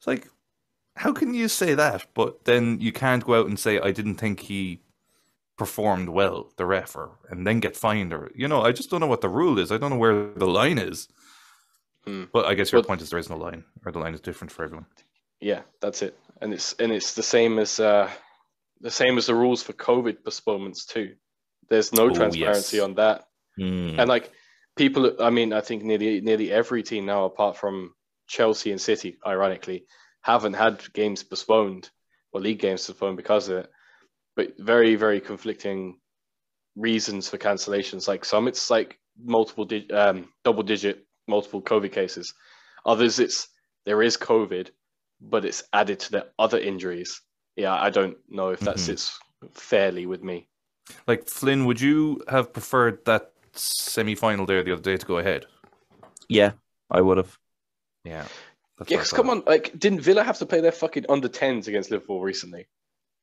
it's 0.04 0.08
like, 0.08 0.28
how 0.98 1.14
can 1.14 1.34
you 1.34 1.48
say 1.48 1.74
that? 1.76 2.06
But 2.14 2.44
then 2.44 2.80
you 2.82 2.92
can't 2.92 3.24
go 3.26 3.40
out 3.40 3.48
and 3.48 3.58
say, 3.58 3.80
I 3.80 3.92
didn't 3.92 4.16
think 4.16 4.42
he 4.42 4.82
performed 5.58 6.10
well, 6.10 6.52
the 6.58 6.66
ref, 6.66 6.96
or 6.96 7.12
and 7.30 7.48
then 7.48 7.60
get 7.62 7.78
fined, 7.78 8.12
or 8.14 8.32
you 8.36 8.48
know, 8.50 8.62
I 8.62 8.72
just 8.74 8.90
don't 8.90 9.00
know 9.00 9.08
what 9.08 9.22
the 9.22 9.30
rule 9.30 9.58
is. 9.60 9.72
I 9.72 9.78
don't 9.78 9.92
know 9.92 9.98
where 9.98 10.34
the 10.34 10.48
line 10.48 10.78
is. 10.78 11.08
Hmm. 12.06 12.26
But 12.34 12.46
I 12.46 12.54
guess 12.54 12.72
your 12.72 12.80
Well- 12.82 12.88
point 12.88 13.02
is 13.02 13.10
there 13.10 13.20
is 13.20 13.30
no 13.30 13.38
line, 13.38 13.64
or 13.86 13.92
the 13.94 14.00
line 14.00 14.14
is 14.14 14.20
different 14.22 14.52
for 14.52 14.64
everyone. 14.66 14.88
Yeah, 15.40 15.62
that's 15.80 16.02
it. 16.02 16.18
And 16.42 16.54
it's 16.54 16.74
and 16.74 16.92
it's 16.92 17.14
the 17.14 17.24
same 17.24 17.60
as 17.60 17.80
uh, 17.80 18.10
the 18.82 18.92
same 18.92 19.18
as 19.18 19.28
the 19.28 19.36
rules 19.36 19.64
for 19.64 19.74
COVID 19.74 20.24
postponements 20.26 20.86
too. 20.86 21.16
There's 21.70 21.94
no 21.94 22.06
Oh, 22.10 22.14
transparency 22.14 22.78
yes. 22.78 22.84
on 22.84 22.96
that. 22.96 23.28
And 23.58 24.10
like 24.10 24.32
people, 24.76 25.16
I 25.22 25.30
mean, 25.30 25.54
I 25.54 25.62
think 25.62 25.84
nearly 25.84 26.20
nearly 26.22 26.52
every 26.52 26.84
team 26.84 27.06
now, 27.06 27.24
apart 27.26 27.56
from 27.58 27.94
Chelsea 28.34 28.72
and 28.72 28.82
City, 28.82 29.18
ironically, 29.28 29.86
haven't 30.22 30.54
had 30.54 30.92
games 30.94 31.22
postponed 31.24 31.92
or 32.32 32.42
league 32.42 32.60
games 32.60 32.88
postponed 32.88 33.18
because 33.18 33.48
of 33.50 33.58
it. 33.60 33.70
But 34.36 34.58
very 34.58 34.96
very 34.96 35.22
conflicting 35.22 36.00
reasons 36.76 37.30
for 37.30 37.38
cancellations. 37.38 38.08
Like 38.08 38.26
some, 38.26 38.48
it's 38.48 38.72
like 38.72 39.00
multiple, 39.24 39.66
di- 39.66 39.90
um, 39.92 40.30
double 40.44 40.64
digit, 40.64 41.06
multiple 41.28 41.62
COVID 41.62 41.92
cases. 41.92 42.34
Others, 42.86 43.20
it's 43.20 43.48
there 43.86 44.02
is 44.02 44.18
COVID, 44.18 44.70
but 45.22 45.46
it's 45.46 45.64
added 45.72 46.00
to 46.00 46.12
the 46.12 46.28
other 46.40 46.58
injuries. 46.58 47.22
Yeah, 47.56 47.76
I 47.76 47.92
don't 47.92 48.18
know 48.30 48.50
if 48.50 48.62
that 48.62 48.78
Mhm. 48.78 48.86
sits 48.88 49.20
fairly 49.54 50.08
with 50.08 50.24
me. 50.24 50.48
Like 51.06 51.30
Flynn, 51.30 51.66
would 51.66 51.80
you 51.80 52.24
have 52.28 52.52
preferred 52.52 53.06
that 53.06 53.32
semi-final 53.54 54.48
there 54.48 54.64
the 54.64 54.74
other 54.74 54.82
day 54.82 54.98
to 54.98 55.06
go 55.06 55.20
ahead? 55.20 55.46
Yeah, 56.28 56.54
I 56.90 57.02
would 57.02 57.18
have. 57.18 57.38
Yeah. 58.04 58.28
That's 58.78 58.90
Yeah, 58.92 58.98
what 58.98 59.00
I 59.00 59.04
'cause 59.04 59.10
thought. 59.12 59.16
come 59.18 59.30
on, 59.30 59.44
like, 59.46 59.78
didn't 59.78 60.02
Villa 60.02 60.24
have 60.24 60.38
to 60.40 60.46
play 60.46 60.62
their 60.62 60.72
fucking 60.72 61.06
under 61.10 61.28
10s 61.28 61.68
against 61.68 61.92
Liverpool 61.92 62.22
recently 62.22 62.68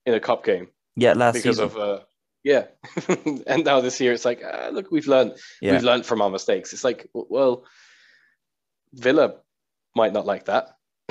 in 0.06 0.14
a 0.14 0.20
cup 0.20 0.44
game 0.44 0.70
Yeah, 0.96 1.12
last 1.14 1.34
because 1.34 1.56
season. 1.58 1.64
of, 1.66 1.76
uh, 1.76 2.00
yeah. 2.42 2.66
and 3.46 3.64
now 3.64 3.80
this 3.80 4.00
year 4.00 4.12
it's 4.12 4.24
like, 4.24 4.42
ah, 4.44 4.68
look, 4.72 4.90
we've 4.90 5.08
learned, 5.08 5.38
yeah. 5.60 5.72
we've 5.72 5.82
learned 5.82 6.06
from 6.06 6.22
our 6.22 6.30
mistakes. 6.30 6.72
It's 6.72 6.84
like, 6.84 7.08
well, 7.12 7.64
Villa 8.92 9.36
might 9.94 10.12
not 10.12 10.26
like 10.26 10.46
that, 10.46 10.76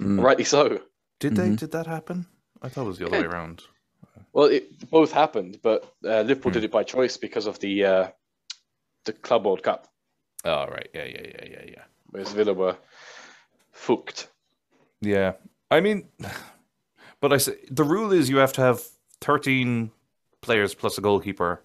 Mm. 0.00 0.22
rightly 0.22 0.44
so. 0.44 0.80
Did 1.18 1.34
they? 1.34 1.48
Mhm. 1.48 1.58
Did 1.58 1.70
that 1.72 1.86
happen? 1.86 2.26
I 2.62 2.68
thought 2.68 2.84
it 2.84 2.88
was 2.88 2.98
the 2.98 3.06
other 3.06 3.16
Yeah. 3.16 3.22
way 3.22 3.26
around. 3.26 3.64
Well, 4.32 4.46
it 4.46 4.88
both 4.90 5.10
happened, 5.12 5.60
but 5.62 5.82
uh, 6.04 6.22
Liverpool 6.22 6.50
Hmm. 6.50 6.54
did 6.54 6.64
it 6.64 6.70
by 6.70 6.84
choice 6.84 7.16
because 7.16 7.46
of 7.46 7.58
the 7.58 7.84
uh, 7.84 8.08
the 9.04 9.12
Club 9.14 9.46
World 9.46 9.62
Cup, 9.62 9.88
Oh 10.44 10.66
right, 10.66 10.88
yeah, 10.94 11.04
yeah, 11.04 11.22
yeah, 11.22 11.44
yeah, 11.50 11.64
yeah. 11.66 11.84
whereas 12.10 12.32
Villa 12.32 12.52
were 12.54 12.76
fucked. 13.78 14.28
Yeah, 15.00 15.32
I 15.70 15.80
mean, 15.80 16.08
but 17.20 17.32
I 17.32 17.38
say 17.38 17.54
the 17.70 17.84
rule 17.84 18.12
is 18.12 18.28
you 18.28 18.38
have 18.38 18.52
to 18.54 18.60
have 18.60 18.80
thirteen 19.20 19.90
players 20.40 20.74
plus 20.74 20.98
a 20.98 21.00
goalkeeper 21.00 21.62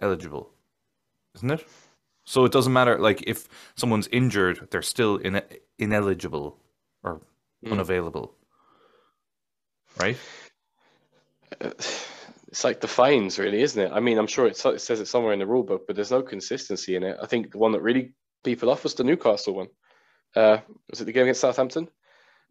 eligible, 0.00 0.50
isn't 1.34 1.50
it? 1.50 1.66
So 2.24 2.44
it 2.44 2.52
doesn't 2.52 2.72
matter. 2.72 2.98
Like 2.98 3.22
if 3.26 3.48
someone's 3.76 4.08
injured, 4.12 4.68
they're 4.70 4.82
still 4.82 5.16
in 5.16 5.42
ineligible 5.78 6.56
or 7.02 7.20
Mm. 7.64 7.72
unavailable. 7.72 8.34
right? 9.98 10.16
It's 12.50 12.64
like 12.64 12.80
the 12.80 12.88
fines, 12.88 13.38
really, 13.38 13.60
isn't 13.60 13.82
it? 13.86 13.92
I 13.92 14.00
mean, 14.00 14.16
I'm 14.16 14.26
sure 14.26 14.46
it, 14.46 14.52
it 14.64 14.80
says 14.80 15.00
it 15.00 15.06
somewhere 15.06 15.34
in 15.34 15.38
the 15.38 15.46
rule 15.46 15.62
book, 15.64 15.86
but 15.86 15.96
there's 15.96 16.10
no 16.10 16.22
consistency 16.22 16.96
in 16.96 17.02
it. 17.02 17.18
I 17.22 17.26
think 17.26 17.50
the 17.52 17.58
one 17.58 17.72
that 17.72 17.82
really 17.82 18.14
people 18.42 18.70
off 18.70 18.84
was 18.84 18.94
the 18.94 19.04
Newcastle 19.04 19.54
one. 19.54 19.68
Uh, 20.34 20.58
was 20.90 21.00
it 21.00 21.04
the 21.04 21.12
game 21.12 21.22
against 21.24 21.40
Southampton, 21.40 21.88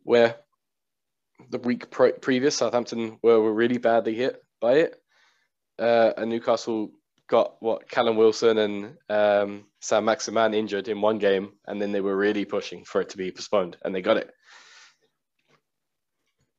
where 0.03 0.35
the 1.49 1.59
week 1.59 1.89
pre- 1.89 2.13
previous 2.13 2.55
Southampton 2.55 3.19
were, 3.21 3.39
were 3.39 3.53
really 3.53 3.77
badly 3.77 4.15
hit 4.15 4.43
by 4.59 4.73
it, 4.73 5.01
uh, 5.79 6.13
and 6.17 6.29
Newcastle 6.29 6.91
got 7.27 7.61
what 7.61 7.89
Callum 7.89 8.17
Wilson 8.17 8.57
and 8.57 8.97
um, 9.09 9.65
Saint-Maximin 9.81 10.53
injured 10.53 10.87
in 10.87 11.01
one 11.01 11.19
game, 11.19 11.53
and 11.65 11.81
then 11.81 11.91
they 11.91 12.01
were 12.01 12.15
really 12.15 12.45
pushing 12.45 12.85
for 12.85 13.01
it 13.01 13.09
to 13.09 13.17
be 13.17 13.31
postponed, 13.31 13.77
and 13.83 13.93
they 13.93 14.01
got 14.01 14.17
it. 14.17 14.31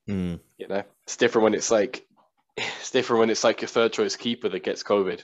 Mm. 0.08 0.40
You 0.56 0.68
know, 0.68 0.82
it's 1.04 1.16
different 1.16 1.44
when 1.44 1.54
it's 1.54 1.70
like 1.70 2.06
it's 2.56 2.90
different 2.90 3.20
when 3.20 3.30
it's 3.30 3.44
like 3.44 3.60
your 3.60 3.68
third 3.68 3.92
choice 3.92 4.16
keeper 4.16 4.48
that 4.48 4.64
gets 4.64 4.82
COVID, 4.82 5.22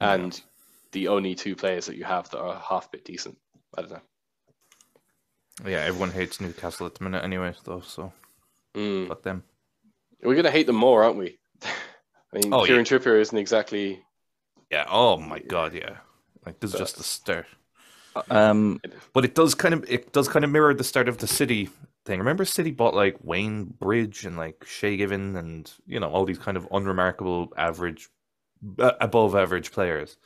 and 0.00 0.40
the 0.92 1.08
only 1.08 1.34
two 1.34 1.56
players 1.56 1.86
that 1.86 1.96
you 1.96 2.04
have 2.04 2.30
that 2.30 2.40
are 2.40 2.62
half 2.68 2.90
bit 2.90 3.04
decent. 3.04 3.36
I 3.76 3.82
don't 3.82 3.90
know. 3.90 4.00
Yeah, 5.64 5.78
everyone 5.78 6.10
hates 6.10 6.40
Newcastle 6.40 6.86
at 6.86 6.94
the 6.96 7.04
minute 7.04 7.24
anyway, 7.24 7.54
though. 7.64 7.80
So 7.80 8.12
Mm. 8.74 9.08
fuck 9.08 9.22
them. 9.22 9.42
We're 10.22 10.34
gonna 10.36 10.50
hate 10.50 10.66
them 10.66 10.76
more, 10.76 11.02
aren't 11.04 11.16
we? 11.16 11.38
I 11.62 11.68
mean, 12.38 12.52
Oh, 12.52 12.64
Kieran 12.66 12.84
Trippier 12.84 13.18
isn't 13.20 13.38
exactly. 13.38 14.02
Yeah. 14.70 14.84
Oh 14.88 15.16
my 15.16 15.38
god. 15.38 15.72
Yeah. 15.72 15.98
Like 16.44 16.60
this 16.60 16.74
is 16.74 16.78
just 16.78 16.96
the 16.96 17.04
start. 17.04 17.46
Um, 18.30 18.80
But 19.12 19.24
it 19.24 19.34
does 19.34 19.54
kind 19.54 19.74
of 19.74 19.84
it 19.90 20.12
does 20.12 20.28
kind 20.28 20.44
of 20.44 20.50
mirror 20.50 20.74
the 20.74 20.84
start 20.84 21.08
of 21.08 21.18
the 21.18 21.26
City 21.26 21.68
thing. 22.04 22.18
Remember, 22.18 22.44
City 22.44 22.70
bought 22.70 22.94
like 22.94 23.16
Wayne 23.22 23.64
Bridge 23.64 24.24
and 24.24 24.36
like 24.36 24.64
Shay 24.66 24.96
Given 24.96 25.36
and 25.36 25.70
you 25.86 26.00
know 26.00 26.08
all 26.10 26.24
these 26.24 26.38
kind 26.38 26.56
of 26.56 26.66
unremarkable 26.70 27.52
average, 27.56 28.08
uh, 28.78 28.92
above 29.00 29.34
average 29.34 29.70
players. 29.72 30.16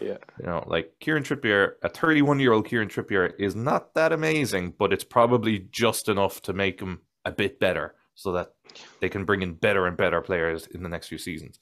Yeah, 0.00 0.18
You 0.40 0.46
know, 0.46 0.64
like 0.66 0.92
Kieran 1.00 1.22
Trippier, 1.22 1.72
a 1.82 1.88
31 1.88 2.40
year 2.40 2.52
old 2.52 2.66
Kieran 2.66 2.88
Trippier 2.88 3.32
is 3.38 3.56
not 3.56 3.94
that 3.94 4.12
amazing, 4.12 4.74
but 4.78 4.92
it's 4.92 5.04
probably 5.04 5.60
just 5.70 6.08
enough 6.08 6.42
to 6.42 6.52
make 6.52 6.80
him 6.80 7.00
a 7.24 7.32
bit 7.32 7.58
better 7.58 7.94
so 8.14 8.32
that 8.32 8.52
they 9.00 9.08
can 9.08 9.24
bring 9.24 9.42
in 9.42 9.54
better 9.54 9.86
and 9.86 9.96
better 9.96 10.20
players 10.20 10.66
in 10.66 10.82
the 10.82 10.88
next 10.88 11.08
few 11.08 11.18
seasons. 11.18 11.58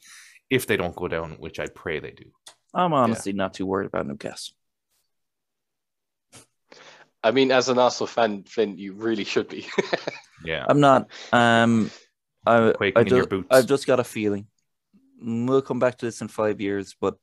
If 0.51 0.67
they 0.67 0.77
don't 0.77 0.97
go 0.97 1.09
down, 1.09 1.33
which 1.33 1.61
I 1.61 1.67
pray 1.67 2.01
they 2.01 2.11
do. 2.11 2.27
I'm 2.75 2.93
honestly 2.93 3.33
not 3.33 3.55
too 3.55 3.67
worried 3.67 3.87
about 3.87 4.07
Newcastle. 4.07 4.55
I 7.23 7.31
mean, 7.31 7.51
as 7.51 7.69
an 7.69 7.79
Arsenal 7.79 8.09
fan, 8.09 8.43
Flint, 8.43 8.79
you 8.79 8.93
really 8.93 9.25
should 9.25 9.49
be. 9.49 9.67
Yeah. 10.45 10.67
I'm 10.69 10.81
not. 10.81 11.09
Um, 11.33 11.91
I, 12.47 12.73
Quaking 12.77 12.99
I 12.99 13.01
in 13.01 13.07
your 13.07 13.19
just, 13.21 13.31
boots. 13.31 13.49
I've 13.51 13.67
just 13.67 13.87
got 13.87 13.99
a 13.99 14.05
feeling. 14.05 14.47
We'll 15.21 15.63
come 15.63 15.79
back 15.79 15.97
to 15.99 16.07
this 16.07 16.21
in 16.21 16.29
five 16.29 16.61
years, 16.61 16.95
but 17.01 17.17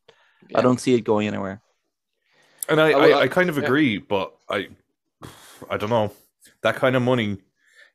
I 0.55 0.61
don't 0.61 0.79
see 0.79 0.93
it 0.95 1.01
going 1.01 1.27
anywhere. 1.27 1.61
And 2.69 2.79
I, 2.79 2.91
I 2.91 3.07
I, 3.07 3.19
I 3.21 3.27
kind 3.27 3.49
of 3.49 3.57
yeah. 3.57 3.63
agree, 3.63 3.97
but 3.97 4.33
I 4.49 4.69
I 5.69 5.77
don't 5.77 5.89
know. 5.89 6.11
That 6.63 6.75
kind 6.75 6.95
of 6.95 7.01
money, 7.01 7.37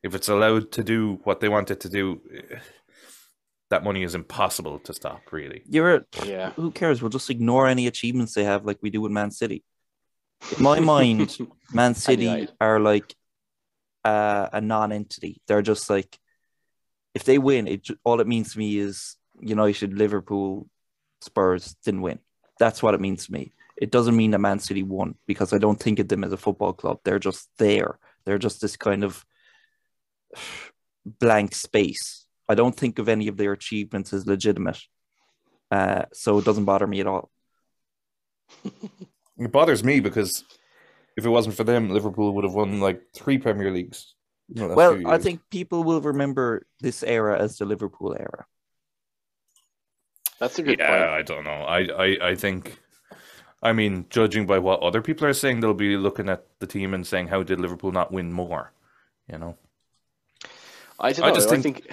if 0.03 0.13
it's 0.15 0.29
allowed 0.29 0.71
to 0.73 0.83
do 0.83 1.19
what 1.23 1.39
they 1.39 1.49
want 1.49 1.71
it 1.71 1.79
to 1.81 1.89
do, 1.89 2.21
eh, 2.33 2.59
that 3.69 3.83
money 3.83 4.03
is 4.03 4.15
impossible 4.15 4.79
to 4.79 4.93
stop, 4.93 5.21
really. 5.31 5.63
You're 5.67 6.05
Yeah. 6.23 6.51
who 6.51 6.71
cares? 6.71 7.01
We'll 7.01 7.09
just 7.09 7.29
ignore 7.29 7.67
any 7.67 7.87
achievements 7.87 8.33
they 8.33 8.43
have, 8.43 8.65
like 8.65 8.79
we 8.81 8.89
do 8.89 9.01
with 9.01 9.11
Man 9.11 9.31
City. 9.31 9.63
In 10.55 10.63
my 10.63 10.79
mind, 10.79 11.37
Man 11.73 11.95
City 11.95 12.47
are 12.61 12.79
like 12.79 13.15
uh, 14.05 14.49
a 14.53 14.61
non-entity. 14.61 15.41
They're 15.47 15.61
just 15.61 15.89
like 15.89 16.17
if 17.13 17.23
they 17.23 17.37
win, 17.39 17.67
it 17.67 17.87
all 18.03 18.21
it 18.21 18.27
means 18.27 18.53
to 18.53 18.59
me 18.59 18.77
is 18.77 19.15
United, 19.39 19.93
Liverpool, 19.93 20.69
Spurs 21.21 21.75
didn't 21.83 22.01
win. 22.01 22.19
That's 22.59 22.81
what 22.81 22.93
it 22.93 23.01
means 23.01 23.25
to 23.25 23.33
me. 23.33 23.53
It 23.77 23.91
doesn't 23.91 24.15
mean 24.15 24.31
that 24.31 24.39
Man 24.39 24.59
City 24.59 24.83
won 24.83 25.15
because 25.27 25.53
I 25.53 25.59
don't 25.59 25.79
think 25.79 25.99
of 25.99 26.07
them 26.07 26.23
as 26.23 26.31
a 26.31 26.37
football 26.37 26.73
club. 26.73 26.99
They're 27.03 27.19
just 27.19 27.49
there. 27.57 27.99
They're 28.25 28.39
just 28.39 28.59
this 28.61 28.75
kind 28.75 29.03
of 29.03 29.23
blank 31.05 31.53
space. 31.53 32.25
I 32.49 32.55
don't 32.55 32.75
think 32.75 32.97
of 32.99 33.07
any 33.07 33.27
of 33.27 33.37
their 33.37 33.51
achievements 33.51 34.13
as 34.13 34.25
legitimate. 34.25 34.79
Uh, 35.69 36.05
so 36.13 36.39
it 36.39 36.45
doesn't 36.45 36.65
bother 36.65 36.87
me 36.87 36.99
at 36.99 37.07
all. 37.07 37.29
It 39.39 39.51
bothers 39.51 39.83
me 39.83 39.99
because 39.99 40.43
if 41.15 41.25
it 41.25 41.29
wasn't 41.29 41.55
for 41.55 41.63
them, 41.63 41.89
Liverpool 41.89 42.33
would 42.33 42.43
have 42.43 42.53
won 42.53 42.79
like 42.79 43.01
three 43.13 43.37
Premier 43.37 43.71
Leagues. 43.71 44.15
in 44.49 44.55
the 44.55 44.67
last 44.69 44.77
Well, 44.77 45.07
I 45.07 45.19
think 45.19 45.41
people 45.51 45.83
will 45.83 46.01
remember 46.01 46.65
this 46.79 47.03
era 47.03 47.39
as 47.39 47.57
the 47.57 47.65
Liverpool 47.65 48.15
era. 48.19 48.45
That's 50.39 50.59
a 50.59 50.63
good 50.63 50.79
yeah, 50.79 50.87
point. 50.87 51.09
I 51.09 51.21
don't 51.23 51.43
know. 51.43 51.63
I, 51.63 51.79
I, 51.85 52.29
I 52.29 52.35
think, 52.35 52.79
I 53.61 53.73
mean, 53.73 54.05
judging 54.09 54.45
by 54.45 54.59
what 54.59 54.81
other 54.81 55.01
people 55.01 55.25
are 55.27 55.33
saying, 55.33 55.59
they'll 55.59 55.73
be 55.73 55.97
looking 55.97 56.29
at 56.29 56.45
the 56.59 56.67
team 56.67 56.93
and 56.93 57.05
saying, 57.05 57.27
"How 57.27 57.43
did 57.43 57.59
Liverpool 57.59 57.91
not 57.91 58.11
win 58.11 58.31
more?" 58.31 58.71
You 59.31 59.39
know. 59.39 59.57
I 60.99 61.11
don't 61.11 61.25
know. 61.25 61.31
I, 61.31 61.35
just 61.35 61.49
think, 61.49 61.63
think- 61.63 61.91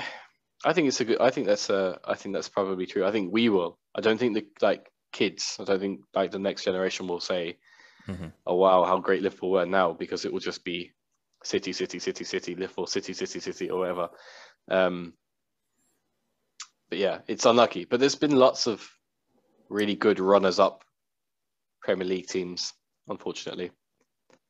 I 0.64 0.72
think 0.72 0.88
it's 0.88 1.00
a 1.00 1.04
good. 1.04 1.20
I 1.20 1.30
think 1.30 1.46
that's 1.46 1.68
uh 1.70 1.98
I 2.04 2.14
think 2.14 2.34
that's 2.34 2.48
probably 2.48 2.86
true. 2.86 3.04
I 3.04 3.12
think 3.12 3.32
we 3.32 3.48
will. 3.48 3.78
I 3.94 4.00
don't 4.00 4.18
think 4.18 4.34
the 4.34 4.46
like 4.60 4.90
kids. 5.12 5.56
I 5.60 5.64
don't 5.64 5.80
think 5.80 6.00
like 6.14 6.30
the 6.30 6.38
next 6.38 6.64
generation 6.64 7.06
will 7.06 7.20
say, 7.20 7.58
Mhm. 8.08 8.32
"Oh 8.46 8.56
wow, 8.56 8.84
how 8.84 8.98
great 8.98 9.22
Liverpool 9.22 9.50
were 9.50 9.66
now," 9.66 9.92
because 9.92 10.24
it 10.24 10.32
will 10.32 10.40
just 10.40 10.64
be 10.64 10.92
City, 11.42 11.72
City, 11.72 11.98
City, 11.98 12.24
City, 12.24 12.54
Liverpool, 12.54 12.86
City, 12.86 13.12
City, 13.12 13.40
City, 13.40 13.70
or 13.70 13.80
whatever. 13.80 14.08
Um, 14.70 15.14
but 16.90 16.98
yeah, 16.98 17.18
it's 17.26 17.46
unlucky. 17.46 17.84
But 17.84 18.00
there's 18.00 18.14
been 18.14 18.36
lots 18.36 18.66
of 18.66 18.88
really 19.68 19.94
good 19.94 20.20
runners-up 20.20 20.84
Premier 21.82 22.06
League 22.06 22.26
teams, 22.26 22.72
unfortunately, 23.08 23.70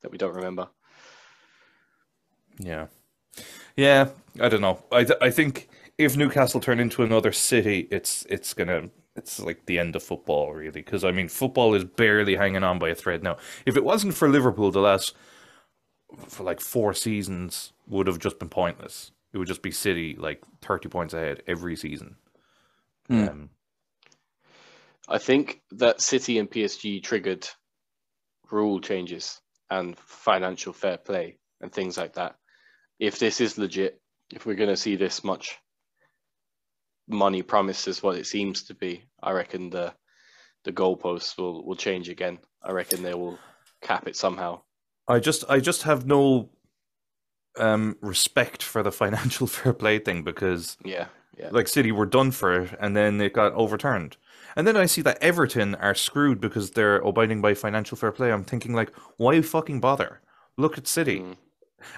that 0.01 0.11
we 0.11 0.17
don't 0.17 0.35
remember. 0.35 0.67
Yeah, 2.59 2.87
yeah. 3.75 4.09
I 4.39 4.49
don't 4.49 4.61
know. 4.61 4.83
I, 4.91 5.05
I 5.21 5.29
think 5.29 5.69
if 5.97 6.15
Newcastle 6.15 6.59
turn 6.59 6.79
into 6.79 7.03
another 7.03 7.31
city, 7.31 7.87
it's 7.91 8.25
it's 8.29 8.53
gonna 8.53 8.89
it's 9.15 9.39
like 9.39 9.65
the 9.65 9.79
end 9.79 9.95
of 9.95 10.03
football, 10.03 10.53
really. 10.53 10.71
Because 10.71 11.03
I 11.03 11.11
mean, 11.11 11.27
football 11.27 11.73
is 11.73 11.83
barely 11.83 12.35
hanging 12.35 12.63
on 12.63 12.79
by 12.79 12.89
a 12.89 12.95
thread 12.95 13.23
now. 13.23 13.37
If 13.65 13.75
it 13.75 13.83
wasn't 13.83 14.13
for 14.13 14.29
Liverpool, 14.29 14.71
the 14.71 14.79
last 14.79 15.13
for 16.27 16.43
like 16.43 16.61
four 16.61 16.93
seasons 16.93 17.73
would 17.87 18.07
have 18.07 18.19
just 18.19 18.39
been 18.39 18.49
pointless. 18.49 19.11
It 19.33 19.37
would 19.37 19.47
just 19.47 19.61
be 19.61 19.71
City 19.71 20.15
like 20.17 20.41
thirty 20.61 20.87
points 20.87 21.13
ahead 21.13 21.43
every 21.47 21.75
season. 21.75 22.15
Hmm. 23.07 23.27
Um, 23.27 23.49
I 25.07 25.17
think 25.17 25.61
that 25.71 26.01
City 26.01 26.39
and 26.39 26.49
PSG 26.49 27.03
triggered 27.03 27.47
rule 28.51 28.79
changes 28.79 29.39
and 29.69 29.97
financial 29.97 30.73
fair 30.73 30.97
play 30.97 31.37
and 31.61 31.71
things 31.71 31.97
like 31.97 32.13
that. 32.13 32.35
If 32.99 33.19
this 33.19 33.41
is 33.41 33.57
legit, 33.57 34.01
if 34.33 34.45
we're 34.45 34.55
going 34.55 34.69
to 34.69 34.77
see 34.77 34.95
this 34.95 35.23
much 35.23 35.57
money 37.07 37.41
promised 37.43 37.87
as 37.87 38.01
what 38.01 38.17
it 38.17 38.25
seems 38.25 38.63
to 38.63 38.73
be, 38.73 39.03
I 39.21 39.31
reckon 39.31 39.69
the 39.69 39.93
the 40.63 40.71
goalposts 40.71 41.37
will 41.37 41.65
will 41.65 41.75
change 41.75 42.09
again. 42.09 42.39
I 42.63 42.71
reckon 42.71 43.03
they 43.03 43.13
will 43.13 43.37
cap 43.81 44.07
it 44.07 44.15
somehow. 44.15 44.61
I 45.07 45.19
just 45.19 45.43
I 45.49 45.59
just 45.59 45.83
have 45.83 46.05
no 46.05 46.49
um 47.57 47.97
respect 48.01 48.63
for 48.63 48.81
the 48.81 48.91
financial 49.03 49.47
fair 49.47 49.73
play 49.73 49.99
thing 49.99 50.23
because 50.23 50.77
Yeah, 50.83 51.07
yeah. 51.37 51.49
like 51.51 51.67
City 51.67 51.91
were 51.91 52.05
done 52.05 52.31
for 52.31 52.61
it 52.61 52.77
and 52.79 52.95
then 52.95 53.19
it 53.21 53.33
got 53.33 53.53
overturned. 53.53 54.17
And 54.55 54.65
then 54.65 54.77
I 54.77 54.85
see 54.85 55.01
that 55.01 55.21
Everton 55.21 55.75
are 55.75 55.95
screwed 55.95 56.39
because 56.39 56.71
they're 56.71 56.97
abiding 56.97 57.41
by 57.41 57.53
financial 57.53 57.97
fair 57.97 58.11
play. 58.11 58.31
I'm 58.31 58.45
thinking 58.45 58.73
like, 58.73 58.95
why 59.17 59.41
fucking 59.41 59.81
bother? 59.81 60.21
Look 60.57 60.77
at 60.77 60.87
City. 60.87 61.19
Mm. 61.19 61.35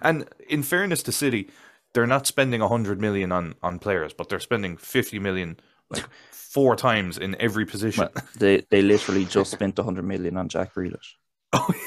And 0.02 0.30
in 0.50 0.64
fairness 0.64 1.04
to 1.04 1.12
City, 1.12 1.50
they're 1.94 2.08
not 2.08 2.28
spending 2.28 2.62
100 2.62 3.00
million 3.00 3.32
on 3.32 3.56
on 3.64 3.80
players, 3.80 4.14
but 4.14 4.30
they're 4.30 4.40
spending 4.40 4.78
50 4.78 5.20
million 5.20 5.60
like 5.90 6.06
four 6.32 6.76
times 6.76 7.18
in 7.18 7.36
every 7.40 7.66
position. 7.66 8.10
Well, 8.14 8.26
they 8.38 8.66
they 8.70 8.82
literally 8.82 9.26
just 9.26 9.52
spent 9.52 9.78
100 9.78 10.04
million 10.04 10.38
on 10.38 10.50
Jack 10.50 10.74
Grealish. 10.74 11.14
Ugh. 11.54 11.76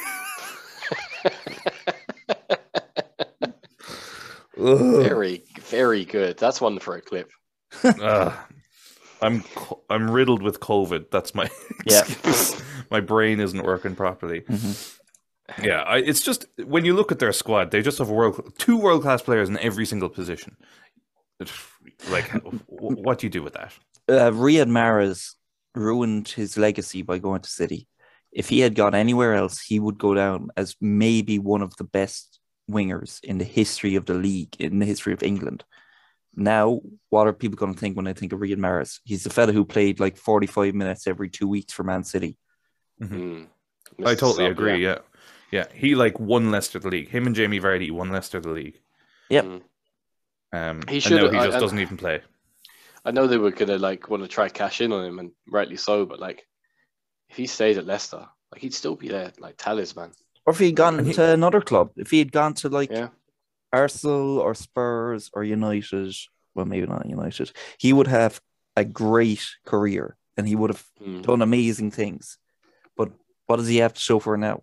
very, 4.60 5.42
very 5.60 6.04
good. 6.04 6.36
That's 6.38 6.60
one 6.60 6.78
for 6.78 6.96
a 6.96 7.00
clip. 7.00 7.30
Ugh. 7.84 8.32
I'm 9.22 9.44
I'm 9.90 10.10
riddled 10.10 10.42
with 10.42 10.60
COVID. 10.60 11.10
That's 11.10 11.34
my 11.34 11.48
Yeah. 11.86 12.04
My 12.90 13.00
brain 13.00 13.40
isn't 13.40 13.62
working 13.62 13.94
properly. 13.94 14.42
Mhm. 14.42 14.96
Yeah, 15.62 15.82
I, 15.82 15.98
it's 15.98 16.20
just 16.22 16.46
when 16.64 16.84
you 16.84 16.94
look 16.94 17.10
at 17.10 17.18
their 17.18 17.32
squad, 17.32 17.70
they 17.72 17.82
just 17.82 17.98
have 17.98 18.08
world 18.08 18.52
two 18.58 18.76
world 18.78 19.02
class 19.02 19.20
players 19.20 19.48
in 19.48 19.58
every 19.58 19.84
single 19.84 20.08
position. 20.08 20.56
Like, 22.10 22.30
what 22.66 23.18
do 23.18 23.26
you 23.26 23.30
do 23.30 23.42
with 23.42 23.54
that? 23.54 23.72
Uh, 24.08 24.30
Riyad 24.30 24.68
Mahrez 24.68 25.34
ruined 25.74 26.28
his 26.28 26.56
legacy 26.56 27.02
by 27.02 27.18
going 27.18 27.40
to 27.42 27.50
City. 27.50 27.88
If 28.32 28.48
he 28.48 28.60
had 28.60 28.74
gone 28.76 28.94
anywhere 28.94 29.34
else, 29.34 29.60
he 29.60 29.80
would 29.80 29.98
go 29.98 30.14
down 30.14 30.50
as 30.56 30.76
maybe 30.80 31.38
one 31.38 31.62
of 31.62 31.76
the 31.76 31.84
best 31.84 32.38
wingers 32.70 33.18
in 33.24 33.38
the 33.38 33.44
history 33.44 33.96
of 33.96 34.06
the 34.06 34.14
league, 34.14 34.54
in 34.60 34.78
the 34.78 34.86
history 34.86 35.12
of 35.12 35.22
England. 35.22 35.64
Now 36.34 36.80
what 37.08 37.26
are 37.26 37.32
people 37.32 37.56
going 37.56 37.74
to 37.74 37.78
think 37.78 37.96
when 37.96 38.04
they 38.04 38.12
think 38.12 38.32
of 38.32 38.40
Riyad 38.40 38.56
Mahrez? 38.58 39.00
He's 39.04 39.24
the 39.24 39.30
fella 39.30 39.52
who 39.52 39.64
played 39.64 40.00
like 40.00 40.16
45 40.16 40.74
minutes 40.74 41.06
every 41.06 41.28
two 41.28 41.48
weeks 41.48 41.72
for 41.72 41.82
Man 41.84 42.04
City. 42.04 42.36
Mm. 43.02 43.46
I 44.04 44.14
totally 44.14 44.44
Sub, 44.44 44.52
agree. 44.52 44.82
Yeah. 44.84 44.98
yeah, 45.50 45.66
He 45.74 45.94
like 45.94 46.20
won 46.20 46.50
Leicester 46.50 46.78
the 46.78 46.88
league. 46.88 47.08
Him 47.08 47.26
and 47.26 47.34
Jamie 47.34 47.60
Vardy 47.60 47.90
won 47.90 48.10
Leicester 48.10 48.40
the 48.40 48.50
league. 48.50 48.80
Yep. 49.30 49.44
Mm. 49.44 49.62
Um, 50.52 50.80
He 50.88 50.94
and 50.96 51.02
should- 51.02 51.22
now 51.22 51.30
he 51.30 51.46
just 51.46 51.56
I- 51.56 51.60
doesn't 51.60 51.78
even 51.78 51.96
play. 51.96 52.20
I 53.04 53.12
know 53.12 53.26
they 53.26 53.38
were 53.38 53.50
gonna 53.50 53.78
like 53.78 54.10
want 54.10 54.22
to 54.22 54.28
try 54.28 54.48
cash 54.50 54.80
in 54.82 54.92
on 54.92 55.04
him, 55.06 55.18
and 55.18 55.30
rightly 55.48 55.76
so. 55.78 56.04
But 56.04 56.20
like, 56.20 56.46
if 57.30 57.36
he 57.36 57.46
stayed 57.46 57.78
at 57.78 57.86
Leicester, 57.86 58.26
like 58.52 58.60
he'd 58.60 58.74
still 58.74 58.94
be 58.94 59.08
there, 59.08 59.32
like 59.38 59.56
talisman. 59.56 60.10
Or 60.44 60.52
if 60.52 60.58
he 60.58 60.66
had 60.66 60.74
gone 60.76 61.04
he- 61.04 61.14
to 61.14 61.32
another 61.32 61.62
club, 61.62 61.92
if 61.96 62.10
he 62.10 62.18
had 62.18 62.30
gone 62.30 62.52
to 62.54 62.68
like 62.68 62.90
Yeah. 62.90 63.08
Arsenal 63.72 64.38
or 64.38 64.54
Spurs 64.54 65.30
or 65.32 65.44
United, 65.44 66.14
well, 66.54 66.66
maybe 66.66 66.86
not 66.86 67.06
United, 67.06 67.52
he 67.78 67.92
would 67.92 68.06
have 68.08 68.40
a 68.76 68.84
great 68.84 69.44
career 69.64 70.16
and 70.36 70.46
he 70.48 70.56
would 70.56 70.70
have 70.70 70.84
Mm. 71.00 71.22
done 71.22 71.42
amazing 71.42 71.90
things. 71.90 72.38
But 72.96 73.10
what 73.46 73.56
does 73.56 73.68
he 73.68 73.78
have 73.78 73.94
to 73.94 74.00
show 74.00 74.18
for 74.18 74.36
now? 74.36 74.62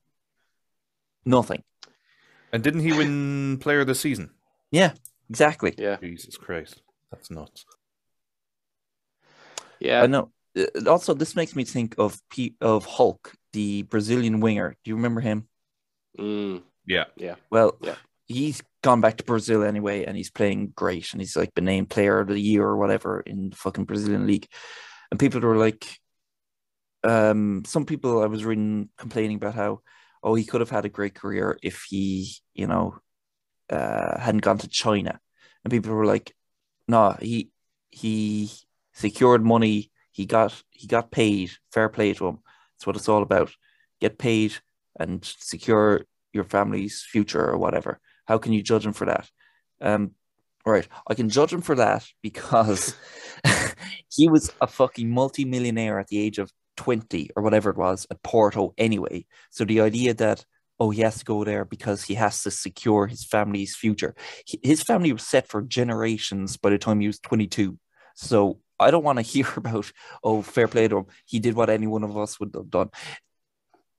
Nothing. 1.25 1.63
And 2.53 2.63
didn't 2.63 2.81
he 2.81 2.93
win 2.93 3.57
Player 3.59 3.81
of 3.81 3.87
the 3.87 3.95
Season? 3.95 4.31
Yeah, 4.71 4.93
exactly. 5.29 5.73
Yeah, 5.77 5.97
Jesus 6.01 6.37
Christ, 6.37 6.81
that's 7.11 7.29
nuts. 7.29 7.65
yeah. 9.79 10.03
I 10.03 10.07
know. 10.07 10.31
Uh, 10.57 10.65
Also, 10.89 11.13
this 11.13 11.35
makes 11.35 11.55
me 11.55 11.63
think 11.63 11.95
of 11.97 12.21
P- 12.29 12.55
of 12.61 12.85
Hulk, 12.85 13.33
the 13.53 13.83
Brazilian 13.83 14.39
winger. 14.39 14.75
Do 14.83 14.89
you 14.89 14.95
remember 14.95 15.21
him? 15.21 15.47
Mm. 16.17 16.63
Yeah, 16.85 17.35
Well, 17.49 17.77
Yeah. 17.81 17.95
he's 18.27 18.61
gone 18.87 19.01
back 19.01 19.17
to 19.17 19.25
Brazil 19.25 19.63
anyway, 19.63 20.05
and 20.05 20.15
he's 20.15 20.31
playing 20.31 20.71
great, 20.73 21.11
and 21.11 21.19
he's 21.19 21.35
like 21.35 21.53
been 21.53 21.65
named 21.65 21.89
Player 21.89 22.21
of 22.21 22.29
the 22.29 22.39
Year 22.39 22.63
or 22.63 22.77
whatever 22.77 23.19
in 23.19 23.49
the 23.49 23.55
fucking 23.57 23.83
Brazilian 23.83 24.25
league. 24.25 24.47
And 25.11 25.19
people 25.19 25.41
were 25.41 25.57
like, 25.57 25.99
um, 27.03 27.63
some 27.65 27.85
people 27.85 28.23
I 28.23 28.27
was 28.27 28.45
reading 28.45 28.87
complaining 28.97 29.35
about 29.35 29.55
how, 29.55 29.81
oh, 30.23 30.35
he 30.35 30.45
could 30.45 30.61
have 30.61 30.69
had 30.69 30.85
a 30.85 30.89
great 30.97 31.15
career 31.15 31.59
if 31.61 31.83
he, 31.89 32.31
you 32.53 32.65
know, 32.65 32.97
uh, 33.69 34.17
hadn't 34.17 34.45
gone 34.47 34.59
to 34.59 34.69
China. 34.69 35.19
And 35.65 35.71
people 35.71 35.93
were 35.93 36.05
like, 36.05 36.33
no, 36.87 37.13
he 37.19 37.51
he 37.89 38.49
secured 38.93 39.43
money. 39.43 39.91
He 40.11 40.25
got 40.25 40.63
he 40.69 40.87
got 40.87 41.11
paid. 41.11 41.51
Fair 41.73 41.89
play 41.89 42.13
to 42.13 42.27
him. 42.27 42.39
That's 42.73 42.87
what 42.87 42.95
it's 42.95 43.09
all 43.09 43.21
about. 43.21 43.51
Get 43.99 44.17
paid 44.17 44.53
and 44.97 45.25
secure 45.25 46.05
your 46.31 46.45
family's 46.45 47.03
future 47.03 47.45
or 47.45 47.57
whatever. 47.57 47.99
How 48.27 48.37
can 48.37 48.53
you 48.53 48.61
judge 48.61 48.85
him 48.85 48.93
for 48.93 49.05
that? 49.05 49.29
Um, 49.81 50.11
right, 50.65 50.87
I 51.07 51.13
can 51.13 51.29
judge 51.29 51.53
him 51.53 51.61
for 51.61 51.75
that 51.75 52.05
because 52.21 52.95
he 54.11 54.27
was 54.27 54.51
a 54.61 54.67
fucking 54.67 55.09
multi-millionaire 55.09 55.99
at 55.99 56.07
the 56.07 56.19
age 56.19 56.39
of 56.39 56.51
20 56.77 57.31
or 57.35 57.43
whatever 57.43 57.69
it 57.69 57.77
was 57.77 58.07
at 58.09 58.23
Porto 58.23 58.73
anyway. 58.77 59.25
So 59.49 59.65
the 59.65 59.81
idea 59.81 60.13
that 60.15 60.45
oh 60.79 60.91
he 60.91 61.01
has 61.01 61.17
to 61.17 61.25
go 61.25 61.43
there 61.43 61.65
because 61.65 62.03
he 62.03 62.13
has 62.13 62.43
to 62.43 62.51
secure 62.51 63.07
his 63.07 63.25
family's 63.25 63.75
future. 63.75 64.15
His 64.63 64.83
family 64.83 65.11
was 65.11 65.23
set 65.23 65.47
for 65.47 65.61
generations 65.63 66.55
by 66.57 66.69
the 66.69 66.77
time 66.77 66.99
he 66.99 67.07
was 67.07 67.19
22. 67.19 67.77
So 68.15 68.59
I 68.79 68.91
don't 68.91 69.03
want 69.03 69.17
to 69.17 69.21
hear 69.33 69.47
about 69.55 69.91
oh 70.23 70.41
fair 70.41 70.67
play 70.67 70.87
to 70.87 70.97
him. 70.97 71.05
He 71.25 71.39
did 71.39 71.55
what 71.55 71.69
any 71.69 71.87
one 71.87 72.03
of 72.03 72.15
us 72.15 72.39
would 72.39 72.51
have 72.55 72.69
done 72.69 72.89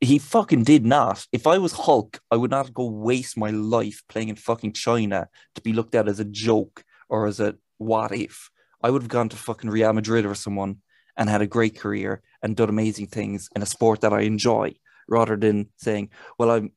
he 0.01 0.19
fucking 0.19 0.65
did 0.65 0.87
not. 0.87 1.27
If 1.33 1.47
I 1.47 1.59
was 1.59 1.73
Hulk, 1.73 2.21
I 2.31 2.37
would 2.37 2.51
not 2.51 2.75
go 2.75 2.87
waste 2.87 3.37
my 3.37 3.51
life 3.51 4.03
playing 4.09 4.29
in 4.29 4.37
fucking 4.37 4.73
China 4.73 5.29
to 5.55 5.61
be 5.61 5.73
looked 5.73 5.95
at 5.95 6.09
as 6.09 6.21
a 6.21 6.25
joke 6.25 6.85
or 7.09 7.27
as 7.27 7.41
a 7.41 7.57
what 7.79 8.13
if. 8.13 8.51
I 8.83 8.91
would 8.91 9.03
have 9.03 9.11
gone 9.11 9.29
to 9.31 9.37
fucking 9.37 9.71
Real 9.71 9.93
Madrid 9.93 10.25
or 10.25 10.35
someone 10.35 10.79
and 11.17 11.29
had 11.29 11.43
a 11.43 11.47
great 11.47 11.79
career 11.79 12.23
and 12.43 12.55
done 12.55 12.69
amazing 12.69 13.09
things 13.09 13.49
in 13.57 13.63
a 13.63 13.67
sport 13.67 14.01
that 14.03 14.13
I 14.13 14.21
enjoy, 14.21 14.75
rather 15.09 15.37
than 15.37 15.69
saying, 15.77 16.11
"Well, 16.39 16.51
I'm, 16.51 16.71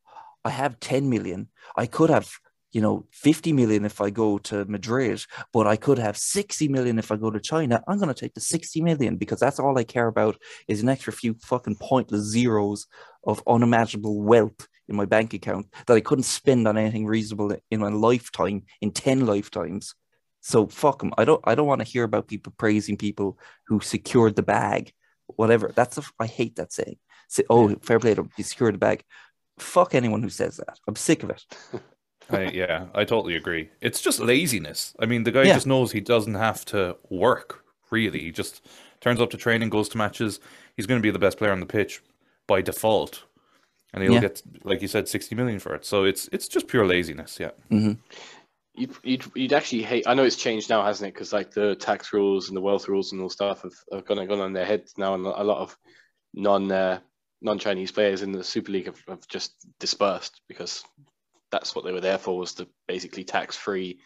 I 0.43 0.49
have 0.49 0.79
ten 0.79 1.09
million. 1.09 1.49
I 1.77 1.85
could 1.85 2.09
have, 2.09 2.31
you 2.71 2.81
know, 2.81 3.05
fifty 3.11 3.51
million 3.51 3.85
if 3.85 3.99
I 4.01 4.09
go 4.09 4.37
to 4.39 4.65
Madrid, 4.65 5.23
but 5.51 5.67
I 5.67 5.75
could 5.75 5.99
have 5.99 6.17
sixty 6.17 6.67
million 6.67 6.99
if 6.99 7.11
I 7.11 7.17
go 7.17 7.29
to 7.29 7.39
China. 7.39 7.83
I'm 7.87 7.97
going 7.97 8.13
to 8.13 8.19
take 8.19 8.33
the 8.33 8.41
sixty 8.41 8.81
million 8.81 9.17
because 9.17 9.39
that's 9.39 9.59
all 9.59 9.77
I 9.77 9.83
care 9.83 10.07
about 10.07 10.37
is 10.67 10.81
an 10.81 10.89
extra 10.89 11.13
few 11.13 11.35
fucking 11.41 11.77
pointless 11.81 12.23
zeros 12.23 12.87
of 13.25 13.43
unimaginable 13.47 14.21
wealth 14.21 14.67
in 14.87 14.95
my 14.95 15.05
bank 15.05 15.33
account 15.33 15.67
that 15.87 15.95
I 15.95 16.01
couldn't 16.01 16.23
spend 16.23 16.67
on 16.67 16.77
anything 16.77 17.05
reasonable 17.05 17.55
in 17.71 17.79
my 17.79 17.89
lifetime 17.89 18.63
in 18.81 18.91
10 18.91 19.25
lifetimes. 19.25 19.95
So 20.41 20.67
fuck 20.67 20.99
them. 20.99 21.13
I 21.17 21.25
don't 21.25 21.41
I 21.45 21.55
don't 21.55 21.67
want 21.67 21.81
to 21.81 21.87
hear 21.87 22.03
about 22.03 22.27
people 22.27 22.53
praising 22.57 22.97
people 22.97 23.37
who 23.67 23.79
secured 23.79 24.35
the 24.35 24.43
bag. 24.43 24.91
Whatever. 25.27 25.71
That's 25.73 25.97
a, 25.97 26.03
I 26.19 26.25
hate 26.25 26.57
that 26.57 26.73
saying. 26.73 26.97
Say, 27.29 27.43
oh, 27.49 27.75
fair 27.81 27.99
play 27.99 28.13
to 28.13 28.21
him. 28.21 28.29
He 28.35 28.43
secured 28.43 28.73
the 28.73 28.79
bag. 28.79 29.03
Fuck 29.59 29.95
anyone 29.95 30.21
who 30.21 30.29
says 30.29 30.57
that. 30.57 30.77
I'm 30.87 30.95
sick 30.95 31.23
of 31.23 31.29
it. 31.29 31.43
I, 32.29 32.43
yeah, 32.49 32.85
I 32.93 33.03
totally 33.03 33.35
agree. 33.35 33.69
It's 33.81 34.01
just 34.01 34.19
laziness. 34.19 34.93
I 34.99 35.05
mean, 35.05 35.23
the 35.23 35.31
guy 35.31 35.43
Yeah. 35.43 35.53
just 35.55 35.67
knows 35.67 35.91
he 35.91 35.99
doesn't 36.01 36.35
have 36.35 36.63
to 36.65 36.97
work. 37.09 37.63
Really, 37.89 38.19
he 38.19 38.31
just 38.31 38.65
turns 39.01 39.19
up 39.19 39.29
to 39.31 39.37
training, 39.37 39.69
goes 39.69 39.89
to 39.89 39.97
matches. 39.97 40.39
He's 40.77 40.85
going 40.85 40.99
to 41.01 41.03
be 41.03 41.11
the 41.11 41.19
best 41.19 41.37
player 41.37 41.51
on 41.51 41.59
the 41.59 41.65
pitch 41.65 42.01
by 42.47 42.61
default, 42.61 43.23
and 43.93 44.01
he'll 44.03 44.13
Yeah. 44.13 44.21
get, 44.21 44.41
like 44.63 44.81
you 44.81 44.87
said, 44.87 45.09
sixty 45.09 45.35
million 45.35 45.59
for 45.59 45.75
it. 45.75 45.83
So 45.85 46.05
it's 46.05 46.29
it's 46.31 46.47
just 46.47 46.67
pure 46.67 46.85
laziness. 46.87 47.37
Yeah. 47.39 47.51
You'd, 48.73 48.95
you'd, 49.03 49.25
you'd 49.35 49.51
actually 49.53 49.83
hate. 49.83 50.07
I 50.07 50.13
know 50.13 50.23
it's 50.23 50.37
changed 50.37 50.69
now, 50.69 50.81
hasn't 50.85 51.09
it? 51.09 51.13
Because 51.13 51.33
like 51.33 51.51
the 51.51 51.75
tax 51.75 52.13
rules 52.13 52.47
and 52.47 52.55
the 52.55 52.61
wealth 52.61 52.87
rules 52.87 53.11
and 53.11 53.21
all 53.21 53.29
stuff 53.29 53.63
have, 53.63 53.73
have 53.91 54.05
gone 54.05 54.25
gone 54.25 54.39
on 54.39 54.53
their 54.53 54.65
heads 54.65 54.93
now, 54.97 55.13
and 55.13 55.25
a 55.25 55.43
lot 55.43 55.57
of 55.57 55.77
non 56.33 56.71
uh, 56.71 56.99
non 57.41 57.59
Chinese 57.59 57.91
players 57.91 58.21
in 58.21 58.31
the 58.31 58.43
Super 58.45 58.71
League 58.71 58.85
have, 58.85 59.03
have 59.09 59.27
just 59.27 59.53
dispersed 59.79 60.39
because 60.47 60.85
that's 61.51 61.75
what 61.75 61.85
they 61.85 61.91
were 61.91 62.01
there 62.01 62.17
for 62.17 62.37
was 62.37 62.53
to 62.55 62.67
basically 62.87 63.23
tax 63.23 63.55
free 63.55 63.99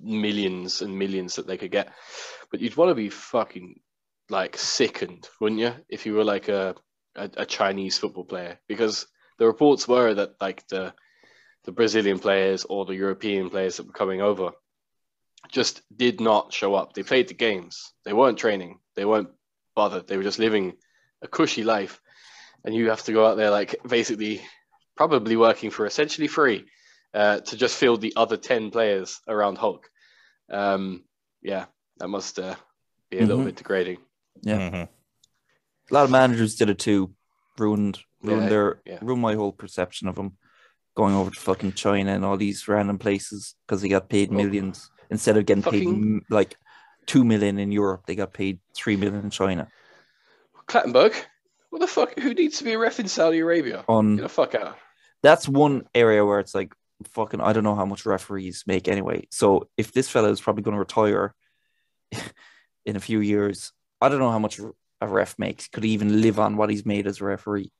millions 0.00 0.82
and 0.82 0.98
millions 0.98 1.36
that 1.36 1.46
they 1.46 1.56
could 1.56 1.70
get. 1.70 1.92
But 2.50 2.60
you'd 2.60 2.76
want 2.76 2.90
to 2.90 2.94
be 2.94 3.08
fucking 3.08 3.80
like 4.28 4.56
sickened, 4.56 5.28
wouldn't 5.40 5.60
you, 5.60 5.74
if 5.88 6.06
you 6.06 6.14
were 6.14 6.24
like 6.24 6.48
a, 6.48 6.74
a, 7.16 7.30
a 7.38 7.46
Chinese 7.46 7.98
football 7.98 8.24
player? 8.24 8.58
Because 8.68 9.06
the 9.38 9.46
reports 9.46 9.88
were 9.88 10.14
that 10.14 10.40
like 10.40 10.66
the 10.68 10.94
the 11.64 11.72
Brazilian 11.72 12.18
players 12.18 12.64
or 12.64 12.84
the 12.84 12.94
European 12.94 13.48
players 13.48 13.76
that 13.76 13.86
were 13.86 13.92
coming 13.92 14.20
over 14.20 14.50
just 15.50 15.82
did 15.96 16.20
not 16.20 16.52
show 16.52 16.74
up. 16.74 16.92
They 16.92 17.02
played 17.02 17.28
the 17.28 17.34
games. 17.34 17.92
They 18.04 18.12
weren't 18.12 18.38
training. 18.38 18.80
They 18.96 19.04
weren't 19.04 19.30
bothered. 19.76 20.08
They 20.08 20.16
were 20.16 20.22
just 20.22 20.38
living 20.38 20.74
a 21.22 21.28
cushy 21.28 21.62
life. 21.62 22.00
And 22.64 22.74
you 22.74 22.90
have 22.90 23.02
to 23.04 23.12
go 23.12 23.26
out 23.26 23.36
there 23.36 23.50
like 23.50 23.76
basically 23.86 24.40
probably 24.96 25.36
working 25.36 25.70
for 25.70 25.86
essentially 25.86 26.28
free 26.28 26.66
uh, 27.14 27.40
to 27.40 27.56
just 27.56 27.76
field 27.76 28.00
the 28.00 28.12
other 28.16 28.36
10 28.36 28.70
players 28.70 29.20
around 29.28 29.58
Hulk. 29.58 29.88
Um, 30.50 31.04
yeah, 31.42 31.66
that 31.98 32.08
must 32.08 32.38
uh, 32.38 32.54
be 33.10 33.18
a 33.18 33.26
little 33.26 33.42
Mhm. 33.42 33.46
bit 33.46 33.56
degrading. 33.56 33.98
Yeah. 34.42 34.70
Mhm. 34.70 34.88
A 35.90 35.94
lot 35.94 36.04
of 36.04 36.10
managers 36.10 36.54
did 36.56 36.70
it 36.70 36.78
too. 36.78 37.14
Ruined 37.58 38.00
ruined 38.22 38.44
Yeah, 38.44 38.48
their 38.48 38.82
yeah. 38.86 38.98
ruined 39.02 39.20
my 39.22 39.34
whole 39.34 39.52
perception 39.52 40.08
of 40.08 40.14
them 40.14 40.36
going 40.94 41.14
over 41.14 41.30
to 41.30 41.40
fucking 41.40 41.72
China 41.72 42.12
and 42.14 42.24
all 42.24 42.36
these 42.36 42.68
random 42.68 42.98
places 42.98 43.54
because 43.66 43.82
they 43.82 43.88
got 43.88 44.08
paid 44.08 44.30
Well, 44.30 44.44
millions 44.44 44.90
instead 45.10 45.36
of 45.36 45.44
getting 45.46 45.62
paid 45.62 45.84
fucking- 45.84 45.88
m- 46.20 46.26
like 46.30 46.56
two 47.06 47.24
million 47.24 47.58
in 47.58 47.72
Europe. 47.72 48.04
They 48.06 48.14
got 48.14 48.32
paid 48.32 48.60
three 48.74 48.96
million 48.96 49.24
in 49.24 49.30
China. 49.30 49.68
Clattenburg, 50.68 51.14
what 51.72 51.80
the 51.80 51.86
fuck? 51.86 52.18
Who 52.20 52.34
needs 52.34 52.58
to 52.58 52.64
be 52.64 52.74
a 52.74 52.78
ref 52.78 53.00
in 53.00 53.08
Saudi 53.08 53.38
Arabia? 53.38 53.82
On 53.88 54.16
Get 54.16 54.22
the 54.22 54.28
fuck 54.28 54.54
out. 54.54 54.76
that's 55.22 55.48
one 55.48 55.84
area 55.94 56.22
where 56.24 56.38
it's 56.38 56.54
like 56.54 56.74
fucking 57.14 57.40
I 57.40 57.54
don't 57.54 57.64
know 57.64 57.74
how 57.74 57.86
much 57.86 58.04
referees 58.04 58.64
make 58.66 58.88
anyway. 58.88 59.26
So 59.30 59.68
if 59.78 59.90
this 59.90 60.10
fella 60.10 60.28
is 60.28 60.40
probably 60.40 60.62
going 60.64 60.74
to 60.74 60.78
retire 60.80 61.34
in 62.84 62.96
a 62.96 63.00
few 63.00 63.20
years, 63.20 63.72
I 64.02 64.10
don't 64.10 64.18
know 64.18 64.30
how 64.30 64.38
much 64.38 64.60
a 65.00 65.08
ref 65.08 65.38
makes. 65.38 65.68
Could 65.68 65.84
he 65.84 65.90
even 65.92 66.20
live 66.20 66.38
on 66.38 66.58
what 66.58 66.68
he's 66.68 66.84
made 66.84 67.06
as 67.06 67.22
a 67.22 67.24
referee? 67.24 67.72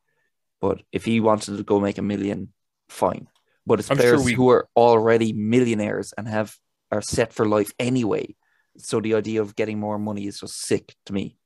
But 0.59 0.81
if 0.91 1.05
he 1.05 1.21
wanted 1.21 1.59
to 1.59 1.63
go 1.63 1.79
make 1.79 1.99
a 1.99 2.03
million, 2.03 2.55
fine. 2.89 3.29
But 3.67 3.79
it's 3.81 3.91
I'm 3.91 3.99
sure 3.99 4.07
players 4.15 4.25
we- 4.25 4.33
who 4.33 4.49
are 4.49 4.69
already 4.75 5.35
millionaires 5.35 6.15
and 6.17 6.27
have 6.27 6.57
are 6.91 7.03
set 7.03 7.35
for 7.35 7.47
life 7.47 7.73
anyway. 7.79 8.35
So 8.79 9.01
the 9.03 9.15
idea 9.17 9.43
of 9.43 9.55
getting 9.55 9.79
more 9.79 9.99
money 9.99 10.27
is 10.27 10.41
just 10.41 10.63
sick 10.63 10.95
to 11.07 11.13
me. 11.13 11.37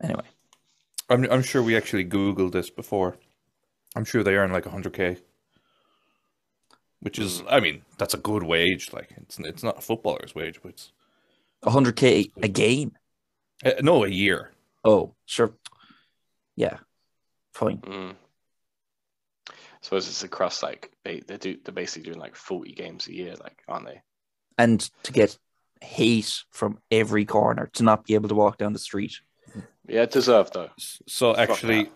Anyway, 0.00 0.24
I'm 1.08 1.24
I'm 1.30 1.42
sure 1.42 1.62
we 1.62 1.76
actually 1.76 2.04
googled 2.04 2.52
this 2.52 2.70
before. 2.70 3.16
I'm 3.94 4.04
sure 4.04 4.22
they 4.22 4.34
earn 4.34 4.52
like 4.52 4.64
100k, 4.64 5.20
which 7.00 7.18
is, 7.18 7.42
I 7.48 7.60
mean, 7.60 7.82
that's 7.96 8.14
a 8.14 8.18
good 8.18 8.42
wage. 8.42 8.92
Like 8.92 9.10
it's 9.16 9.38
it's 9.38 9.62
not 9.62 9.78
a 9.78 9.80
footballer's 9.80 10.34
wage, 10.34 10.60
but 10.62 10.70
it's 10.70 10.92
hundred 11.64 11.96
k 11.96 12.30
a 12.42 12.48
game. 12.48 12.92
uh, 13.64 13.72
no 13.80 14.04
a 14.04 14.08
year. 14.08 14.52
Oh, 14.84 15.14
sure. 15.26 15.54
Yeah, 16.56 16.78
fine. 17.52 17.78
Mm. 17.78 18.14
I 19.50 19.52
suppose 19.80 20.08
it's 20.08 20.24
across 20.24 20.62
like 20.62 20.90
they 21.04 21.20
they 21.20 21.36
do 21.38 21.56
they're 21.64 21.72
basically 21.72 22.10
doing 22.10 22.18
like 22.20 22.34
forty 22.36 22.72
games 22.72 23.06
a 23.08 23.14
year, 23.14 23.34
like 23.42 23.62
aren't 23.68 23.86
they? 23.86 24.02
and 24.58 24.80
to 25.02 25.12
get 25.12 25.38
hate 25.82 26.42
from 26.50 26.78
every 26.90 27.26
corner 27.26 27.68
to 27.74 27.82
not 27.82 28.04
be 28.06 28.14
able 28.14 28.28
to 28.28 28.34
walk 28.34 28.56
down 28.58 28.72
the 28.72 28.78
street. 28.78 29.20
Yeah, 29.88 30.06
deserved 30.06 30.54
though. 30.54 30.70
So 31.06 31.34
Fuck 31.34 31.50
actually, 31.50 31.84
that. 31.84 31.92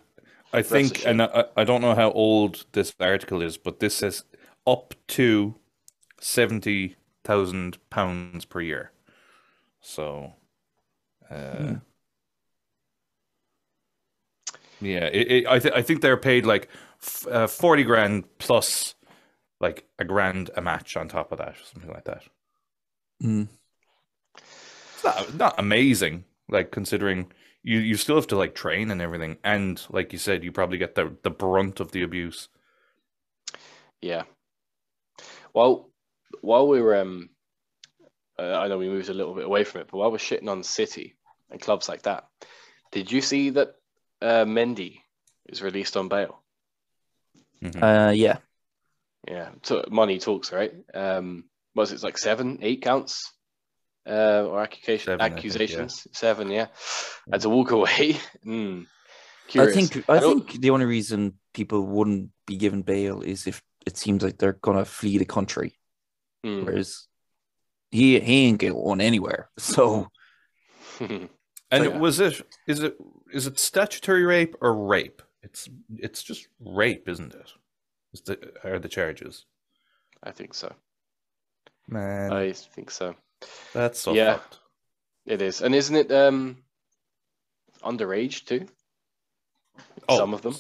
I 0.53 0.59
a 0.61 0.63
think, 0.63 1.03
and 1.07 1.23
I, 1.23 1.45
I 1.57 1.65
don't 1.65 1.81
know 1.83 1.95
how 1.95 2.11
old 2.13 2.67
this 2.73 2.95
article 3.01 3.43
is, 3.43 3.57
but 3.57 3.81
this 3.81 3.97
says 3.97 4.25
up 4.67 4.95
to 5.09 5.55
seventy 6.21 6.97
thousand 7.25 7.79
pounds 7.91 8.45
per 8.45 8.61
year. 8.61 8.93
So, 9.81 10.35
uh, 11.31 11.35
Hmm. 11.57 11.75
yeah, 14.81 15.07
it, 15.13 15.31
it, 15.31 15.47
I 15.47 15.59
th- 15.59 15.75
I 15.75 15.83
think 15.83 16.01
they're 16.01 16.17
paid 16.17 16.47
like 16.47 16.69
f- 17.03 17.27
uh, 17.31 17.47
forty 17.47 17.85
grand 17.85 18.25
plus 18.39 18.95
like 19.61 19.87
a 19.99 20.05
grand 20.05 20.51
a 20.57 20.63
match 20.63 20.97
on 20.97 21.09
top 21.09 21.33
of 21.33 21.39
that, 21.39 21.57
something 21.73 21.91
like 21.91 22.05
that. 22.05 22.25
Mm. 23.23 23.49
It's 24.95 25.05
not 25.05 25.35
not 25.35 25.55
amazing, 25.59 26.25
like 26.49 26.71
considering 26.71 27.33
you 27.63 27.79
you 27.79 27.97
still 27.97 28.17
have 28.17 28.27
to 28.29 28.37
like 28.37 28.55
train 28.55 28.91
and 28.91 29.01
everything, 29.01 29.39
and 29.45 29.81
like 29.91 30.13
you 30.13 30.19
said, 30.19 30.45
you 30.45 30.53
probably 30.53 30.79
get 30.79 30.95
the 30.95 31.17
the 31.23 31.31
brunt 31.31 31.81
of 31.81 31.93
the 31.93 32.03
abuse. 32.03 32.49
Yeah. 34.01 34.23
Well, 35.53 35.91
while 36.41 36.69
we 36.69 36.81
were, 36.81 36.97
um, 36.97 37.31
uh, 38.39 38.59
I 38.59 38.69
know 38.69 38.79
we 38.79 38.89
moved 38.89 39.09
a 39.09 39.15
little 39.15 39.35
bit 39.35 39.45
away 39.45 39.65
from 39.65 39.83
it, 39.83 39.89
but 39.91 39.99
while 39.99 40.11
we're 40.11 40.19
shitting 40.19 40.49
on 40.49 40.63
City 40.63 41.17
and 41.51 41.61
clubs 41.61 41.89
like 41.89 42.03
that, 42.03 42.29
did 42.93 43.11
you 43.11 43.21
see 43.21 43.51
that 43.51 43.75
uh, 44.23 44.45
Mendy 44.45 45.01
is 45.47 45.63
released 45.63 45.97
on 45.97 46.09
bail? 46.09 46.41
Mhm. 47.63 47.83
Uh, 47.83 48.13
yeah. 48.13 48.39
Yeah, 49.29 49.51
so 49.63 49.85
money 49.91 50.19
talks, 50.19 50.51
right? 50.51 50.73
Um, 50.95 51.45
was 51.75 51.93
it 51.93 52.03
like 52.03 52.17
seven, 52.17 52.61
eight 52.63 52.83
counts, 52.83 53.33
uh, 54.11 54.47
or 54.49 54.61
accusation, 54.63 55.07
Seven, 55.07 55.21
I 55.21 55.29
think, 55.29 55.33
yeah. 55.35 55.39
accusations? 55.39 56.07
Seven, 56.13 56.51
yeah. 56.51 56.67
And 57.33 57.41
to 57.43 57.49
walk 57.49 57.71
away. 57.71 58.17
mm, 58.47 58.87
I 59.55 59.67
think 59.73 60.05
I 60.09 60.19
don't- 60.21 60.47
think 60.49 60.61
the 60.61 60.71
only 60.71 60.87
reason 60.87 61.35
people 61.55 61.83
wouldn't 61.87 62.31
be 62.47 62.57
given 62.57 62.83
bail 62.83 63.23
is 63.23 63.47
if 63.47 63.63
it 63.87 63.97
seems 63.97 64.23
like 64.23 64.37
they're 64.39 64.59
gonna 64.61 64.85
flee 64.85 65.19
the 65.19 65.25
country, 65.25 65.79
Mm. 66.45 66.65
whereas 66.65 67.07
he 67.91 68.19
he 68.21 68.47
ain't 68.47 68.59
going 68.61 69.01
anywhere. 69.01 69.51
So 69.59 70.09
And 71.01 71.85
So, 71.85 71.91
yeah. 71.91 71.99
was 71.99 72.19
it 72.21 72.43
is 72.67 72.83
it 72.83 72.97
is 73.33 73.47
it 73.47 73.59
statutory 73.59 74.25
rape 74.25 74.57
or 74.61 74.75
rape? 74.75 75.23
It's 75.43 75.69
it's 75.97 76.23
just 76.23 76.49
rape, 76.61 77.09
isn't 77.09 77.35
it? 77.35 77.53
Is 78.13 78.21
the, 78.23 78.53
are 78.65 78.79
the 78.81 78.89
charges? 78.89 79.47
I 80.23 80.33
think 80.33 80.53
so. 80.55 80.75
Man, 81.89 82.33
I 82.33 82.53
think 82.53 82.91
so. 82.91 83.15
That's 83.73 84.01
so 84.01 84.13
yeah. 84.15 84.35
fucked. 84.35 84.59
It 85.27 85.43
is, 85.43 85.61
and 85.63 85.75
isn't 85.75 85.97
it 85.97 86.11
um 86.13 86.59
underage 87.83 88.45
too? 88.47 88.67
Oh, 90.09 90.19
Some 90.19 90.35
of 90.35 90.43
them 90.43 90.55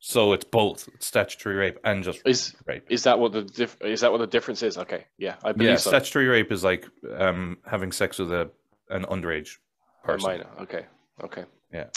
So 0.00 0.32
it's 0.32 0.44
both 0.44 0.88
statutory 0.98 1.56
rape 1.56 1.78
and 1.84 2.04
just 2.04 2.20
is. 2.26 2.54
rape. 2.66 2.86
Is 2.90 3.04
that 3.04 3.18
what 3.18 3.32
the 3.32 3.42
diff- 3.42 3.80
is 3.82 4.00
that 4.02 4.12
what 4.12 4.18
the 4.18 4.26
difference 4.26 4.62
is? 4.62 4.76
Okay, 4.78 5.06
yeah, 5.18 5.36
I 5.44 5.52
believe 5.52 5.70
Yeah, 5.70 5.76
so. 5.76 5.90
statutory 5.90 6.26
rape 6.26 6.52
is 6.52 6.64
like 6.64 6.86
um 7.16 7.58
having 7.66 7.92
sex 7.92 8.18
with 8.18 8.32
a 8.32 8.50
an 8.90 9.04
underage 9.04 9.56
person. 10.04 10.28
A 10.28 10.32
minor. 10.32 10.48
Okay, 10.62 10.86
okay. 11.22 11.44
Yeah. 11.72 11.88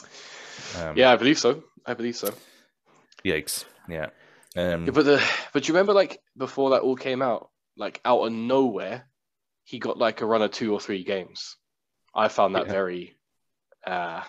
Um, 0.79 0.97
Yeah, 0.97 1.11
I 1.11 1.15
believe 1.15 1.39
so. 1.39 1.63
I 1.85 1.93
believe 1.93 2.15
so. 2.17 2.33
Yikes. 3.25 3.65
Yeah. 3.89 4.09
Um, 4.55 4.85
Yeah, 4.85 4.91
but 4.91 5.05
the 5.05 5.23
but 5.53 5.67
you 5.67 5.73
remember 5.73 5.93
like 5.93 6.19
before 6.37 6.71
that 6.71 6.81
all 6.81 6.95
came 6.97 7.21
out, 7.21 7.49
like 7.77 8.01
out 8.03 8.21
of 8.23 8.33
nowhere, 8.33 9.07
he 9.63 9.79
got 9.79 9.97
like 9.97 10.21
a 10.21 10.25
run 10.25 10.41
of 10.41 10.51
two 10.51 10.73
or 10.73 10.79
three 10.79 11.03
games. 11.03 11.57
I 12.13 12.27
found 12.27 12.55
that 12.55 12.67
Yeah. 12.67 12.71
very 12.71 13.15
uh 13.85 14.21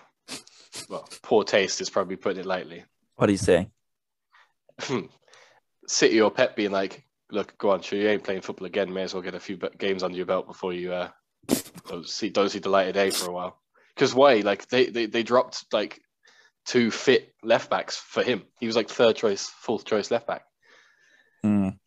well, 0.89 1.07
poor 1.21 1.43
taste 1.43 1.81
is 1.81 1.89
probably 1.89 2.15
putting 2.15 2.39
it 2.39 2.45
lightly. 2.45 2.83
what 3.15 3.27
do 3.27 3.31
you 3.31 3.37
say? 3.37 3.69
City 5.87 6.21
or 6.21 6.31
Pep 6.31 6.55
being 6.55 6.71
like, 6.71 7.03
look, 7.31 7.57
go 7.57 7.71
on, 7.71 7.81
sure 7.81 7.99
you 7.99 8.07
ain't 8.07 8.23
playing 8.23 8.41
football 8.41 8.65
again. 8.67 8.93
May 8.93 9.03
as 9.03 9.13
well 9.13 9.23
get 9.23 9.35
a 9.35 9.39
few 9.39 9.57
games 9.77 10.03
under 10.03 10.17
your 10.17 10.25
belt 10.25 10.47
before 10.47 10.73
you 10.73 10.93
uh 10.93 11.09
don't 11.87 12.07
see 12.07 12.29
don't 12.29 12.49
see 12.49 12.59
the 12.59 12.69
light 12.69 12.87
of 12.87 12.93
day 12.93 13.09
for 13.11 13.27
a 13.29 13.33
while. 13.33 13.59
Because 13.95 14.15
why? 14.15 14.35
Like 14.35 14.67
they, 14.69 14.87
they 14.87 15.05
they 15.05 15.23
dropped 15.23 15.65
like 15.73 16.01
two 16.65 16.89
fit 16.89 17.33
left 17.43 17.69
backs 17.69 17.97
for 17.97 18.23
him. 18.23 18.43
He 18.59 18.67
was 18.67 18.75
like 18.75 18.89
third 18.89 19.15
choice, 19.15 19.47
fourth 19.47 19.85
choice 19.85 20.09
left 20.09 20.27
back. 20.27 20.43
Mm. 21.45 21.77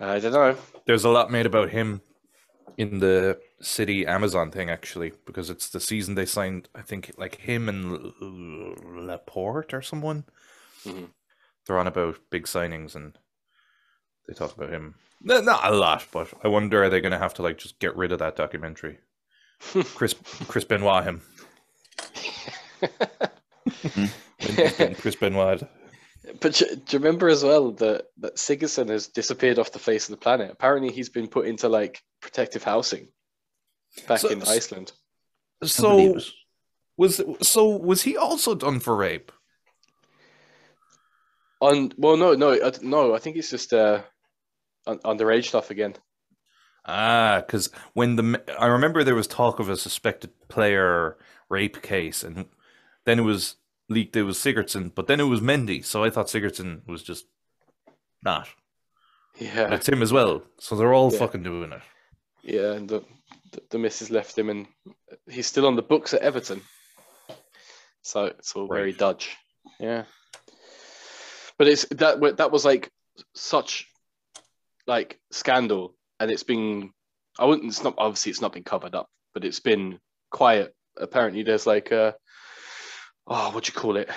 I 0.00 0.18
don't 0.18 0.32
know. 0.32 0.56
there's 0.86 1.04
a 1.04 1.10
lot 1.10 1.30
made 1.30 1.46
about 1.46 1.70
him 1.70 2.00
in 2.76 2.98
the 2.98 3.38
City 3.60 4.06
Amazon 4.06 4.50
thing 4.50 4.70
actually, 4.70 5.12
because 5.26 5.50
it's 5.50 5.68
the 5.68 5.80
season 5.80 6.14
they 6.14 6.26
signed. 6.26 6.68
I 6.74 6.82
think 6.82 7.12
like 7.16 7.36
him 7.36 7.68
and 7.68 8.12
Laporte 9.06 9.72
or 9.74 9.82
someone. 9.82 10.24
Mhm. 10.84 11.10
They're 11.66 11.78
on 11.78 11.86
about 11.86 12.18
big 12.30 12.44
signings 12.46 12.94
and 12.96 13.16
they 14.26 14.34
talk 14.34 14.56
about 14.56 14.70
him. 14.70 14.96
Not 15.20 15.64
a 15.64 15.76
lot, 15.76 16.06
but 16.10 16.32
I 16.42 16.48
wonder 16.48 16.82
are 16.82 16.88
they 16.90 17.00
going 17.00 17.12
to 17.12 17.18
have 17.18 17.34
to 17.34 17.42
like 17.42 17.58
just 17.58 17.78
get 17.78 17.96
rid 17.96 18.10
of 18.10 18.18
that 18.18 18.34
documentary? 18.34 18.98
Chris 19.94 20.14
Chris 20.48 20.64
Benoit 20.64 21.04
him. 21.04 21.22
Chris 24.98 25.14
Benoit. 25.16 25.62
But 26.40 26.54
do, 26.54 26.66
do 26.66 26.82
you 26.90 26.98
remember 26.98 27.28
as 27.28 27.42
well 27.42 27.72
that 27.72 28.06
that 28.18 28.36
Sigurdsson 28.36 28.88
has 28.90 29.08
disappeared 29.08 29.58
off 29.58 29.72
the 29.72 29.78
face 29.78 30.08
of 30.08 30.12
the 30.12 30.22
planet? 30.22 30.50
Apparently, 30.52 30.92
he's 30.92 31.08
been 31.08 31.26
put 31.28 31.46
into 31.46 31.68
like 31.68 32.00
protective 32.20 32.62
housing 32.62 33.08
back 34.06 34.20
So- 34.20 34.28
in 34.28 34.42
Iceland. 34.42 34.92
So 35.64 36.18
was 36.96 37.20
so 37.42 37.68
was 37.68 38.02
he 38.02 38.16
also 38.16 38.54
done 38.54 38.80
for 38.80 38.96
rape? 38.96 39.30
On 41.60 41.92
well, 41.96 42.16
no, 42.16 42.34
no, 42.34 42.58
no. 42.82 43.14
I 43.14 43.18
think 43.18 43.36
it's 43.36 43.50
just 43.50 43.72
uh, 43.72 44.02
un- 44.86 44.98
underage 44.98 45.46
stuff 45.46 45.70
again. 45.70 45.94
Ah, 46.84 47.42
because 47.46 47.70
when 47.94 48.16
the 48.16 48.42
I 48.58 48.66
remember 48.66 49.04
there 49.04 49.14
was 49.14 49.28
talk 49.28 49.60
of 49.60 49.68
a 49.68 49.76
suspected 49.76 50.30
player 50.48 51.16
rape 51.48 51.80
case, 51.82 52.24
and 52.24 52.46
then 53.06 53.20
it 53.20 53.22
was 53.22 53.54
leaked 53.92 54.16
it 54.16 54.22
was 54.24 54.38
Sigurdsson, 54.38 54.94
but 54.94 55.06
then 55.06 55.20
it 55.20 55.24
was 55.24 55.40
Mendy. 55.40 55.84
So 55.84 56.02
I 56.04 56.10
thought 56.10 56.26
Sigurdsson 56.26 56.86
was 56.88 57.02
just 57.02 57.26
not. 58.22 58.48
Yeah, 59.38 59.72
it's 59.74 59.88
him 59.88 60.02
as 60.02 60.12
well. 60.12 60.42
So 60.58 60.76
they're 60.76 60.92
all 60.94 61.12
Yeah. 61.12 61.18
fucking 61.18 61.42
doing 61.42 61.72
it. 61.72 61.80
yeah. 62.42 62.72
And 62.72 62.88
the, 62.88 63.02
the 63.52 63.62
the 63.70 63.78
missus 63.78 64.10
left 64.10 64.36
him, 64.36 64.50
and 64.50 64.66
he's 65.30 65.46
still 65.46 65.66
on 65.66 65.76
the 65.76 65.82
books 65.82 66.12
at 66.14 66.20
Everton. 66.22 66.60
So 68.02 68.24
it's 68.26 68.54
all 68.54 68.66
very 68.68 68.90
Right. 68.90 68.98
Dutch. 68.98 69.36
Yeah, 69.80 70.04
but 71.58 71.68
it's 71.68 71.86
that 71.90 72.20
that 72.36 72.50
was 72.50 72.64
like 72.64 72.90
such 73.34 73.86
like 74.86 75.18
scandal, 75.30 75.94
and 76.20 76.30
it's 76.30 76.42
been. 76.42 76.92
I 77.38 77.46
wouldn't. 77.46 77.68
It's 77.68 77.82
not 77.84 77.94
obviously 77.96 78.30
it's 78.30 78.40
not 78.42 78.52
been 78.52 78.64
covered 78.64 78.94
up, 78.94 79.08
but 79.34 79.44
it's 79.44 79.60
been 79.60 79.98
quiet. 80.30 80.74
Apparently, 80.98 81.42
there's 81.42 81.66
like 81.66 81.90
a 81.92 82.14
oh, 83.26 83.50
what 83.50 83.64
do 83.64 83.72
you 83.74 83.78
call 83.80 83.96
it? 83.96 84.10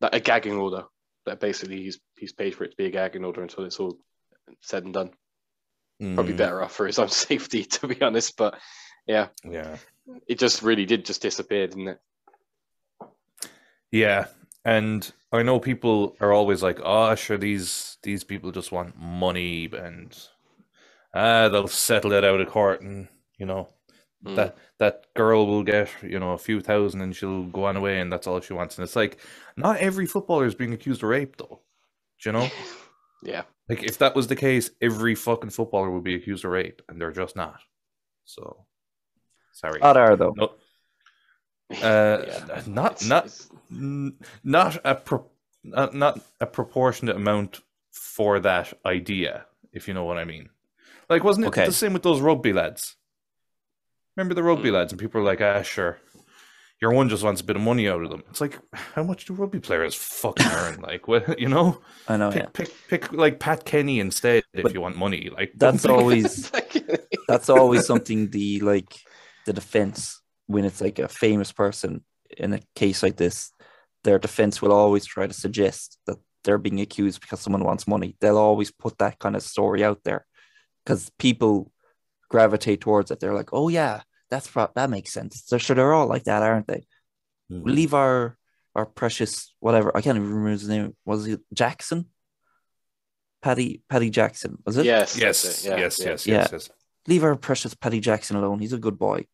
Like 0.00 0.14
a 0.14 0.20
gagging 0.20 0.54
order. 0.56 0.84
That 1.26 1.40
basically 1.40 1.82
he's 1.82 1.98
he's 2.16 2.32
paid 2.32 2.54
for 2.54 2.64
it 2.64 2.70
to 2.70 2.76
be 2.76 2.86
a 2.86 2.90
gagging 2.90 3.24
order 3.24 3.42
until 3.42 3.64
it's 3.64 3.80
all 3.80 3.98
said 4.62 4.84
and 4.84 4.94
done. 4.94 5.10
Probably 6.14 6.32
Mm, 6.32 6.34
better 6.34 6.62
off 6.62 6.72
for 6.72 6.86
his 6.86 6.98
own 6.98 7.08
safety, 7.10 7.64
to 7.64 7.88
be 7.88 8.00
honest. 8.02 8.36
But 8.36 8.58
yeah, 9.06 9.28
Yeah, 9.44 9.78
it 10.26 10.38
just 10.38 10.62
really 10.62 10.86
did 10.86 11.04
just 11.06 11.22
disappear, 11.22 11.66
didn't 11.66 11.88
it? 11.88 11.98
yeah. 13.90 14.26
And 14.64 15.10
I 15.32 15.42
know 15.42 15.60
people 15.60 16.16
are 16.20 16.32
always 16.32 16.62
like, 16.62 16.80
"Oh, 16.82 17.14
sure, 17.14 17.38
these 17.38 17.98
these 18.02 18.24
people 18.24 18.50
just 18.50 18.72
want 18.72 18.96
money, 18.98 19.70
and 19.72 20.16
ah, 21.14 21.48
they'll 21.48 21.68
settle 21.68 22.12
it 22.12 22.24
out 22.24 22.40
of 22.40 22.48
court, 22.48 22.82
and 22.82 23.08
you 23.38 23.46
know." 23.46 23.68
Mm. 24.24 24.34
that 24.36 24.56
that 24.78 25.06
girl 25.14 25.46
will 25.46 25.62
get 25.62 25.90
you 26.02 26.18
know 26.18 26.32
a 26.32 26.38
few 26.38 26.60
thousand 26.60 27.02
and 27.02 27.14
she'll 27.14 27.44
go 27.44 27.66
on 27.66 27.76
away 27.76 28.00
and 28.00 28.10
that's 28.10 28.26
all 28.26 28.40
she 28.40 28.54
wants 28.54 28.78
and 28.78 28.82
it's 28.84 28.96
like 28.96 29.18
not 29.58 29.76
every 29.76 30.06
footballer 30.06 30.46
is 30.46 30.54
being 30.54 30.72
accused 30.72 31.02
of 31.02 31.10
rape 31.10 31.36
though 31.36 31.60
do 32.22 32.28
you 32.28 32.32
know 32.32 32.48
Yeah, 33.22 33.42
like 33.68 33.82
if 33.82 33.98
that 33.98 34.14
was 34.14 34.26
the 34.28 34.36
case 34.36 34.70
every 34.80 35.14
fucking 35.14 35.50
footballer 35.50 35.90
would 35.90 36.02
be 36.04 36.14
accused 36.14 36.44
of 36.46 36.50
rape 36.50 36.80
and 36.88 36.98
they're 37.00 37.12
just 37.12 37.36
not 37.36 37.60
so 38.24 38.64
sorry 39.52 39.80
Not 39.80 39.96
are 39.98 40.16
though. 40.16 40.34
no 40.36 40.52
uh 41.82 42.24
Yeah. 42.26 42.62
not 42.66 42.92
It's- 42.92 43.08
not 43.08 43.24
it's- 43.26 43.48
n- 43.70 44.16
not 44.44 44.78
a 44.84 44.94
pro- 44.94 45.30
not, 45.64 45.94
not 45.94 46.20
a 46.40 46.46
proportionate 46.46 47.16
amount 47.16 47.60
for 47.92 48.38
that 48.40 48.72
idea 48.86 49.46
if 49.72 49.88
you 49.88 49.94
know 49.94 50.04
what 50.04 50.16
i 50.18 50.24
mean 50.24 50.48
like 51.10 51.24
wasn't 51.24 51.44
it 51.44 51.48
Okay. 51.48 51.66
the 51.66 51.72
same 51.72 51.92
with 51.92 52.02
those 52.02 52.20
rugby 52.20 52.52
lads 52.52 52.96
remember 54.16 54.34
the 54.34 54.42
rugby 54.42 54.70
Mm. 54.70 54.74
lads 54.74 54.92
and 54.92 55.00
people 55.00 55.20
are 55.20 55.24
like 55.24 55.40
ah 55.40 55.62
sure 55.62 55.98
your 56.80 56.92
one 56.92 57.08
just 57.08 57.22
wants 57.24 57.40
a 57.40 57.44
bit 57.44 57.56
of 57.56 57.62
money 57.62 57.88
out 57.88 58.02
of 58.02 58.10
them. 58.10 58.22
It's 58.28 58.42
like, 58.42 58.58
how 58.74 59.02
much 59.02 59.24
do 59.24 59.32
rugby 59.32 59.60
players 59.60 59.94
fucking 59.94 60.44
earn? 60.52 60.82
Like, 60.82 61.08
what, 61.08 61.38
you 61.40 61.48
know, 61.48 61.80
I 62.06 62.18
know. 62.18 62.30
pick, 62.30 62.42
Yeah. 62.42 62.48
pick, 62.52 62.70
pick 62.88 63.12
like 63.14 63.40
Pat 63.40 63.64
Kenny 63.64 63.98
instead 63.98 64.42
if 64.52 64.74
you 64.74 64.82
want 64.82 64.94
money. 64.98 65.30
Like, 65.34 65.52
That's 65.56 65.86
always 65.86 66.50
that's 67.28 67.48
always 67.48 67.86
something 67.86 68.28
the 68.28 68.60
like 68.60 68.94
the 69.46 69.54
defense 69.54 70.20
when 70.48 70.66
it's 70.66 70.82
like 70.82 70.98
a 70.98 71.08
famous 71.08 71.50
person 71.50 72.04
in 72.36 72.52
a 72.52 72.60
case 72.74 73.02
like 73.02 73.16
this 73.16 73.52
their 74.04 74.18
defense 74.18 74.60
will 74.60 74.72
always 74.72 75.06
try 75.06 75.26
to 75.26 75.32
suggest 75.32 75.98
that 76.06 76.18
they're 76.44 76.58
being 76.58 76.80
accused 76.82 77.22
because 77.22 77.40
someone 77.40 77.64
wants 77.64 77.88
money 77.88 78.16
they'll 78.20 78.36
always 78.36 78.70
put 78.70 78.98
that 78.98 79.18
kind 79.18 79.34
of 79.34 79.42
story 79.42 79.82
out 79.82 80.00
there 80.04 80.26
because 80.84 81.10
people 81.18 81.72
gravitate 82.28 82.80
towards 82.80 83.10
it 83.10 83.20
they're 83.20 83.34
like 83.34 83.50
oh 83.52 83.68
yeah 83.68 84.00
that's 84.30 84.48
pro- 84.48 84.70
that 84.74 84.90
makes 84.90 85.12
sense 85.12 85.42
so 85.46 85.58
sure 85.58 85.76
they're 85.76 85.92
all 85.92 86.06
like 86.06 86.24
that 86.24 86.42
aren't 86.42 86.66
they 86.66 86.86
Mhm. 87.50 87.62
leave 87.64 87.94
our 87.94 88.36
our 88.74 88.84
precious 88.86 89.54
whatever 89.60 89.96
i 89.96 90.00
can't 90.00 90.16
even 90.16 90.28
remember 90.28 90.50
his 90.50 90.68
name 90.68 90.96
was 91.04 91.26
it 91.28 91.40
jackson 91.54 92.06
paddy 93.42 93.82
paddy 93.88 94.10
jackson 94.10 94.58
was 94.66 94.76
it 94.76 94.84
yes, 94.86 95.16
Yes, 95.16 95.64
it, 95.64 95.68
yeah, 95.70 95.76
yes, 95.78 95.98
yeah. 96.00 96.06
yes, 96.10 96.26
Yeah. 96.26 96.34
yes, 96.38 96.48
yes. 96.52 96.70
leave 97.06 97.22
our 97.24 97.36
precious 97.36 97.72
Paddy 97.74 98.00
Jackson 98.00 98.36
alone. 98.36 98.58
He's 98.58 98.72
a 98.72 98.78
good 98.78 98.98
boy. 98.98 99.26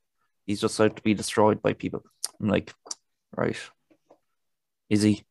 He's 0.44 0.60
just 0.60 0.78
out 0.78 0.94
to 0.96 1.02
be 1.02 1.14
destroyed 1.14 1.62
by 1.62 1.72
people. 1.72 2.04
I'm 2.38 2.48
like, 2.48 2.70
right. 3.34 3.56
Is 4.90 5.00
he? 5.00 5.24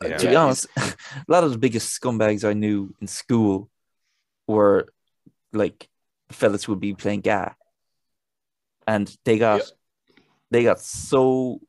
Yeah. 0.00 0.16
To 0.16 0.28
be 0.28 0.34
honest, 0.34 0.66
a 0.78 0.94
lot 1.28 1.44
of 1.44 1.50
the 1.52 1.58
biggest 1.58 2.00
scumbags 2.00 2.42
I 2.48 2.54
knew 2.54 2.94
in 3.02 3.06
school 3.06 3.68
were 4.48 4.88
like 5.52 5.86
fellas 6.34 6.64
who 6.64 6.72
would 6.72 6.80
be 6.80 6.94
playing 6.94 7.22
GA. 7.22 7.54
And 8.86 9.14
they 9.24 9.38
got 9.38 9.60
Yep. 9.60 9.68
they 10.50 10.62
got 10.64 10.80
so 10.80 11.60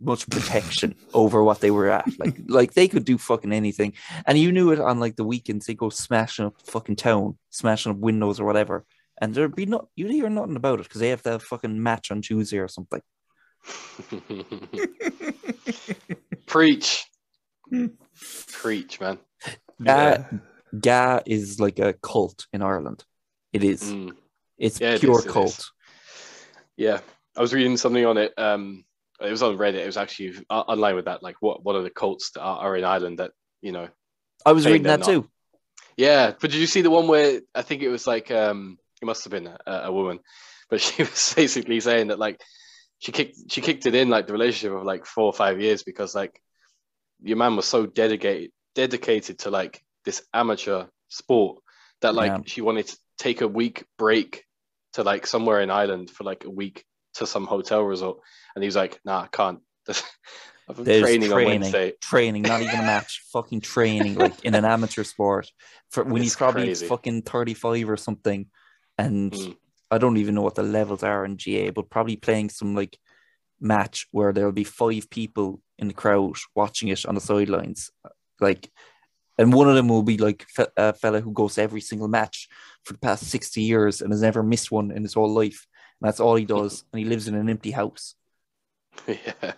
much 0.00 0.28
protection 0.28 0.94
over 1.14 1.42
what 1.42 1.60
they 1.60 1.70
were 1.70 1.90
at. 1.90 2.06
Like 2.18 2.36
like 2.48 2.74
they 2.74 2.88
could 2.88 3.04
do 3.04 3.18
fucking 3.18 3.52
anything. 3.52 3.94
And 4.26 4.38
you 4.38 4.52
knew 4.52 4.72
it 4.72 4.80
on 4.80 5.00
like 5.00 5.16
the 5.16 5.24
weekends, 5.24 5.66
they 5.66 5.74
go 5.74 5.90
smashing 5.90 6.46
up 6.46 6.60
fucking 6.66 6.96
town, 6.96 7.38
smashing 7.50 7.92
up 7.92 7.98
windows 7.98 8.40
or 8.40 8.44
whatever. 8.44 8.84
And 9.20 9.34
there'd 9.34 9.54
be 9.54 9.66
not 9.66 9.86
you'd 9.94 10.10
hear 10.10 10.28
nothing 10.28 10.56
about 10.56 10.80
it 10.80 10.84
because 10.84 11.00
they 11.00 11.10
have 11.10 11.22
to 11.22 11.30
have 11.30 11.42
a 11.42 11.44
fucking 11.44 11.80
match 11.82 12.10
on 12.10 12.22
Tuesday 12.22 12.58
or 12.58 12.68
something. 12.68 13.00
Preach. 16.46 17.06
Preach, 18.52 19.00
man. 19.00 19.18
GA, 19.80 20.24
GA 20.78 21.22
is 21.26 21.60
like 21.60 21.78
a 21.78 21.92
cult 21.94 22.46
in 22.52 22.62
Ireland. 22.62 23.04
It 23.54 23.64
is. 23.64 23.82
Mm. 23.84 24.12
It's 24.58 24.80
Yeah, 24.80 24.98
pure 24.98 25.20
is, 25.20 25.24
it 25.26 25.28
cult. 25.32 25.46
is. 25.58 25.70
Yeah, 26.76 27.00
I 27.36 27.40
was 27.40 27.54
reading 27.54 27.76
something 27.76 28.04
on 28.04 28.18
it. 28.18 28.34
Um, 28.36 28.84
it 29.20 29.30
was 29.30 29.42
on 29.44 29.56
Reddit. 29.56 29.76
It 29.82 29.86
was 29.86 29.96
actually 29.96 30.34
online 30.50 30.96
with 30.96 31.04
that. 31.06 31.22
Like, 31.22 31.36
what 31.40 31.64
what 31.64 31.76
are 31.76 31.82
the 31.82 31.90
cults 31.90 32.32
that 32.32 32.42
are, 32.42 32.58
are 32.58 32.76
in 32.76 32.84
Ireland 32.84 33.20
that 33.20 33.30
you 33.62 33.72
know? 33.72 33.88
I 34.44 34.52
was 34.52 34.66
reading 34.66 34.82
that 34.82 35.00
not. 35.00 35.06
too. 35.08 35.30
Yeah, 35.96 36.32
but 36.40 36.50
did 36.50 36.58
you 36.60 36.66
see 36.66 36.82
the 36.82 36.90
one 36.90 37.06
where 37.06 37.40
I 37.54 37.62
think 37.62 37.82
it 37.82 37.88
was 37.88 38.06
like 38.06 38.30
um, 38.32 38.76
it 39.00 39.06
must 39.06 39.22
have 39.24 39.30
been 39.30 39.46
a, 39.46 39.72
a 39.84 39.92
woman, 39.92 40.18
but 40.70 40.80
she 40.80 41.02
was 41.04 41.32
basically 41.36 41.78
saying 41.80 42.08
that 42.08 42.18
like 42.18 42.40
she 42.98 43.12
kicked 43.12 43.52
she 43.52 43.60
kicked 43.60 43.86
it 43.86 43.94
in 43.94 44.08
like 44.10 44.26
the 44.26 44.32
relationship 44.32 44.76
of 44.76 44.84
like 44.84 45.06
four 45.06 45.26
or 45.26 45.32
five 45.32 45.60
years 45.60 45.84
because 45.84 46.14
like 46.14 46.40
your 47.22 47.36
man 47.36 47.54
was 47.54 47.66
so 47.66 47.86
dedicated 47.86 48.50
dedicated 48.74 49.38
to 49.38 49.50
like 49.50 49.80
this 50.04 50.22
amateur 50.34 50.86
sport 51.08 51.62
that 52.00 52.14
like 52.14 52.32
Yeah. 52.32 52.40
she 52.46 52.60
wanted 52.60 52.88
to 52.88 52.96
take 53.18 53.40
a 53.40 53.48
week 53.48 53.84
break 53.98 54.44
to 54.94 55.02
like 55.02 55.26
somewhere 55.26 55.60
in 55.60 55.70
Ireland 55.70 56.10
for 56.10 56.24
like 56.24 56.44
a 56.44 56.50
week 56.50 56.84
to 57.14 57.26
some 57.26 57.46
hotel 57.46 57.82
resort, 57.82 58.18
and 58.54 58.62
he 58.62 58.66
was 58.66 58.76
like, 58.76 59.00
"Nah, 59.04 59.22
I 59.22 59.26
can't. 59.28 59.60
I've 60.68 60.76
been 60.76 60.84
There's 60.84 61.02
training, 61.02 61.30
on 61.32 61.36
training, 61.36 61.60
Wednesday." 61.60 61.92
training, 62.00 62.42
not 62.42 62.62
even 62.62 62.80
a 62.80 62.82
match, 62.82 63.22
fucking 63.32 63.60
training, 63.60 64.14
like 64.14 64.44
in 64.44 64.54
an 64.54 64.64
amateur 64.64 65.04
sport. 65.04 65.50
For 65.90 66.04
when 66.04 66.22
he's 66.22 66.36
probably 66.36 66.66
crazy. 66.66 66.86
fucking 66.86 67.22
35 67.22 67.90
or 67.90 67.96
something. 67.96 68.46
And 68.96 69.32
Mm. 69.32 69.56
I 69.90 69.98
don't 69.98 70.16
even 70.16 70.34
know 70.34 70.42
what 70.42 70.54
the 70.54 70.62
levels 70.62 71.02
are 71.02 71.24
in 71.24 71.36
GA, 71.36 71.70
but 71.70 71.90
probably 71.90 72.16
playing 72.16 72.48
some 72.48 72.74
like 72.74 72.98
match 73.60 74.06
where 74.10 74.32
there'll 74.32 74.52
be 74.52 74.64
five 74.64 75.08
people 75.10 75.60
in 75.78 75.88
the 75.88 75.94
crowd 75.94 76.36
watching 76.54 76.88
it 76.88 77.04
on 77.06 77.14
the 77.14 77.20
sidelines. 77.20 77.90
Like, 78.40 78.70
and 79.38 79.52
one 79.52 79.68
of 79.68 79.74
them 79.74 79.88
will 79.88 80.02
be 80.02 80.18
like 80.18 80.46
fe- 80.48 80.66
a 80.76 80.92
fella 80.92 81.20
who 81.20 81.32
goes 81.32 81.54
to 81.54 81.62
every 81.62 81.80
single 81.80 82.08
match 82.08 82.48
for 82.84 82.92
the 82.92 82.98
past 82.98 83.24
60 83.30 83.60
years 83.62 84.00
and 84.02 84.12
has 84.12 84.22
never 84.22 84.42
missed 84.42 84.70
one 84.70 84.90
in 84.90 85.02
his 85.02 85.14
whole 85.14 85.32
life. 85.32 85.66
And 86.00 86.08
that's 86.08 86.20
all 86.20 86.34
he 86.36 86.44
does. 86.44 86.84
and 86.92 86.98
he 87.00 87.04
lives 87.06 87.28
in 87.28 87.34
an 87.34 87.48
empty 87.48 87.70
house. 87.70 88.14
yeah, 89.08 89.52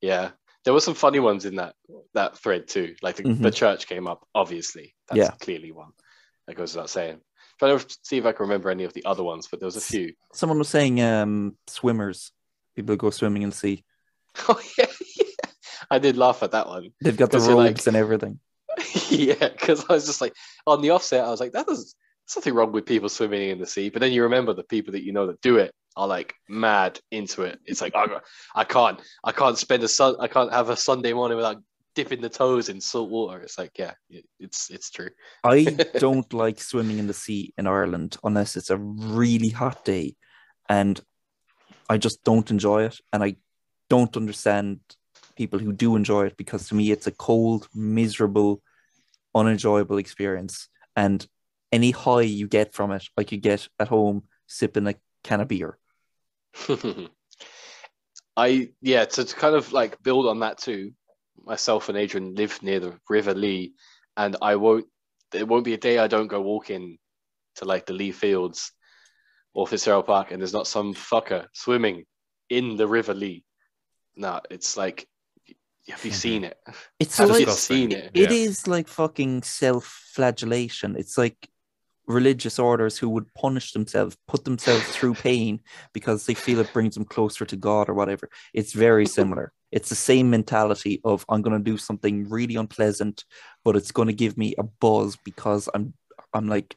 yeah. 0.00 0.30
There 0.64 0.74
were 0.74 0.80
some 0.80 0.94
funny 0.94 1.20
ones 1.20 1.44
in 1.46 1.56
that 1.56 1.74
that 2.14 2.36
thread 2.38 2.68
too. 2.68 2.94
Like 3.00 3.16
the, 3.16 3.22
Mhm. 3.22 3.42
the 3.42 3.50
church 3.50 3.86
came 3.86 4.06
up, 4.06 4.26
obviously. 4.34 4.94
That's 5.08 5.18
Yeah. 5.18 5.30
clearly 5.40 5.72
one. 5.72 5.92
That 6.46 6.56
goes 6.56 6.74
without 6.74 6.90
saying. 6.90 7.20
Trying 7.58 7.78
to 7.78 7.96
see 8.02 8.18
if 8.18 8.24
I 8.26 8.32
can 8.32 8.44
remember 8.44 8.70
any 8.70 8.84
of 8.84 8.92
the 8.92 9.04
other 9.04 9.22
ones, 9.24 9.48
but 9.50 9.60
there 9.60 9.66
was 9.66 9.76
a 9.76 9.80
few. 9.80 10.12
Someone 10.34 10.58
was 10.58 10.68
saying 10.68 11.00
um, 11.00 11.56
swimmers, 11.66 12.30
people 12.76 12.92
who 12.92 12.96
go 12.98 13.10
swimming 13.10 13.42
in 13.42 13.50
the 13.50 13.56
sea. 13.56 13.84
Oh 14.48 14.60
yeah, 14.78 14.86
I 15.90 15.98
did 15.98 16.16
laugh 16.16 16.42
at 16.42 16.52
that 16.52 16.68
one. 16.68 16.90
They've 17.00 17.16
got 17.16 17.30
the 17.30 17.38
robes 17.38 17.54
like- 17.78 17.86
and 17.86 17.96
everything. 17.96 18.38
yeah, 19.10 19.48
because 19.48 19.84
I 19.88 19.94
was 19.94 20.06
just 20.06 20.20
like 20.20 20.34
on 20.66 20.80
the 20.82 20.90
offset, 20.90 21.24
I 21.24 21.30
was 21.30 21.40
like, 21.40 21.52
that 21.52 21.66
does 21.66 21.94
there's 22.28 22.36
nothing 22.36 22.54
wrong 22.54 22.72
with 22.72 22.84
people 22.84 23.08
swimming 23.08 23.48
in 23.48 23.58
the 23.58 23.66
sea. 23.66 23.88
But 23.88 24.00
then 24.00 24.12
you 24.12 24.24
remember 24.24 24.52
the 24.52 24.62
people 24.62 24.92
that 24.92 25.02
you 25.02 25.12
know 25.12 25.26
that 25.28 25.40
do 25.40 25.56
it 25.56 25.72
are 25.96 26.06
like 26.06 26.34
mad 26.48 27.00
into 27.10 27.42
it. 27.42 27.58
It's 27.64 27.80
like 27.80 27.94
I, 27.94 28.06
I 28.54 28.64
can't, 28.64 29.00
I 29.24 29.32
can't 29.32 29.56
spend 29.56 29.82
a 29.82 29.88
sun, 29.88 30.16
I 30.20 30.28
can't 30.28 30.52
have 30.52 30.68
a 30.68 30.76
Sunday 30.76 31.14
morning 31.14 31.36
without 31.36 31.62
dipping 31.94 32.20
the 32.20 32.28
toes 32.28 32.68
in 32.68 32.80
salt 32.80 33.10
water. 33.10 33.40
It's 33.40 33.56
like, 33.58 33.72
yeah, 33.78 33.94
it- 34.10 34.26
it's 34.38 34.70
it's 34.70 34.90
true. 34.90 35.10
I 35.42 35.64
don't 35.98 36.30
like 36.34 36.60
swimming 36.60 36.98
in 36.98 37.06
the 37.06 37.14
sea 37.14 37.54
in 37.56 37.66
Ireland 37.66 38.18
unless 38.22 38.56
it's 38.56 38.70
a 38.70 38.76
really 38.76 39.48
hot 39.48 39.84
day, 39.84 40.16
and 40.68 41.00
I 41.88 41.96
just 41.96 42.22
don't 42.24 42.50
enjoy 42.50 42.84
it. 42.84 43.00
And 43.12 43.24
I 43.24 43.36
don't 43.88 44.14
understand 44.16 44.80
people 45.34 45.58
who 45.58 45.72
do 45.72 45.96
enjoy 45.96 46.26
it 46.26 46.36
because 46.36 46.68
to 46.68 46.74
me 46.74 46.90
it's 46.90 47.06
a 47.06 47.12
cold, 47.12 47.68
miserable, 47.74 48.60
unenjoyable 49.34 49.98
experience. 49.98 50.68
And 50.96 51.26
any 51.70 51.90
high 51.90 52.22
you 52.22 52.48
get 52.48 52.74
from 52.74 52.92
it, 52.92 53.04
like 53.16 53.32
you 53.32 53.38
get 53.38 53.68
at 53.78 53.88
home 53.88 54.24
sipping 54.46 54.86
a 54.86 54.94
can 55.24 55.40
of 55.40 55.48
beer. 55.48 55.78
I 58.36 58.70
yeah, 58.80 59.04
to, 59.04 59.24
to 59.24 59.34
kind 59.34 59.54
of 59.54 59.72
like 59.72 60.02
build 60.02 60.26
on 60.26 60.40
that 60.40 60.58
too. 60.58 60.92
Myself 61.44 61.88
and 61.88 61.98
Adrian 61.98 62.34
live 62.34 62.62
near 62.62 62.80
the 62.80 62.98
River 63.08 63.34
Lee, 63.34 63.74
and 64.16 64.36
I 64.40 64.56
won't. 64.56 64.86
There 65.30 65.46
won't 65.46 65.64
be 65.64 65.74
a 65.74 65.78
day 65.78 65.98
I 65.98 66.06
don't 66.06 66.28
go 66.28 66.40
walking 66.40 66.98
to 67.56 67.64
like 67.64 67.86
the 67.86 67.92
Lee 67.92 68.12
Fields 68.12 68.72
or 69.54 69.66
Fitzgerald 69.66 70.06
Park, 70.06 70.30
and 70.30 70.40
there's 70.40 70.52
not 70.52 70.66
some 70.66 70.94
fucker 70.94 71.46
swimming 71.52 72.04
in 72.48 72.76
the 72.76 72.86
River 72.86 73.14
Lee. 73.14 73.44
No, 74.16 74.40
it's 74.50 74.76
like, 74.76 75.06
have 75.90 76.04
you 76.04 76.10
seen 76.10 76.44
it? 76.44 76.58
It's 76.98 77.18
Have 77.18 77.30
like 77.30 77.46
you 77.46 77.52
seen 77.52 77.92
it? 77.92 78.10
It 78.14 78.30
Yeah. 78.30 78.36
is 78.36 78.66
like 78.66 78.88
fucking 78.88 79.42
self-flagellation. 79.42 80.96
It's 80.96 81.16
like 81.18 81.48
religious 82.06 82.58
orders 82.58 82.96
who 82.98 83.08
would 83.10 83.32
punish 83.34 83.72
themselves, 83.72 84.16
put 84.26 84.44
themselves 84.44 84.88
through 84.88 85.14
pain 85.30 85.60
because 85.92 86.26
they 86.26 86.34
feel 86.34 86.58
it 86.58 86.72
brings 86.72 86.94
them 86.94 87.04
closer 87.04 87.44
to 87.44 87.56
God 87.56 87.88
or 87.88 87.94
whatever. 87.94 88.28
It's 88.54 88.72
very 88.72 89.06
similar. 89.06 89.52
It's 89.70 89.90
the 89.90 89.94
same 89.94 90.30
mentality 90.30 91.00
of 91.04 91.24
I'm 91.28 91.42
going 91.42 91.56
to 91.56 91.70
do 91.70 91.76
something 91.76 92.28
really 92.28 92.56
unpleasant, 92.56 93.24
but 93.64 93.76
it's 93.76 93.92
going 93.92 94.08
to 94.08 94.14
give 94.14 94.38
me 94.38 94.54
a 94.58 94.62
buzz 94.62 95.16
because 95.24 95.68
I'm 95.74 95.92
I'm 96.32 96.48
like 96.48 96.76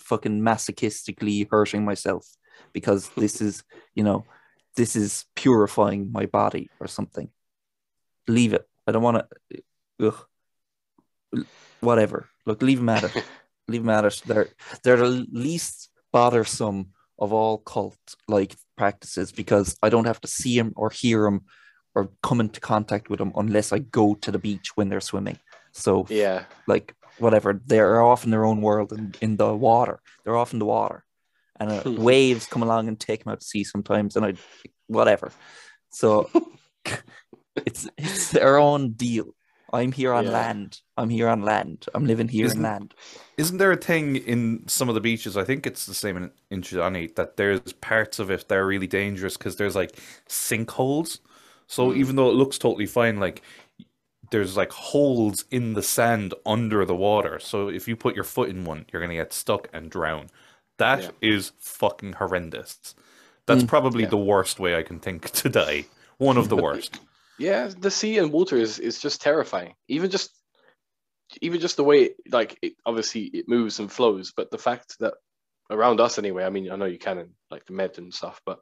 fucking 0.00 0.40
masochistically 0.40 1.46
hurting 1.50 1.84
myself 1.84 2.26
because 2.72 3.10
this 3.10 3.40
is, 3.40 3.64
you 3.94 4.04
know, 4.04 4.24
this 4.76 4.96
is 4.96 5.24
purifying 5.34 6.10
my 6.12 6.26
body 6.26 6.70
or 6.80 6.86
something. 6.86 7.28
Leave 8.28 8.52
it. 8.52 8.66
I 8.86 8.92
don't 8.92 9.02
want 9.02 9.22
to 9.50 9.62
ugh, 10.06 11.44
whatever. 11.80 12.28
Look, 12.44 12.62
leave 12.62 12.78
them 12.78 12.88
at 12.88 13.04
it. 13.04 13.24
leave 13.68 13.82
them 13.82 13.90
at 13.90 14.04
it. 14.04 14.22
They're 14.26 14.48
they're 14.82 14.96
the 14.96 15.26
least 15.32 15.90
bothersome 16.12 16.92
of 17.18 17.32
all 17.32 17.58
cult 17.58 17.98
like 18.28 18.54
practices 18.76 19.32
because 19.32 19.76
I 19.82 19.88
don't 19.88 20.06
have 20.06 20.20
to 20.20 20.28
see 20.28 20.56
them 20.56 20.72
or 20.76 20.90
hear 20.90 21.22
them 21.22 21.42
or 21.94 22.10
come 22.22 22.40
into 22.40 22.60
contact 22.60 23.08
with 23.08 23.18
them 23.18 23.32
unless 23.36 23.72
I 23.72 23.78
go 23.78 24.14
to 24.16 24.30
the 24.30 24.38
beach 24.38 24.76
when 24.76 24.88
they're 24.88 25.00
swimming. 25.00 25.38
So 25.72 26.06
Yeah, 26.08 26.44
like 26.66 26.94
whatever, 27.18 27.60
they're 27.66 28.02
off 28.02 28.24
in 28.24 28.30
their 28.30 28.44
own 28.44 28.60
world 28.60 28.92
in, 28.92 29.14
in 29.20 29.36
the 29.36 29.54
water. 29.54 30.00
They're 30.24 30.36
off 30.36 30.52
in 30.52 30.58
the 30.58 30.66
water, 30.66 31.04
and 31.58 31.70
uh, 31.70 31.82
waves 32.02 32.46
come 32.46 32.62
along 32.62 32.88
and 32.88 33.00
take 33.00 33.24
them 33.24 33.32
out 33.32 33.40
to 33.40 33.46
sea 33.46 33.64
sometimes, 33.64 34.16
and 34.16 34.26
I 34.26 34.34
whatever. 34.86 35.32
So 35.90 36.30
it's 37.64 37.88
it's 37.96 38.30
their 38.30 38.58
own 38.58 38.92
deal. 38.92 39.34
I'm 39.72 39.90
here 39.92 40.12
on 40.12 40.24
Yeah. 40.26 40.30
land. 40.30 40.80
I'm 40.96 41.10
here 41.10 41.28
on 41.28 41.42
land. 41.42 41.86
I'm 41.94 42.06
living 42.06 42.28
here 42.28 42.46
Isn't- 42.46 42.58
in 42.58 42.62
land. 42.62 42.94
Isn't 43.36 43.58
there 43.58 43.72
a 43.72 43.76
thing 43.76 44.16
in 44.16 44.66
some 44.68 44.88
of 44.88 44.94
the 44.94 45.00
beaches? 45.00 45.36
I 45.36 45.44
think 45.44 45.66
it's 45.66 45.84
the 45.86 45.92
same 45.94 46.16
in, 46.16 46.30
in 46.50 46.62
Chidani 46.62 47.14
that 47.16 47.36
there's 47.36 47.72
parts 47.74 48.18
of 48.18 48.30
it 48.30 48.48
that 48.48 48.56
are 48.56 48.66
really 48.66 48.86
dangerous 48.86 49.36
because 49.36 49.56
there's 49.56 49.74
like 49.76 49.96
sinkholes. 50.28 51.18
So 51.66 51.88
Mm. 51.90 51.96
even 51.96 52.16
though 52.16 52.30
it 52.30 52.34
looks 52.34 52.58
totally 52.58 52.86
fine, 52.86 53.18
like 53.18 53.42
there's 54.30 54.56
like 54.56 54.72
holes 54.72 55.44
in 55.50 55.74
the 55.74 55.82
sand 55.82 56.32
under 56.46 56.84
the 56.84 56.94
water. 56.96 57.38
So 57.38 57.68
if 57.68 57.86
you 57.88 57.96
put 57.96 58.14
your 58.14 58.24
foot 58.24 58.48
in 58.48 58.64
one, 58.64 58.86
you're 58.92 59.02
gonna 59.02 59.14
get 59.14 59.32
stuck 59.32 59.68
and 59.72 59.90
drown. 59.90 60.28
That 60.78 61.12
is 61.20 61.46
Yeah. 61.46 61.52
fucking 61.60 62.12
horrendous. 62.14 62.94
That's 63.46 63.64
Mm. 63.64 63.68
probably 63.68 64.02
Yeah. 64.04 64.10
the 64.10 64.16
worst 64.16 64.58
way 64.60 64.76
I 64.76 64.82
can 64.82 65.00
think 65.00 65.30
to 65.42 65.48
die. 65.48 65.86
One 66.18 66.38
of 66.38 66.48
the 66.48 66.56
worst. 66.56 67.00
Yeah, 67.38 67.70
the 67.78 67.90
sea 67.90 68.18
and 68.18 68.32
water 68.32 68.56
is, 68.56 68.78
is 68.78 68.98
just 68.98 69.20
terrifying. 69.20 69.74
Even 69.88 70.10
just 70.10 70.30
even 71.42 71.60
just 71.60 71.76
the 71.76 71.84
way 71.84 72.10
like 72.30 72.58
it, 72.62 72.74
obviously 72.86 73.22
it 73.22 73.48
moves 73.48 73.78
and 73.78 73.90
flows, 73.90 74.32
but 74.36 74.50
the 74.50 74.58
fact 74.58 74.96
that 75.00 75.14
around 75.70 76.00
us 76.00 76.18
anyway, 76.18 76.44
I 76.44 76.50
mean 76.50 76.70
I 76.70 76.76
know 76.76 76.86
you 76.86 76.98
can 76.98 77.18
in 77.18 77.30
like 77.50 77.64
the 77.66 77.72
med 77.72 77.98
and 77.98 78.14
stuff, 78.14 78.40
but 78.46 78.58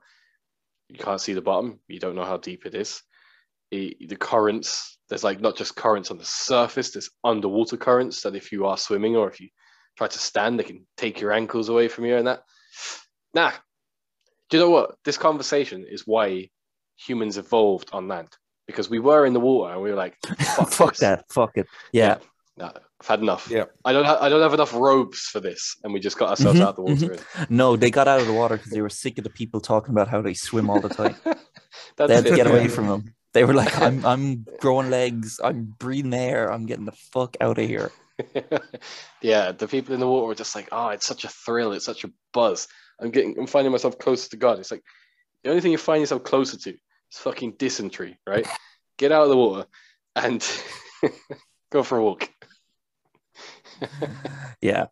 you 0.88 0.98
can't 0.98 1.20
see 1.20 1.34
the 1.34 1.42
bottom. 1.42 1.80
You 1.88 2.00
don't 2.00 2.16
know 2.16 2.24
how 2.24 2.38
deep 2.38 2.66
it 2.66 2.74
is. 2.74 3.02
The, 3.70 3.96
the 4.08 4.16
currents, 4.16 4.98
there's 5.08 5.24
like 5.24 5.40
not 5.40 5.56
just 5.56 5.76
currents 5.76 6.10
on 6.10 6.18
the 6.18 6.24
surface, 6.24 6.92
there's 6.92 7.10
underwater 7.22 7.76
currents 7.76 8.22
that 8.22 8.36
if 8.36 8.52
you 8.52 8.66
are 8.66 8.76
swimming 8.76 9.16
or 9.16 9.28
if 9.28 9.40
you 9.40 9.48
try 9.96 10.06
to 10.06 10.18
stand, 10.18 10.58
they 10.58 10.64
can 10.64 10.86
take 10.96 11.20
your 11.20 11.32
ankles 11.32 11.68
away 11.68 11.88
from 11.88 12.04
you 12.04 12.16
and 12.16 12.26
that. 12.26 12.42
Nah. 13.34 13.52
Do 14.50 14.58
you 14.58 14.62
know 14.62 14.70
what? 14.70 14.96
This 15.04 15.16
conversation 15.16 15.86
is 15.88 16.06
why 16.06 16.50
humans 16.96 17.38
evolved 17.38 17.90
on 17.92 18.08
land 18.08 18.28
because 18.66 18.88
we 18.90 18.98
were 18.98 19.26
in 19.26 19.32
the 19.32 19.40
water 19.40 19.74
and 19.74 19.82
we 19.82 19.90
were 19.90 19.96
like, 19.96 20.16
fuck, 20.56 20.70
Fuck 20.70 20.96
that. 20.96 21.24
Fuck 21.32 21.56
it. 21.56 21.66
Yeah. 21.92 22.18
No, 22.56 22.66
I've 23.00 23.06
had 23.06 23.20
enough. 23.20 23.48
Yeah. 23.50 23.64
I 23.84 23.92
don't. 23.92 24.04
Ha- 24.04 24.18
I 24.20 24.28
don't 24.28 24.40
have 24.40 24.54
enough 24.54 24.72
robes 24.72 25.22
for 25.22 25.40
this, 25.40 25.76
and 25.82 25.92
we 25.92 25.98
just 25.98 26.16
got 26.16 26.30
ourselves 26.30 26.60
Mhm, 26.60 26.62
out 26.62 26.68
of 26.70 26.76
the 26.76 26.82
water. 26.82 27.18
No, 27.50 27.74
they 27.76 27.90
got 27.90 28.06
out 28.06 28.20
of 28.20 28.28
the 28.28 28.32
water 28.32 28.56
because 28.56 28.70
they 28.70 28.80
were 28.80 28.88
sick 28.88 29.18
of 29.18 29.24
the 29.24 29.30
people 29.30 29.60
talking 29.60 29.90
about 29.90 30.06
how 30.08 30.22
they 30.22 30.34
swim 30.34 30.70
all 30.70 30.80
the 30.80 30.88
time. 30.88 31.16
That's 31.96 32.08
they 32.08 32.14
had 32.14 32.24
to 32.24 32.36
get 32.36 32.46
away 32.46 32.62
yeah. 32.62 32.68
from 32.76 32.86
them. 32.86 33.14
They 33.32 33.42
were 33.44 33.54
like, 33.54 33.76
I'm 33.80 34.06
I'm 34.06 34.46
growing 34.60 34.88
legs, 34.90 35.40
I'm 35.42 35.74
breathing 35.78 36.14
air, 36.14 36.52
I'm 36.52 36.66
getting 36.66 36.84
the 36.84 36.92
fuck 36.92 37.36
out 37.40 37.58
of 37.58 37.66
here. 37.66 37.90
yeah, 39.20 39.50
the 39.50 39.66
people 39.66 39.92
in 39.94 39.98
the 40.00 40.06
water 40.08 40.26
were 40.26 40.34
just 40.36 40.54
like, 40.54 40.68
oh, 40.70 40.88
it's 40.90 41.06
such 41.06 41.24
a 41.24 41.28
thrill, 41.28 41.72
it's 41.72 41.84
such 41.84 42.04
a 42.04 42.10
buzz. 42.32 42.68
I'm 43.00 43.10
getting, 43.10 43.36
I'm 43.36 43.48
finding 43.48 43.72
myself 43.72 43.98
closer 43.98 44.30
to 44.30 44.36
God. 44.36 44.60
It's 44.60 44.70
like 44.70 44.84
the 45.42 45.50
only 45.50 45.60
thing 45.60 45.72
you 45.72 45.78
find 45.78 46.00
yourself 46.00 46.22
closer 46.22 46.56
to 46.56 46.76
is 47.14 47.20
fucking 47.20 47.52
dysentery, 47.58 48.18
right? 48.26 48.46
Get 48.98 49.12
out 49.12 49.22
of 49.24 49.28
the 49.28 49.36
water 49.36 49.66
and 50.16 50.44
go 51.72 51.82
for 51.82 51.98
a 51.98 52.04
walk. 52.04 52.28
Yeah. 54.60 54.86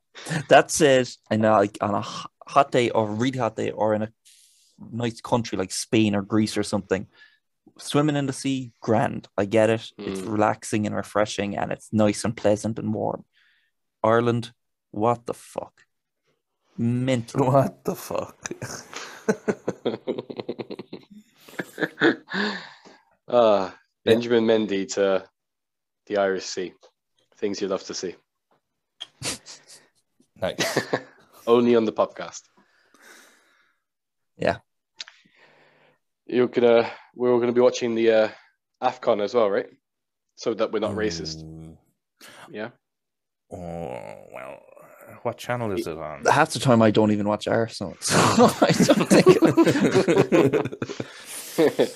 That 0.48 0.70
said, 0.70 1.08
and 1.30 1.42
like 1.42 1.78
on 1.80 1.94
a 1.94 2.02
hot 2.46 2.72
day 2.72 2.90
or 2.90 3.08
a 3.08 3.12
really 3.12 3.38
hot 3.38 3.56
day 3.56 3.70
or 3.70 3.94
in 3.94 4.02
a 4.02 4.12
nice 4.90 5.20
country 5.22 5.56
like 5.56 5.72
Spain 5.72 6.14
or 6.14 6.20
Greece 6.22 6.58
or 6.58 6.62
something, 6.62 7.06
swimming 7.78 8.16
in 8.16 8.26
the 8.26 8.32
sea, 8.34 8.72
grand. 8.82 9.28
I 9.38 9.46
get 9.46 9.70
it. 9.70 9.90
It's 9.96 10.20
Mm. 10.20 10.32
relaxing 10.32 10.86
and 10.86 10.94
refreshing 10.94 11.56
and 11.56 11.72
it's 11.72 11.88
nice 11.92 12.24
and 12.24 12.36
pleasant 12.36 12.78
and 12.78 12.92
warm. 12.92 13.24
Ireland, 14.02 14.52
what 14.90 15.24
the 15.26 15.34
fuck? 15.34 15.84
Mental. 16.76 17.46
What 17.46 17.84
the 17.84 17.94
fuck? 17.94 18.36
uh, 23.28 23.70
Benjamin 24.04 24.44
Mendy 24.44 24.92
to 24.94 25.24
the 26.06 26.16
Irish 26.16 26.44
Sea. 26.44 26.72
Things 27.36 27.60
you 27.60 27.68
love 27.68 27.84
to 27.84 27.94
see. 27.94 28.14
Nice. 30.42 30.84
Only 31.46 31.76
on 31.76 31.84
the 31.84 31.92
podcast. 31.92 32.40
Yeah. 34.36 34.56
You're 36.26 36.48
gonna 36.48 36.90
we're 37.14 37.32
all 37.32 37.38
gonna 37.38 37.52
be 37.52 37.60
watching 37.60 37.94
the 37.94 38.10
uh, 38.10 38.28
AFCON 38.82 39.22
as 39.22 39.34
well, 39.34 39.48
right? 39.48 39.68
So 40.34 40.52
that 40.54 40.72
we're 40.72 40.80
not 40.80 40.96
racist. 40.96 41.44
Yeah. 42.50 42.70
Oh 43.52 43.58
well, 44.34 44.62
what 45.22 45.38
channel 45.38 45.70
is 45.70 45.86
it 45.86 45.96
on? 45.96 46.24
Half 46.24 46.54
the 46.54 46.58
time 46.58 46.82
I 46.82 46.90
don't 46.90 47.12
even 47.12 47.28
watch 47.28 47.46
Arsenal. 47.46 47.96
So 48.00 48.16
I 48.18 48.72
don't 48.72 49.08
think 49.08 49.28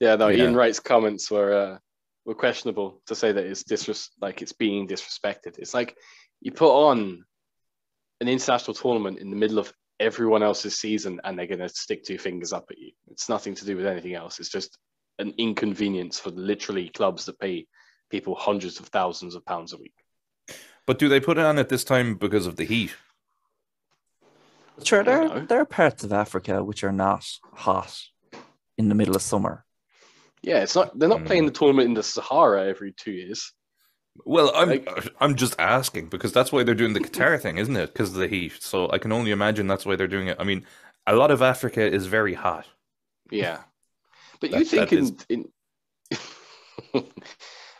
yeah, 0.00 0.16
no, 0.16 0.28
Yeah. 0.28 0.44
Ian 0.44 0.56
Wright's 0.56 0.80
comments 0.80 1.30
were 1.30 1.52
uh, 1.52 1.78
were 2.24 2.34
questionable 2.34 3.00
to 3.06 3.14
say 3.14 3.32
that 3.32 3.44
it's 3.44 3.64
disres- 3.64 4.10
like 4.20 4.42
it's 4.42 4.52
being 4.52 4.86
disrespected. 4.86 5.58
It's 5.58 5.74
like 5.74 5.96
you 6.40 6.52
put 6.52 6.72
on 6.72 7.24
an 8.20 8.28
international 8.28 8.74
tournament 8.74 9.18
in 9.18 9.30
the 9.30 9.36
middle 9.36 9.58
of 9.58 9.72
everyone 9.98 10.42
else's 10.42 10.78
season 10.78 11.20
and 11.24 11.38
they're 11.38 11.46
gonna 11.46 11.68
stick 11.68 12.04
two 12.04 12.18
fingers 12.18 12.52
up 12.52 12.66
at 12.70 12.78
you. 12.78 12.92
It's 13.10 13.28
nothing 13.28 13.54
to 13.56 13.64
do 13.64 13.76
with 13.76 13.86
anything 13.86 14.14
else. 14.14 14.40
It's 14.40 14.48
just 14.48 14.78
an 15.18 15.34
inconvenience 15.38 16.18
for 16.18 16.30
literally 16.30 16.88
clubs 16.88 17.26
that 17.26 17.38
pay 17.38 17.66
people 18.10 18.34
hundreds 18.34 18.80
of 18.80 18.86
thousands 18.86 19.34
of 19.34 19.44
pounds 19.44 19.72
a 19.72 19.78
week. 19.78 19.94
But 20.86 20.98
do 20.98 21.08
they 21.08 21.20
put 21.20 21.38
it 21.38 21.44
on 21.44 21.58
at 21.58 21.68
this 21.68 21.84
time 21.84 22.16
because 22.16 22.46
of 22.46 22.56
the 22.56 22.64
heat? 22.64 22.94
Sure, 24.82 25.04
there, 25.04 25.28
know. 25.28 25.46
there 25.46 25.60
are 25.60 25.66
parts 25.66 26.02
of 26.02 26.12
Africa 26.12 26.64
which 26.64 26.82
are 26.82 26.92
not 26.92 27.28
hot 27.54 27.96
in 28.82 28.88
the 28.88 28.94
middle 28.94 29.16
of 29.16 29.22
summer. 29.22 29.64
Yeah, 30.42 30.62
it's 30.62 30.74
not 30.74 30.98
they're 30.98 31.08
not 31.08 31.20
Mm. 31.20 31.26
playing 31.26 31.46
the 31.46 31.52
tournament 31.52 31.86
in 31.88 31.94
the 31.94 32.02
Sahara 32.02 32.66
every 32.66 32.92
two 32.92 33.12
years. 33.12 33.52
Well, 34.26 34.52
I'm 34.54 34.68
Like- 34.68 34.88
I'm 35.20 35.36
just 35.36 35.54
asking 35.58 36.08
because 36.08 36.32
that's 36.32 36.52
why 36.52 36.64
they're 36.64 36.74
doing 36.74 36.92
the 36.92 37.00
Qatar 37.00 37.40
thing, 37.40 37.58
isn't 37.58 37.76
it? 37.76 37.92
Because 37.92 38.10
of 38.10 38.16
the 38.16 38.28
heat. 38.28 38.60
So 38.60 38.90
I 38.90 38.98
can 38.98 39.12
only 39.12 39.30
imagine 39.30 39.66
that's 39.66 39.86
why 39.86 39.96
they're 39.96 40.08
doing 40.08 40.28
it. 40.28 40.36
I 40.38 40.44
mean, 40.44 40.66
a 41.06 41.14
lot 41.14 41.30
of 41.30 41.40
Africa 41.42 41.80
is 41.80 42.06
very 42.06 42.34
hot. 42.34 42.66
Yeah, 43.30 43.62
but 44.40 44.50
That- 44.50 44.58
you 44.60 44.64
think 44.66 44.92
in, 44.92 44.98
is- 44.98 45.26
in 45.30 45.50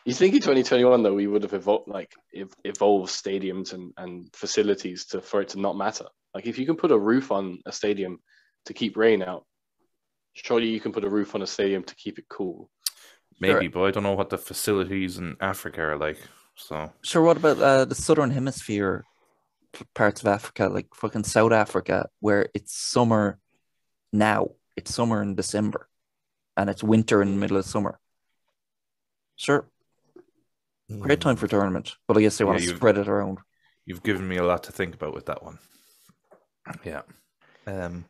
you 0.05 0.15
think 0.15 0.35
in 0.35 0.41
2021 0.41 1.03
though 1.03 1.15
we 1.15 1.27
would 1.27 1.43
have 1.43 1.53
evolved 1.55 1.89
like 1.89 2.13
ev- 2.35 2.55
evolved 2.65 3.11
stadiums 3.11 3.73
and, 3.73 3.93
and 3.97 4.35
facilities 4.35 5.07
to 5.07 5.21
for 5.21 5.41
it 5.43 5.49
to 5.51 5.61
not 5.61 5.77
matter. 5.77 6.07
Like 6.35 6.47
if 6.47 6.59
you 6.59 6.67
can 6.67 6.77
put 6.77 6.91
a 6.93 6.99
roof 6.99 7.31
on 7.31 7.59
a 7.67 7.73
stadium 7.73 8.21
to 8.67 8.75
keep 8.75 8.97
rain 8.97 9.23
out, 9.23 9.45
surely 10.35 10.69
you 10.69 10.81
can 10.81 10.93
put 10.93 11.05
a 11.05 11.11
roof 11.11 11.35
on 11.35 11.43
a 11.43 11.47
stadium 11.47 11.83
to 11.85 11.95
keep 11.97 12.19
it 12.19 12.27
cool. 12.29 12.71
Maybe, 13.41 13.69
but 13.69 13.83
I 13.83 13.91
don't 13.91 14.03
know 14.05 14.15
what 14.15 14.31
the 14.31 14.39
facilities 14.39 15.19
in 15.19 15.37
Africa 15.41 15.83
are 15.83 15.97
like. 15.99 16.19
So 16.55 16.93
Sure, 17.05 17.23
what 17.23 17.37
about 17.37 17.59
uh, 17.59 17.85
the 17.85 17.95
southern 17.95 18.31
hemisphere 18.31 19.05
parts 19.95 20.21
of 20.21 20.29
Africa, 20.29 20.69
like 20.69 20.87
fucking 20.95 21.25
South 21.25 21.53
Africa, 21.53 22.09
where 22.21 22.49
it's 22.55 22.75
summer 22.77 23.39
now? 24.13 24.51
It's 24.77 24.95
summer 24.95 25.23
in 25.23 25.35
December, 25.35 25.89
and 26.57 26.71
it's 26.71 26.83
winter 26.83 27.23
in 27.23 27.33
the 27.33 27.39
middle 27.39 27.57
of 27.59 27.65
summer. 27.67 27.99
Sure, 29.37 29.69
great 31.01 31.21
time 31.21 31.37
for 31.37 31.47
tournament, 31.47 31.97
but 32.09 32.17
I 32.17 32.21
guess 32.23 32.39
they 32.39 32.45
Yeah, 32.45 32.51
want 32.51 32.61
to 32.61 32.77
spread 32.77 32.97
it 32.99 33.09
around. 33.09 33.39
You've 33.87 34.03
given 34.03 34.27
me 34.27 34.37
a 34.37 34.45
lot 34.45 34.65
to 34.65 34.73
think 34.73 34.95
about 34.95 35.15
with 35.15 35.27
that 35.27 35.43
one. 35.43 35.59
Yeah. 36.85 37.03
Um 37.67 38.05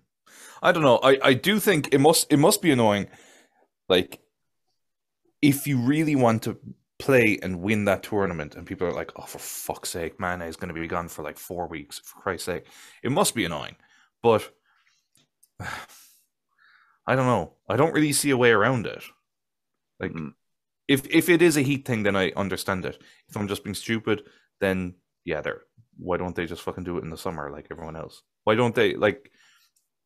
I 0.63 0.73
don't 0.73 0.83
know. 0.83 0.99
I 1.03 1.19
I 1.23 1.35
do 1.35 1.59
think 1.61 1.93
it 1.93 1.99
must 2.01 2.33
it 2.33 2.39
must 2.39 2.63
be 2.63 2.71
annoying 2.71 3.09
like 3.89 4.21
if 5.41 5.67
you 5.67 5.79
really 5.79 6.15
want 6.17 6.43
to 6.45 6.59
play 6.99 7.39
and 7.43 7.61
win 7.61 7.85
that 7.87 8.03
tournament 8.05 8.55
and 8.55 8.67
people 8.67 8.87
are 8.87 8.93
like, 8.93 9.11
"Oh, 9.17 9.25
for 9.27 9.39
fuck's 9.39 9.91
sake, 9.91 10.21
Mane 10.21 10.43
is 10.43 10.57
going 10.57 10.73
to 10.73 10.81
be 10.81 10.87
gone 10.87 11.09
for 11.09 11.23
like 11.25 11.39
4 11.39 11.67
weeks 11.69 11.99
for 11.99 12.21
Christ's 12.21 12.47
sake." 12.47 12.67
It 13.03 13.11
must 13.13 13.35
be 13.35 13.45
annoying. 13.45 13.77
But 14.23 14.51
I 17.07 17.17
don't 17.17 17.27
know. 17.27 17.55
I 17.69 17.77
don't 17.77 17.93
really 17.95 18.13
see 18.13 18.31
a 18.31 18.37
way 18.37 18.51
around 18.51 18.87
it. 18.87 19.03
Like 20.01 20.13
Mm. 20.13 20.35
if 20.89 21.07
if 21.09 21.29
it 21.29 21.43
is 21.43 21.57
a 21.57 21.63
heat 21.63 21.85
thing 21.87 22.03
then 22.05 22.17
I 22.17 22.33
understand 22.37 22.85
it. 22.85 23.01
If 23.29 23.37
I'm 23.37 23.49
just 23.49 23.65
being 23.65 23.75
stupid, 23.75 24.25
then 24.61 24.95
yeah, 25.25 25.41
they're 25.41 25.63
why 25.99 26.17
don't 26.17 26.35
they 26.35 26.47
just 26.47 26.63
fucking 26.63 26.85
do 26.85 26.99
it 26.99 27.05
in 27.05 27.11
the 27.11 27.17
summer 27.19 27.51
like 27.51 27.69
everyone 27.71 27.97
else? 27.97 28.23
Why 28.45 28.55
don't 28.55 28.75
they 28.75 28.95
like 28.97 29.31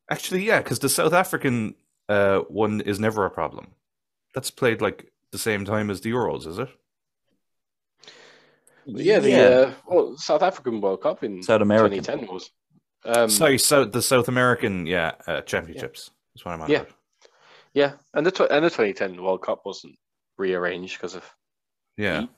actually 0.09 0.45
yeah, 0.45 0.59
because 0.59 0.79
the 0.79 0.89
South 0.89 1.13
African 1.13 1.75
uh 2.09 2.39
one 2.49 2.81
is 2.81 2.99
never 2.99 3.25
a 3.25 3.29
problem. 3.31 3.67
That's 4.33 4.51
played 4.51 4.81
like 4.81 5.11
the 5.31 5.37
same 5.37 5.65
time 5.65 5.89
as 5.89 6.01
the 6.01 6.11
Euros, 6.11 6.47
is 6.47 6.59
it? 6.59 6.69
Yeah, 8.85 9.19
the 9.19 9.29
Yeah. 9.29 9.37
Uh, 9.37 9.73
well, 9.87 10.17
South 10.17 10.41
African 10.41 10.79
World 10.81 11.01
Cup 11.01 11.23
in 11.23 11.43
South 11.43 11.61
American. 11.61 11.97
2010 11.99 12.33
was. 12.33 12.51
Um, 13.05 13.29
Sorry, 13.29 13.57
South 13.57 13.91
the 13.91 14.01
South 14.01 14.27
American 14.27 14.85
yeah 14.85 15.13
uh, 15.27 15.41
championships. 15.41 16.11
That's 16.33 16.45
what 16.45 16.53
I'm 16.53 16.61
on 16.61 16.69
Yeah. 16.69 16.81
about. 16.81 16.93
Yeah, 17.73 17.93
and 18.13 18.25
the 18.25 18.31
tw- 18.31 18.49
and 18.51 18.65
the 18.65 18.69
2010 18.69 19.21
World 19.21 19.41
Cup 19.43 19.61
wasn't 19.65 19.95
rearranged 20.37 20.97
because 20.97 21.15
of 21.15 21.23
Yeah. 21.97 22.21
Heat. 22.21 22.29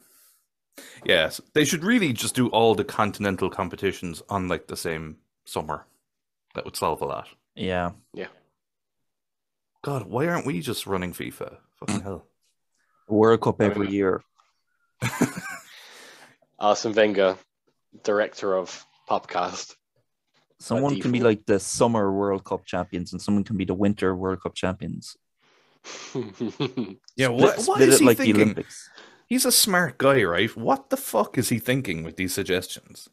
Yes, 1.05 1.41
they 1.53 1.65
should 1.65 1.83
really 1.83 2.13
just 2.13 2.35
do 2.35 2.47
all 2.47 2.73
the 2.75 2.85
continental 2.85 3.49
competitions 3.49 4.21
on 4.29 4.47
like 4.47 4.67
the 4.67 4.77
same 4.77 5.17
summer. 5.45 5.85
That 6.55 6.65
would 6.65 6.75
solve 6.75 7.01
a 7.01 7.05
lot. 7.05 7.27
Yeah, 7.59 7.91
Yeah. 8.13 8.27
God, 9.81 10.07
why 10.07 10.27
aren't 10.27 10.45
we 10.45 10.61
just 10.61 10.87
running 10.87 11.13
FIFA? 11.13 11.57
Fucking 11.75 11.99
mm. 11.99 12.03
hell. 12.03 12.25
World 13.09 13.41
Cup 13.41 13.61
every 13.61 13.89
year. 13.89 14.21
Arsene 16.59 16.93
Wenger, 16.93 17.37
director 18.03 18.55
of 18.55 18.85
Popcast. 19.09 19.75
Someone 20.59 20.99
can 21.01 21.11
be 21.11 21.19
like 21.19 21.45
the 21.45 21.59
summer 21.59 22.11
World 22.11 22.45
Cup 22.45 22.65
champions, 22.65 23.11
and 23.11 23.21
someone 23.21 23.43
can 23.43 23.57
be 23.57 23.65
the 23.65 23.73
winter 23.73 24.15
World 24.15 24.41
Cup 24.41 24.55
champions. 24.55 25.17
Yeah, 27.15 27.27
Split- 27.27 27.31
what, 27.31 27.57
what 27.57 27.61
split 27.61 27.89
is 27.89 27.95
it 27.95 27.99
he 27.99 28.05
like 28.05 28.17
the 28.17 28.23
thinking? 28.23 28.41
Olympics. 28.41 28.89
He's 29.27 29.45
a 29.45 29.51
smart 29.51 29.97
guy, 29.97 30.23
right? 30.23 30.55
What 30.55 30.89
the 30.89 30.97
fuck 30.97 31.37
is 31.37 31.49
he 31.49 31.59
thinking 31.59 32.03
with 32.03 32.15
these 32.15 32.33
suggestions? 32.33 33.09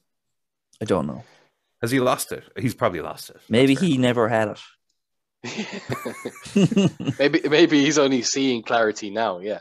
I 0.81 0.85
don't 0.85 1.07
know. 1.07 1.25
Has 1.83 1.91
he 1.91 2.01
lost 2.01 2.33
it? 2.33 2.45
He's 2.59 2.75
probably 2.75 3.01
lost 3.01 3.31
it. 3.31 3.37
Maybe 3.49 3.75
That's 3.75 3.81
fair. 3.87 3.91
he 3.91 3.99
never 3.99 4.29
had 4.29 4.49
it. 4.49 4.61
maybe 7.19 7.41
maybe 7.49 7.85
he's 7.85 7.99
only 7.99 8.23
seeing 8.23 8.63
clarity 8.63 9.11
now. 9.11 9.39
Yeah, 9.41 9.61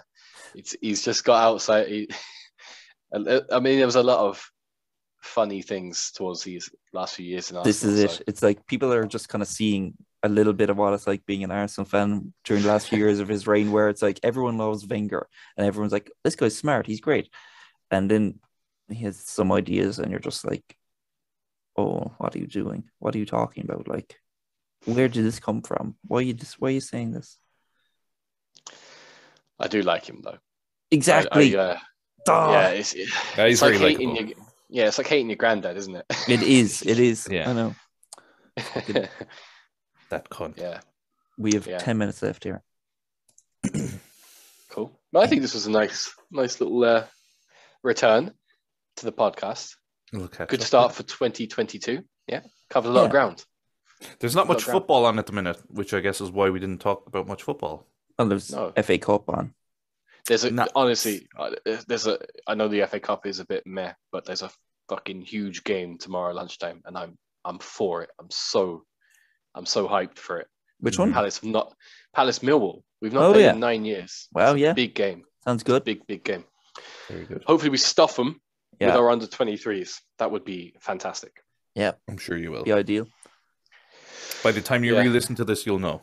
it's, 0.56 0.76
he's 0.82 1.04
just 1.04 1.24
got 1.24 1.44
outside. 1.44 1.88
He, 1.88 2.10
I 3.14 3.60
mean, 3.60 3.78
there 3.78 3.86
was 3.86 3.96
a 3.96 4.04
lot 4.04 4.20
of 4.20 4.50
funny 5.22 5.62
things 5.62 6.12
towards 6.16 6.44
these 6.44 6.70
last 6.94 7.16
few 7.16 7.26
years. 7.26 7.52
In 7.52 7.62
this 7.64 7.84
is 7.84 8.00
it. 8.00 8.12
so- 8.12 8.24
It's 8.28 8.42
like 8.44 8.66
people 8.66 8.92
are 8.94 9.06
just 9.06 9.30
kind 9.30 9.42
of 9.42 9.48
seeing 9.48 9.94
a 10.24 10.30
little 10.30 10.54
bit 10.54 10.70
of 10.70 10.78
what 10.78 10.94
it's 10.94 11.06
like 11.08 11.26
being 11.26 11.44
an 11.44 11.52
Arsenal 11.52 11.86
fan 11.86 12.34
during 12.46 12.64
the 12.64 12.70
last 12.70 12.88
few 12.90 12.98
years 12.98 13.20
of 13.20 13.28
his 13.28 13.46
reign, 13.46 13.72
where 13.72 13.90
it's 13.90 14.02
like 14.02 14.20
everyone 14.24 14.58
loves 14.58 14.88
Wenger 14.88 15.28
and 15.58 15.68
everyone's 15.68 15.94
like, 15.94 16.10
this 16.24 16.36
guy's 16.36 16.58
smart, 16.58 16.88
he's 16.88 17.02
great. 17.02 17.30
And 17.92 18.10
then 18.10 18.40
he 18.90 19.04
has 19.04 19.18
some 19.18 19.52
ideas, 19.52 20.00
and 20.00 20.10
you're 20.10 20.20
just 20.20 20.44
like, 20.46 20.64
oh, 21.78 22.14
what 22.18 22.36
are 22.36 22.40
you 22.40 22.48
doing? 22.48 22.90
What 23.00 23.16
are 23.16 23.18
you 23.18 23.26
talking 23.26 23.64
about? 23.64 23.88
Like, 23.88 24.16
where 24.86 25.08
did 25.08 25.26
this 25.26 25.40
come 25.40 25.62
from? 25.62 25.96
Why 26.08 26.20
are 26.20 26.22
you 26.22 26.34
just 26.34 26.60
why 26.62 26.70
are 26.70 26.72
you 26.72 26.82
saying 26.82 27.12
this? 27.12 27.38
I 29.60 29.68
do 29.68 29.82
like 29.82 30.06
him 30.06 30.22
though. 30.24 30.38
Exactly. 30.92 31.58
I, 31.58 31.62
uh, 31.62 31.78
yeah, 32.28 32.68
it's, 32.70 32.94
Yeah, 32.96 33.04
it's 33.04 33.36
he's 33.38 33.62
like 33.62 33.78
very 33.78 33.92
hating 33.94 34.16
your, 34.16 34.28
yeah, 34.70 34.88
it's 34.88 34.98
like 34.98 35.08
hating 35.08 35.30
your 35.30 35.38
granddad, 35.38 35.78
isn't 35.78 35.96
it? 35.96 36.06
It 36.28 36.44
is. 36.44 36.82
It 36.82 37.00
is. 37.00 37.28
Yeah. 37.32 37.50
I 37.50 37.54
know. 37.54 37.76
That 40.10 40.30
cunt. 40.30 40.58
yeah, 40.58 40.82
We 41.38 41.54
have 41.56 41.66
Yeah. 41.66 41.80
10 41.80 41.98
minutes 41.98 42.22
left 42.22 42.44
here. 42.44 42.62
cool. 44.70 45.00
But 45.12 45.24
I 45.24 45.28
think 45.28 45.42
this 45.42 45.54
was 45.56 45.66
a 45.66 45.72
nice, 45.72 46.14
nice 46.32 46.62
little 46.62 46.84
uh, 46.84 47.06
return 47.84 48.34
to 48.98 49.06
the 49.06 49.12
podcast. 49.12 49.76
We'll 50.14 50.28
catch 50.28 50.50
Good 50.50 50.62
up. 50.62 50.68
start 50.68 50.94
for 50.94 51.04
2022. 51.04 52.04
Yeah, 52.28 52.42
covered 52.70 52.90
a 52.90 52.92
lot 52.92 53.06
of 53.06 53.12
ground. 53.12 53.44
There's 54.20 54.36
not 54.36 54.48
much 54.48 54.68
Look, 54.68 54.74
football 54.74 55.06
on 55.06 55.18
at 55.20 55.26
the 55.26 55.32
minute, 55.34 55.58
which 55.70 55.94
I 55.94 56.00
guess 56.00 56.22
is 56.22 56.32
why 56.32 56.50
we 56.50 56.60
didn't 56.60 56.82
talk 56.82 57.08
about 57.08 57.28
much 57.28 57.44
football. 57.44 57.88
Well, 58.18 58.28
there's 58.28 58.52
No. 58.52 58.72
FA 58.82 58.98
Cup 58.98 59.30
on. 59.30 59.54
There's 60.28 60.44
a 60.44 60.52
No. 60.52 60.68
honestly, 60.76 61.28
uh, 61.38 61.52
there's 61.88 62.08
a. 62.08 62.20
I 62.48 62.56
know 62.56 62.68
the 62.68 62.82
FA 62.88 63.00
Cup 63.00 63.26
is 63.26 63.40
a 63.40 63.46
bit 63.46 63.66
meh, 63.66 63.94
but 64.12 64.26
there's 64.26 64.42
a 64.42 64.52
fucking 64.90 65.22
huge 65.22 65.64
game 65.64 65.98
tomorrow 65.98 66.34
lunchtime, 66.34 66.82
and 66.86 66.98
I'm 66.98 67.18
I'm 67.44 67.60
for 67.60 68.02
it. 68.04 68.10
I'm 68.20 68.30
so, 68.32 68.86
I'm 69.54 69.66
so 69.66 69.88
hyped 69.88 70.18
for 70.18 70.40
it. 70.40 70.48
Which 70.80 70.98
one? 71.00 71.14
Palace 71.14 71.44
not 71.44 71.74
Palace 72.14 72.40
Millwall. 72.40 72.82
We've 73.02 73.14
not 73.14 73.24
Oh, 73.26 73.34
played 73.34 73.44
yeah. 73.44 73.54
in 73.54 73.60
nine 73.60 73.86
years. 73.86 74.28
Wow, 74.34 74.52
It's 74.52 74.56
a 74.56 74.60
yeah. 74.60 74.74
big 74.74 74.96
game. 74.96 75.24
Sounds 75.44 75.64
good. 75.64 75.84
Big 75.84 76.06
big 76.08 76.24
game. 76.24 76.44
Very 77.08 77.26
good. 77.26 77.44
Hopefully 77.46 77.70
we 77.70 77.78
stuff 77.78 78.16
them 78.16 78.42
with 78.80 78.90
Yeah, 78.90 78.98
our 78.98 79.10
under 79.10 79.28
23s. 79.28 80.02
That 80.20 80.32
would 80.32 80.46
be 80.46 80.76
fantastic. 80.80 81.42
Yeah. 81.76 81.94
I'm 82.08 82.18
sure 82.18 82.38
you 82.38 82.52
will. 82.52 82.64
be 82.64 82.72
ideal. 82.74 83.08
By 84.44 84.52
the 84.52 84.62
time 84.62 84.84
you 84.84 84.96
Yeah. 84.96 85.02
re-listen 85.02 85.36
to 85.36 85.46
this, 85.46 85.66
you'll 85.66 85.80
know. 85.80 86.02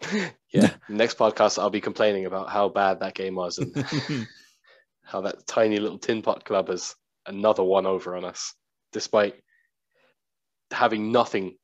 Yeah. 0.52 0.74
Next 0.88 1.16
podcast, 1.16 1.60
I'll 1.60 1.70
be 1.70 1.80
complaining 1.80 2.26
about 2.26 2.50
how 2.50 2.68
bad 2.68 3.00
that 3.00 3.14
game 3.14 3.36
was 3.36 3.58
and 3.58 3.72
how 5.04 5.20
that 5.20 5.46
tiny 5.46 5.76
little 5.78 5.98
tin 5.98 6.22
pot 6.22 6.44
club 6.44 6.66
has 6.68 6.96
another 7.26 7.62
one 7.62 7.86
over 7.86 8.16
on 8.16 8.24
us, 8.24 8.52
despite 8.92 9.36
having 10.72 11.12
nothing 11.12 11.56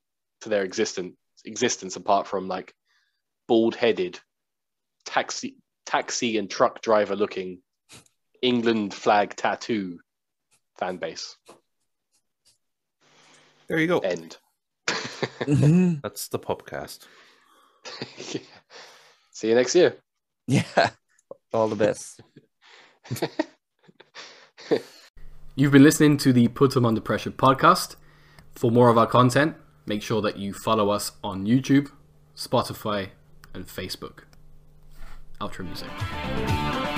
to 0.42 0.48
their 0.48 0.62
existence 0.62 1.16
existence 1.44 1.96
apart 1.96 2.26
from 2.28 2.46
like 2.48 2.72
bald 3.48 3.74
headed 3.74 4.18
taxi 5.04 5.56
taxi 5.84 6.38
and 6.38 6.48
truck 6.50 6.80
driver 6.82 7.14
looking 7.16 7.60
England 8.42 8.92
flag 8.94 9.34
tattoo 9.36 9.98
fan 10.78 10.96
base. 10.96 11.36
There 13.68 13.78
you 13.78 13.86
go. 13.86 13.98
End. 13.98 14.36
Mm-hmm. 14.86 15.94
That's 16.02 16.28
the 16.28 16.38
podcast. 16.38 17.06
See 19.32 19.48
you 19.48 19.54
next 19.54 19.74
year. 19.74 19.96
yeah. 20.46 20.90
All 21.52 21.68
the 21.68 21.76
best. 21.76 22.20
You've 25.54 25.72
been 25.72 25.82
listening 25.82 26.16
to 26.18 26.32
the 26.32 26.48
Put 26.48 26.72
Put 26.72 26.76
'em 26.76 26.84
Under 26.84 27.00
Pressure 27.00 27.30
podcast. 27.30 27.96
For 28.54 28.70
more 28.70 28.88
of 28.88 28.98
our 28.98 29.06
content, 29.06 29.56
make 29.86 30.02
sure 30.02 30.20
that 30.22 30.36
you 30.38 30.52
follow 30.52 30.90
us 30.90 31.12
on 31.24 31.46
YouTube, 31.46 31.90
Spotify, 32.36 33.10
and 33.54 33.66
Facebook. 33.66 34.24
Outro 35.40 35.64
music. 35.64 36.95